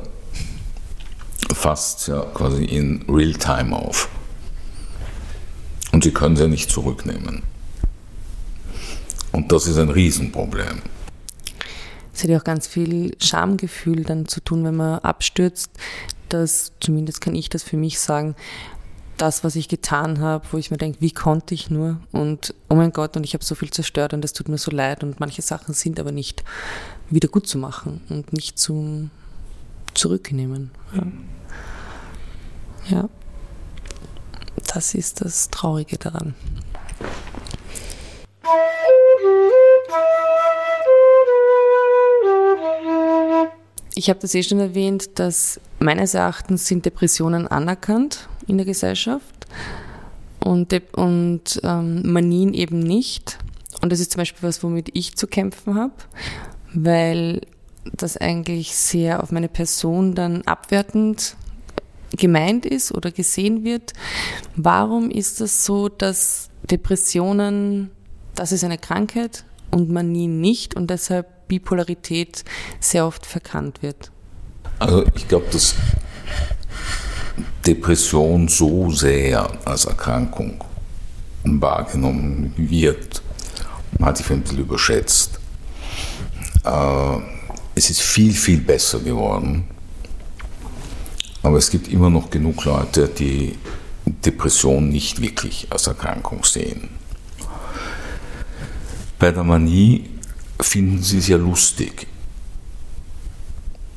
fasst 1.54 2.08
ja 2.08 2.22
quasi 2.34 2.66
in 2.66 3.06
Real-Time 3.08 3.76
auf. 3.76 4.10
Und 5.92 6.04
Sie 6.04 6.12
können 6.12 6.36
ja 6.36 6.48
nicht 6.48 6.72
zurücknehmen. 6.72 7.44
Und 9.32 9.52
das 9.52 9.68
ist 9.68 9.78
ein 9.78 9.90
Riesenproblem. 9.90 10.82
Es 12.14 12.24
hat 12.24 12.30
ja 12.30 12.40
auch 12.40 12.44
ganz 12.44 12.68
viel 12.68 13.16
Schamgefühl 13.20 14.04
dann 14.04 14.28
zu 14.28 14.42
tun, 14.42 14.64
wenn 14.64 14.76
man 14.76 15.00
abstürzt. 15.00 15.72
dass, 16.30 16.72
zumindest 16.80 17.20
kann 17.20 17.36
ich 17.36 17.50
das 17.50 17.62
für 17.62 17.78
mich 17.78 18.00
sagen, 18.00 18.36
das, 19.22 19.44
was 19.44 19.56
ich 19.56 19.68
getan 19.68 20.20
habe, 20.20 20.48
wo 20.52 20.58
ich 20.58 20.72
mir 20.72 20.78
denke, 20.78 21.00
wie 21.00 21.12
konnte 21.12 21.54
ich 21.54 21.70
nur? 21.70 22.00
Und 22.12 22.56
oh 22.70 22.76
mein 22.76 22.92
Gott, 22.92 23.16
und 23.16 23.24
ich 23.24 23.36
habe 23.36 23.44
so 23.44 23.54
viel 23.54 23.70
zerstört 23.70 24.16
und 24.16 24.26
es 24.26 24.34
tut 24.34 24.50
mir 24.50 24.58
so 24.58 24.72
leid. 24.72 25.04
Und 25.04 25.20
manche 25.20 25.44
Sachen 25.44 25.76
sind 25.76 26.00
aber 26.00 26.12
nicht 26.12 26.44
wieder 27.12 27.30
gut 27.30 27.46
zu 27.46 27.60
machen 27.60 28.02
und 28.10 28.34
nicht 28.34 28.58
zum 28.58 29.12
Zurücknehmen. 29.94 30.72
Ja. 30.96 32.98
ja. 32.98 33.10
Das 34.74 34.96
ist 34.96 35.22
das 35.22 35.52
Traurige 35.52 36.00
daran. 36.00 36.34
Ich 43.94 44.10
habe 44.10 44.20
das 44.20 44.34
eh 44.34 44.42
schon 44.42 44.60
erwähnt, 44.60 45.20
dass 45.20 45.60
meines 45.78 46.16
Erachtens 46.16 46.66
sind 46.66 46.86
Depressionen 46.86 47.48
anerkannt 47.48 48.28
in 48.48 48.58
der 48.58 48.66
Gesellschaft 48.66 49.48
und, 50.44 50.74
und 50.94 51.62
ähm, 51.64 52.12
Manien 52.12 52.54
eben 52.54 52.80
nicht. 52.80 53.38
Und 53.82 53.92
das 53.92 54.00
ist 54.00 54.12
zum 54.12 54.20
Beispiel 54.20 54.48
was, 54.48 54.64
womit 54.64 54.90
ich 54.94 55.16
zu 55.16 55.28
kämpfen 55.28 55.76
habe, 55.76 55.94
weil 56.74 57.42
das 57.86 58.18
eigentlich 58.18 58.76
sehr 58.76 59.24
auf 59.24 59.32
meine 59.32 59.50
Person 59.50 60.14
dann 60.14 60.44
abwertend 60.44 61.36
gemeint 62.18 62.66
ist 62.66 62.92
oder 62.92 63.12
gesehen 63.12 63.64
wird. 63.64 63.94
Warum 64.56 65.10
ist 65.10 65.42
das 65.42 65.66
so, 65.66 65.90
dass 65.90 66.50
Depressionen, 66.70 67.90
das 68.36 68.52
ist 68.52 68.64
eine 68.64 68.78
Krankheit 68.78 69.46
und 69.72 69.90
Manie 69.90 70.28
nicht 70.28 70.76
und 70.76 70.90
deshalb 70.90 71.48
Bipolarität 71.48 72.44
sehr 72.80 73.08
oft 73.08 73.26
verkannt 73.26 73.82
wird? 73.82 74.12
Also 74.80 75.06
ich 75.16 75.28
glaube, 75.28 75.46
dass 75.52 75.76
Depression 77.66 78.48
so 78.48 78.92
sehr 78.92 79.50
als 79.66 79.86
Erkrankung 79.86 80.64
wahrgenommen 81.44 82.54
wird, 82.58 83.22
hat 84.02 84.18
sich 84.18 84.30
ein 84.32 84.42
bisschen 84.42 84.60
überschätzt. 84.60 85.40
Äh, 86.64 87.18
es 87.76 87.90
ist 87.90 88.02
viel, 88.02 88.34
viel 88.34 88.60
besser 88.62 89.00
geworden. 89.00 89.66
Aber 91.44 91.58
es 91.58 91.70
gibt 91.70 91.88
immer 91.88 92.10
noch 92.10 92.30
genug 92.30 92.66
Leute, 92.66 93.08
die 93.08 93.58
Depression 94.06 94.90
nicht 94.90 95.22
wirklich 95.22 95.68
als 95.70 95.88
Erkrankung 95.88 96.44
sehen. 96.44 96.90
Bei 99.18 99.32
der 99.32 99.44
Manie 99.44 100.10
finden 100.60 101.02
sie 101.02 101.20
es 101.20 101.28
ja 101.28 101.38
lustig. 101.38 102.08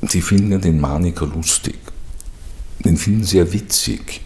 Sie 0.01 0.21
finden 0.21 0.51
ja 0.51 0.57
den 0.57 0.79
Maniker 0.79 1.25
lustig. 1.25 1.84
Den 2.85 2.97
finden 2.97 3.23
sie 3.23 3.39
ja 3.39 3.51
witzig. 3.51 4.21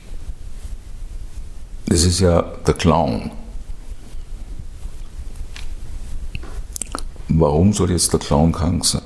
Das 1.85 2.03
ist 2.03 2.19
ja 2.19 2.41
der 2.67 2.75
Clown. 2.75 3.31
Warum 7.29 7.73
soll 7.73 7.91
jetzt 7.91 8.11
der 8.11 8.19
Clown 8.19 8.51
krank 8.51 8.85
sein? 8.85 9.01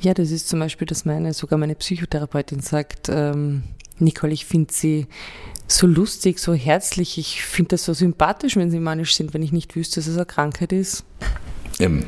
Ja, 0.00 0.14
das 0.14 0.30
ist 0.30 0.48
zum 0.48 0.60
Beispiel, 0.60 0.86
dass 0.86 1.04
meine, 1.04 1.34
sogar 1.34 1.58
meine 1.58 1.74
Psychotherapeutin 1.74 2.60
sagt, 2.60 3.08
ähm, 3.08 3.64
Nicole, 3.98 4.32
ich 4.32 4.46
finde 4.46 4.72
sie 4.72 5.06
so 5.66 5.86
lustig, 5.86 6.38
so 6.38 6.54
herzlich, 6.54 7.18
ich 7.18 7.42
finde 7.42 7.70
das 7.70 7.84
so 7.84 7.92
sympathisch, 7.92 8.56
wenn 8.56 8.70
sie 8.70 8.78
manisch 8.78 9.16
sind, 9.16 9.34
wenn 9.34 9.42
ich 9.42 9.52
nicht 9.52 9.74
wüsste, 9.74 9.96
dass 9.96 10.06
es 10.06 10.16
eine 10.16 10.26
Krankheit 10.26 10.72
ist. 10.72 11.04
Eben. 11.80 12.04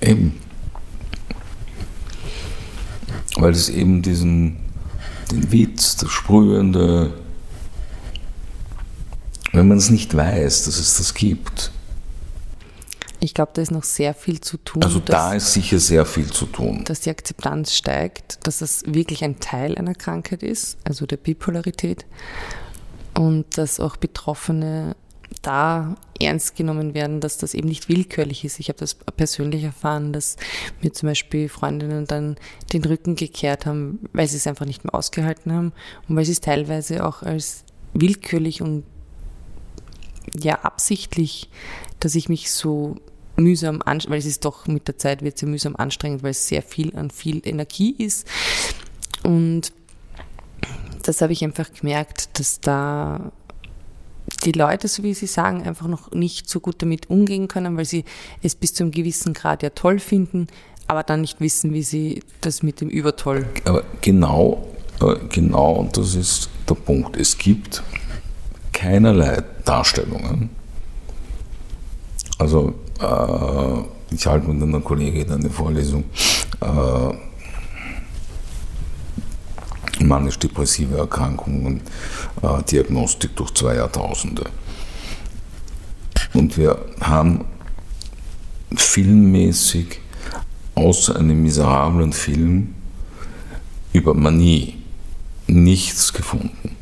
Ja. 0.00 0.08
Eben. 0.08 0.40
Weil 3.36 3.52
es 3.52 3.68
eben 3.68 4.02
diesen, 4.02 4.56
den 5.30 5.52
Witz, 5.52 5.96
das 5.96 6.10
Sprühende, 6.10 7.12
wenn 9.52 9.68
man 9.68 9.78
es 9.78 9.90
nicht 9.90 10.16
weiß, 10.16 10.64
dass 10.64 10.78
es 10.78 10.98
das 10.98 11.14
gibt, 11.14 11.70
ich 13.18 13.34
glaube, 13.34 13.52
da 13.54 13.62
ist 13.62 13.70
noch 13.70 13.84
sehr 13.84 14.14
viel 14.14 14.40
zu 14.40 14.56
tun. 14.58 14.82
Also 14.82 15.00
da 15.00 15.34
ist 15.34 15.52
sicher 15.52 15.78
sehr 15.78 16.04
viel 16.04 16.30
zu 16.30 16.46
tun. 16.46 16.84
Dass 16.84 17.00
die 17.00 17.10
Akzeptanz 17.10 17.74
steigt, 17.74 18.46
dass 18.46 18.58
das 18.58 18.82
wirklich 18.86 19.24
ein 19.24 19.40
Teil 19.40 19.76
einer 19.76 19.94
Krankheit 19.94 20.42
ist, 20.42 20.76
also 20.84 21.06
der 21.06 21.16
Bipolarität. 21.16 22.04
Und 23.14 23.56
dass 23.56 23.80
auch 23.80 23.96
Betroffene 23.96 24.94
da 25.42 25.96
ernst 26.20 26.56
genommen 26.56 26.94
werden, 26.94 27.20
dass 27.20 27.38
das 27.38 27.54
eben 27.54 27.68
nicht 27.68 27.88
willkürlich 27.88 28.44
ist. 28.44 28.58
Ich 28.58 28.68
habe 28.68 28.78
das 28.78 28.94
persönlich 28.94 29.64
erfahren, 29.64 30.12
dass 30.12 30.36
mir 30.82 30.92
zum 30.92 31.08
Beispiel 31.08 31.48
Freundinnen 31.48 32.06
dann 32.06 32.36
den 32.72 32.84
Rücken 32.84 33.16
gekehrt 33.16 33.66
haben, 33.66 34.00
weil 34.12 34.26
sie 34.26 34.36
es 34.36 34.46
einfach 34.46 34.66
nicht 34.66 34.84
mehr 34.84 34.94
ausgehalten 34.94 35.52
haben 35.52 35.72
und 36.08 36.16
weil 36.16 36.24
sie 36.24 36.32
es 36.32 36.40
teilweise 36.40 37.04
auch 37.04 37.22
als 37.22 37.64
willkürlich 37.92 38.62
und 38.62 38.84
ja 40.38 40.60
absichtlich, 40.60 41.48
dass 42.00 42.14
ich 42.14 42.28
mich 42.28 42.50
so 42.50 42.96
mühsam 43.36 43.82
anstrengend, 43.82 44.10
weil 44.12 44.18
es 44.18 44.26
ist 44.26 44.44
doch 44.44 44.66
mit 44.66 44.88
der 44.88 44.98
Zeit 44.98 45.22
wird 45.22 45.36
es 45.36 45.42
ja 45.42 45.48
mühsam 45.48 45.76
anstrengend, 45.76 46.22
weil 46.22 46.30
es 46.30 46.48
sehr 46.48 46.62
viel 46.62 46.96
an 46.96 47.10
viel 47.10 47.46
Energie 47.46 47.94
ist. 47.98 48.26
Und 49.22 49.72
das 51.02 51.20
habe 51.20 51.32
ich 51.32 51.44
einfach 51.44 51.72
gemerkt, 51.72 52.38
dass 52.38 52.60
da 52.60 53.32
die 54.44 54.52
Leute, 54.52 54.88
so 54.88 55.02
wie 55.02 55.14
sie 55.14 55.26
sagen, 55.26 55.62
einfach 55.62 55.88
noch 55.88 56.10
nicht 56.12 56.48
so 56.48 56.60
gut 56.60 56.82
damit 56.82 57.10
umgehen 57.10 57.48
können, 57.48 57.76
weil 57.76 57.84
sie 57.84 58.04
es 58.42 58.54
bis 58.54 58.74
zu 58.74 58.84
einem 58.84 58.92
gewissen 58.92 59.32
Grad 59.34 59.62
ja 59.62 59.70
toll 59.70 59.98
finden, 59.98 60.46
aber 60.86 61.02
dann 61.02 61.22
nicht 61.22 61.40
wissen, 61.40 61.72
wie 61.72 61.82
sie 61.82 62.22
das 62.40 62.62
mit 62.62 62.80
dem 62.80 62.88
Übertoll. 62.88 63.46
Aber 63.64 63.82
genau, 64.00 64.66
äh, 65.00 65.16
genau, 65.32 65.88
das 65.92 66.14
ist 66.14 66.50
der 66.68 66.74
Punkt. 66.74 67.16
Es 67.16 67.36
gibt 67.38 67.82
keinerlei 68.72 69.42
Darstellungen. 69.64 70.50
Also 72.38 72.74
äh, 73.00 74.14
ich 74.14 74.26
halte 74.26 74.48
mit 74.48 74.62
einer 74.62 74.80
Kollegin 74.80 75.32
eine 75.32 75.50
Vorlesung. 75.50 76.04
Äh, 76.60 77.14
manisch-depressive 80.00 80.96
Erkrankungen, 80.98 81.80
äh, 82.42 82.62
Diagnostik 82.64 83.36
durch 83.36 83.52
zwei 83.54 83.76
Jahrtausende. 83.76 84.44
Und 86.34 86.56
wir 86.56 86.78
haben 87.00 87.44
filmmäßig 88.74 90.00
außer 90.74 91.16
einem 91.16 91.42
miserablen 91.42 92.12
Film 92.12 92.74
über 93.92 94.14
Manie 94.14 94.74
nichts 95.46 96.12
gefunden. 96.12 96.76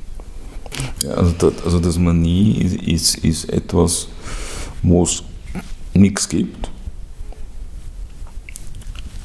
Ja, 1.03 1.11
also, 1.11 1.33
das, 1.33 1.65
also 1.65 1.79
das 1.79 1.99
Manie 1.99 2.59
ist, 2.59 2.75
ist, 2.77 3.19
ist 3.19 3.51
etwas, 3.51 4.09
wo 4.83 5.05
es 5.05 5.23
nichts 5.93 6.29
gibt. 6.29 6.71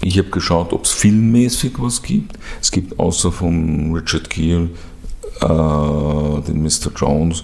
Ich 0.09 0.17
habe 0.17 0.31
geschaut, 0.31 0.73
ob 0.73 0.85
es 0.85 0.91
filmmäßig 0.91 1.73
was 1.77 2.01
gibt. 2.01 2.39
Es 2.59 2.71
gibt 2.71 2.97
außer 2.97 3.31
von 3.31 3.93
Richard 3.93 4.27
Gere 4.31 4.69
äh, 5.39 6.41
den 6.47 6.63
Mr. 6.63 6.91
Jones, 6.95 7.43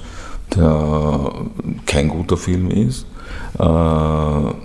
der 0.56 1.46
kein 1.86 2.08
guter 2.08 2.38
Film 2.38 2.72
ist. 2.72 3.06
Äh, 3.60 3.62
Aber 3.62 4.56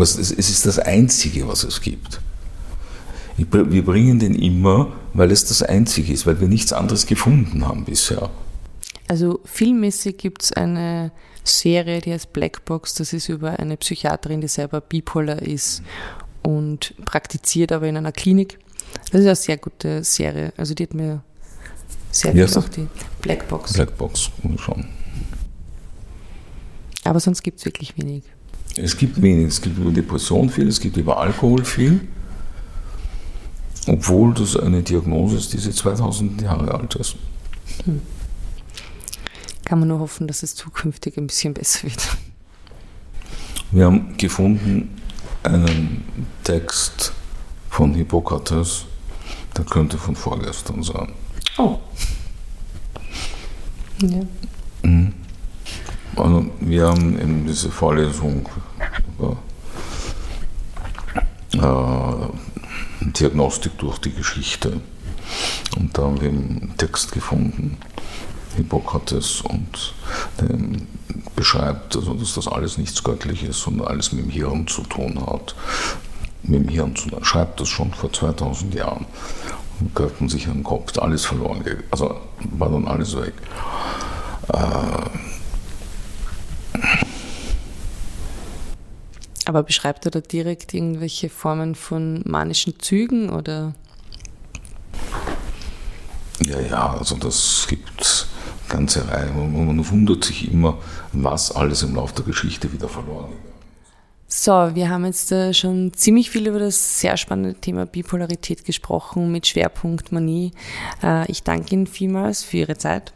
es, 0.00 0.16
es 0.16 0.30
ist 0.30 0.64
das 0.64 0.78
Einzige, 0.78 1.46
was 1.46 1.64
es 1.64 1.82
gibt. 1.82 2.22
Wir 3.36 3.84
bringen 3.84 4.18
den 4.18 4.34
immer, 4.34 4.90
weil 5.12 5.30
es 5.30 5.44
das 5.44 5.62
Einzige 5.62 6.10
ist, 6.10 6.26
weil 6.26 6.40
wir 6.40 6.48
nichts 6.48 6.72
anderes 6.72 7.04
gefunden 7.04 7.68
haben 7.68 7.84
bisher. 7.84 8.30
Also 9.08 9.40
filmmäßig 9.44 10.16
gibt 10.16 10.44
es 10.44 10.54
eine 10.54 11.12
Serie, 11.44 12.00
die 12.00 12.14
heißt 12.14 12.32
Blackbox. 12.32 12.94
Das 12.94 13.12
ist 13.12 13.28
über 13.28 13.58
eine 13.58 13.76
Psychiaterin, 13.76 14.40
die 14.40 14.48
selber 14.48 14.80
bipolar 14.80 15.42
ist 15.42 15.82
und 16.42 16.94
praktiziert 17.04 17.72
aber 17.72 17.86
in 17.88 17.96
einer 17.96 18.12
Klinik. 18.12 18.58
Das 19.10 19.20
ist 19.20 19.26
eine 19.26 19.36
sehr 19.36 19.56
gute 19.56 20.04
Serie. 20.04 20.52
Also 20.56 20.74
die 20.74 20.84
hat 20.84 20.94
mir 20.94 21.22
sehr 22.10 22.34
gut 22.34 22.56
auch 22.56 22.68
die 22.68 22.86
Blackbox. 23.22 23.72
Blackbox, 23.72 24.30
schon. 24.58 24.84
Aber 27.04 27.20
sonst 27.20 27.42
gibt 27.42 27.58
es 27.58 27.64
wirklich 27.64 27.96
wenig. 27.96 28.22
Es 28.76 28.96
gibt 28.96 29.20
wenig. 29.20 29.48
Es 29.48 29.60
gibt 29.60 29.78
über 29.78 29.90
Depression 29.90 30.50
viel, 30.50 30.68
es 30.68 30.80
gibt 30.80 30.96
über 30.96 31.18
Alkohol 31.18 31.64
viel. 31.64 32.00
Obwohl 33.86 34.34
das 34.34 34.56
eine 34.56 34.82
Diagnose 34.82 35.36
ist, 35.36 35.52
die 35.52 35.58
2000 35.58 36.42
Jahre 36.42 36.72
alt 36.72 36.94
ist. 36.94 37.16
Hm. 37.84 38.00
Kann 39.64 39.80
man 39.80 39.88
nur 39.88 39.98
hoffen, 39.98 40.26
dass 40.26 40.42
es 40.42 40.54
zukünftig 40.54 41.16
ein 41.16 41.26
bisschen 41.26 41.54
besser 41.54 41.84
wird. 41.84 42.16
Wir 43.72 43.86
haben 43.86 44.16
gefunden 44.18 45.01
einen 45.42 46.04
Text 46.44 47.12
von 47.70 47.94
Hippokrates, 47.94 48.84
der 49.56 49.64
könnte 49.64 49.98
von 49.98 50.16
vorgestern 50.16 50.82
sein. 50.82 51.12
Oh. 51.58 51.78
Ja. 54.00 54.20
Mhm. 54.82 55.14
Also 56.16 56.46
wir 56.60 56.88
haben 56.88 57.18
in 57.18 57.46
diese 57.46 57.70
Vorlesung 57.70 58.48
über 59.18 59.36
äh, 61.54 63.10
Diagnostik 63.12 63.78
durch 63.78 63.98
die 63.98 64.12
Geschichte 64.12 64.80
und 65.76 65.96
da 65.96 66.02
haben 66.02 66.20
wir 66.20 66.28
einen 66.28 66.74
Text 66.76 67.12
gefunden, 67.12 67.78
Hippokrates, 68.56 69.40
und 69.42 69.94
der 70.40 70.58
beschreibt, 71.36 71.96
also, 71.96 72.14
dass 72.14 72.34
das 72.34 72.48
alles 72.48 72.78
nichts 72.78 73.02
Göttliches 73.02 73.66
und 73.66 73.80
alles 73.80 74.12
mit 74.12 74.24
dem 74.24 74.30
Hirn 74.30 74.66
zu 74.66 74.82
tun 74.82 75.24
hat. 75.26 75.54
Mit 76.42 76.62
dem 76.62 76.68
Hirn 76.68 76.96
zu 76.96 77.08
tun. 77.08 77.24
schreibt 77.24 77.60
das 77.60 77.68
schon 77.68 77.92
vor 77.92 78.12
2000 78.12 78.74
Jahren. 78.74 79.06
Und 79.80 80.20
man 80.20 80.28
sich 80.28 80.46
an 80.46 80.58
den 80.58 80.64
Kopf, 80.64 80.96
alles 80.98 81.24
verloren. 81.24 81.64
Also 81.90 82.16
war 82.56 82.68
dann 82.68 82.86
alles 82.86 83.16
weg. 83.16 83.34
Äh, 84.52 85.18
Aber 89.44 89.62
beschreibt 89.62 90.04
er 90.04 90.10
da 90.10 90.20
direkt 90.20 90.72
irgendwelche 90.72 91.28
Formen 91.28 91.74
von 91.74 92.22
manischen 92.24 92.78
Zügen 92.78 93.30
oder? 93.30 93.74
Ja, 96.44 96.60
ja, 96.60 96.94
also 96.94 97.16
das 97.16 97.66
gibt 97.68 98.28
ganze 98.72 99.08
Reihe. 99.08 99.30
Man 99.30 99.88
wundert 99.90 100.24
sich 100.24 100.50
immer, 100.50 100.78
was 101.12 101.54
alles 101.54 101.82
im 101.82 101.94
Laufe 101.94 102.14
der 102.16 102.24
Geschichte 102.24 102.72
wieder 102.72 102.88
verloren 102.88 103.30
geht. 103.30 103.52
So, 104.34 104.70
wir 104.74 104.88
haben 104.88 105.04
jetzt 105.04 105.30
äh, 105.30 105.52
schon 105.52 105.92
ziemlich 105.92 106.30
viel 106.30 106.48
über 106.48 106.58
das 106.58 107.00
sehr 107.00 107.18
spannende 107.18 107.54
Thema 107.54 107.84
Bipolarität 107.84 108.64
gesprochen 108.64 109.30
mit 109.30 109.46
Schwerpunkt 109.46 110.10
Manie. 110.10 110.52
Äh, 111.02 111.30
ich 111.30 111.42
danke 111.42 111.74
Ihnen 111.74 111.86
vielmals 111.86 112.42
für 112.42 112.56
Ihre 112.56 112.78
Zeit. 112.78 113.12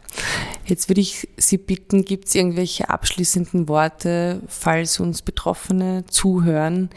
Jetzt 0.65 0.89
würde 0.89 1.01
ich 1.01 1.27
Sie 1.35 1.57
bitten, 1.57 2.05
gibt 2.05 2.27
es 2.27 2.35
irgendwelche 2.35 2.91
abschließenden 2.91 3.67
Worte, 3.67 4.43
falls 4.47 4.99
uns 4.99 5.23
Betroffene 5.23 6.05
zuhören, 6.05 6.91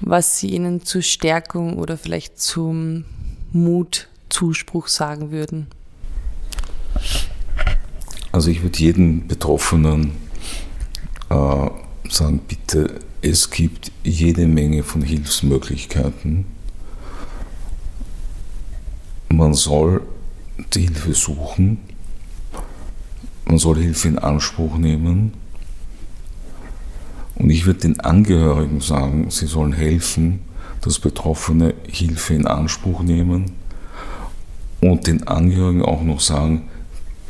was 0.00 0.40
Sie 0.40 0.48
ihnen 0.48 0.84
zur 0.84 1.02
Stärkung 1.02 1.78
oder 1.78 1.96
vielleicht 1.96 2.40
zum 2.40 3.04
Mutzuspruch 3.52 4.88
sagen 4.88 5.30
würden? 5.30 5.68
Also 8.32 8.50
ich 8.50 8.62
würde 8.62 8.78
jedem 8.78 9.26
Betroffenen 9.26 10.12
äh, 11.30 11.70
sagen, 12.08 12.40
bitte, 12.46 13.00
es 13.22 13.50
gibt 13.50 13.90
jede 14.04 14.46
Menge 14.46 14.82
von 14.82 15.02
Hilfsmöglichkeiten. 15.02 16.46
Man 19.28 19.54
soll 19.54 20.02
die 20.74 20.82
Hilfe 20.82 21.14
suchen, 21.14 21.78
man 23.46 23.58
soll 23.58 23.78
Hilfe 23.78 24.08
in 24.08 24.18
Anspruch 24.18 24.76
nehmen. 24.76 25.32
Und 27.34 27.50
ich 27.50 27.66
würde 27.66 27.80
den 27.80 28.00
Angehörigen 28.00 28.80
sagen, 28.80 29.30
sie 29.30 29.46
sollen 29.46 29.72
helfen, 29.72 30.40
dass 30.82 30.98
Betroffene 30.98 31.74
Hilfe 31.88 32.34
in 32.34 32.46
Anspruch 32.46 33.02
nehmen 33.02 33.52
und 34.80 35.06
den 35.06 35.26
Angehörigen 35.26 35.82
auch 35.82 36.02
noch 36.02 36.20
sagen, 36.20 36.69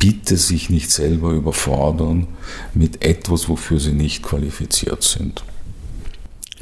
bitte 0.00 0.36
sich 0.36 0.70
nicht 0.70 0.90
selber 0.90 1.30
überfordern 1.30 2.26
mit 2.74 3.04
etwas, 3.04 3.48
wofür 3.48 3.78
sie 3.78 3.92
nicht 3.92 4.24
qualifiziert 4.24 5.04
sind. 5.04 5.44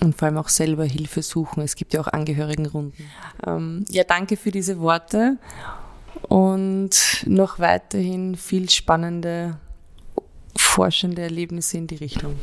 Und 0.01 0.16
vor 0.16 0.26
allem 0.26 0.36
auch 0.36 0.49
selber 0.49 0.84
Hilfe 0.84 1.22
suchen. 1.22 1.62
Es 1.62 1.74
gibt 1.74 1.95
ja 1.95 2.01
auch 2.01 2.09
Angehörigenrunden. 2.09 3.07
Ähm, 3.47 3.84
ja, 3.89 4.05
danke 4.05 4.36
für 4.36 4.51
diese 4.51 4.78
Worte 4.80 5.39
und 6.22 7.24
noch 7.26 7.59
weiterhin 7.59 8.36
viel 8.36 8.68
spannende, 8.70 9.57
forschende 10.57 11.22
Erlebnisse 11.22 11.78
in 11.78 11.86
die 11.86 11.97
Richtung. 11.97 12.36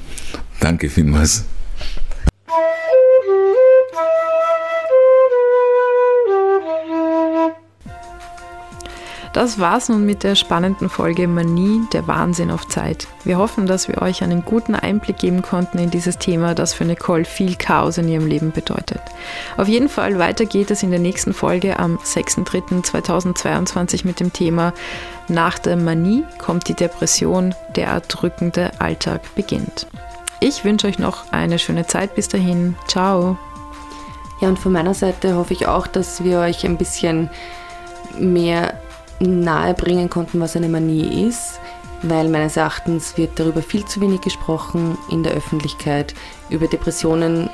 Danke 0.59 0.89
vielmals. 0.89 1.45
Das 9.35 9.59
war's 9.59 9.89
nun 9.89 10.05
mit 10.05 10.23
der 10.23 10.35
spannenden 10.35 10.87
Folge 10.87 11.27
Manie, 11.27 11.81
der 11.91 12.07
Wahnsinn 12.07 12.49
auf 12.49 12.69
Zeit. 12.69 13.09
Wir 13.25 13.37
hoffen, 13.37 13.67
dass 13.67 13.89
wir 13.89 14.01
euch 14.01 14.23
einen 14.23 14.45
guten 14.45 14.75
Einblick 14.75 15.17
geben 15.17 15.41
konnten 15.41 15.77
in 15.77 15.91
dieses 15.91 16.17
Thema, 16.17 16.55
das 16.55 16.73
für 16.73 16.85
Nicole 16.85 17.25
viel 17.25 17.57
Chaos 17.57 17.97
in 17.97 18.07
ihrem 18.07 18.27
Leben 18.27 18.53
bedeutet. 18.53 19.01
Auf 19.57 19.67
jeden 19.67 19.89
Fall 19.89 20.19
weiter 20.19 20.45
geht 20.45 20.71
es 20.71 20.83
in 20.83 20.91
der 20.91 21.01
nächsten 21.01 21.33
Folge 21.33 21.77
am 21.77 21.97
6.3.2022 21.97 24.07
mit 24.07 24.21
dem 24.21 24.31
Thema 24.31 24.71
Nach 25.27 25.59
der 25.59 25.75
Manie 25.75 26.23
kommt 26.37 26.69
die 26.69 26.73
Depression, 26.73 27.53
der 27.75 27.87
erdrückende 27.87 28.71
Alltag 28.79 29.35
beginnt. 29.35 29.85
Ich 30.39 30.63
wünsche 30.63 30.87
euch 30.87 30.97
noch 30.97 31.33
eine 31.33 31.59
schöne 31.59 31.85
Zeit 31.85 32.15
bis 32.15 32.29
dahin. 32.29 32.77
Ciao. 32.87 33.37
Ja, 34.39 34.47
und 34.47 34.59
von 34.59 34.71
meiner 34.71 34.93
Seite 34.93 35.35
hoffe 35.35 35.51
ich 35.51 35.67
auch, 35.67 35.87
dass 35.87 36.23
wir 36.23 36.39
euch 36.39 36.65
ein 36.65 36.77
bisschen 36.77 37.29
mehr 38.17 38.79
nahebringen 39.19 40.09
konnten, 40.09 40.39
was 40.39 40.55
eine 40.55 40.69
Manie 40.69 41.27
ist, 41.27 41.59
weil 42.01 42.29
meines 42.29 42.57
Erachtens 42.57 43.17
wird 43.17 43.39
darüber 43.39 43.61
viel 43.61 43.85
zu 43.85 44.01
wenig 44.01 44.21
gesprochen 44.21 44.97
in 45.09 45.23
der 45.23 45.33
Öffentlichkeit. 45.33 46.13
Über 46.49 46.67
Depressionen 46.67 47.49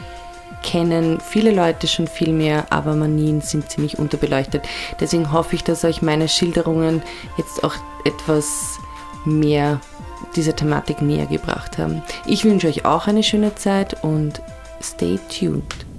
kennen 0.63 1.19
viele 1.19 1.51
Leute 1.51 1.87
schon 1.87 2.07
viel 2.07 2.33
mehr, 2.33 2.65
aber 2.69 2.95
Manien 2.95 3.41
sind 3.41 3.69
ziemlich 3.69 3.99
unterbeleuchtet. 3.99 4.67
Deswegen 4.99 5.31
hoffe 5.31 5.55
ich, 5.55 5.63
dass 5.63 5.83
euch 5.83 6.01
meine 6.01 6.27
Schilderungen 6.27 7.01
jetzt 7.37 7.63
auch 7.63 7.75
etwas 8.05 8.79
mehr 9.25 9.79
dieser 10.35 10.55
Thematik 10.55 11.01
näher 11.01 11.25
gebracht 11.25 11.77
haben. 11.77 12.01
Ich 12.25 12.45
wünsche 12.45 12.67
euch 12.67 12.85
auch 12.85 13.07
eine 13.07 13.23
schöne 13.23 13.55
Zeit 13.55 14.03
und 14.03 14.41
stay 14.81 15.19
tuned. 15.29 15.90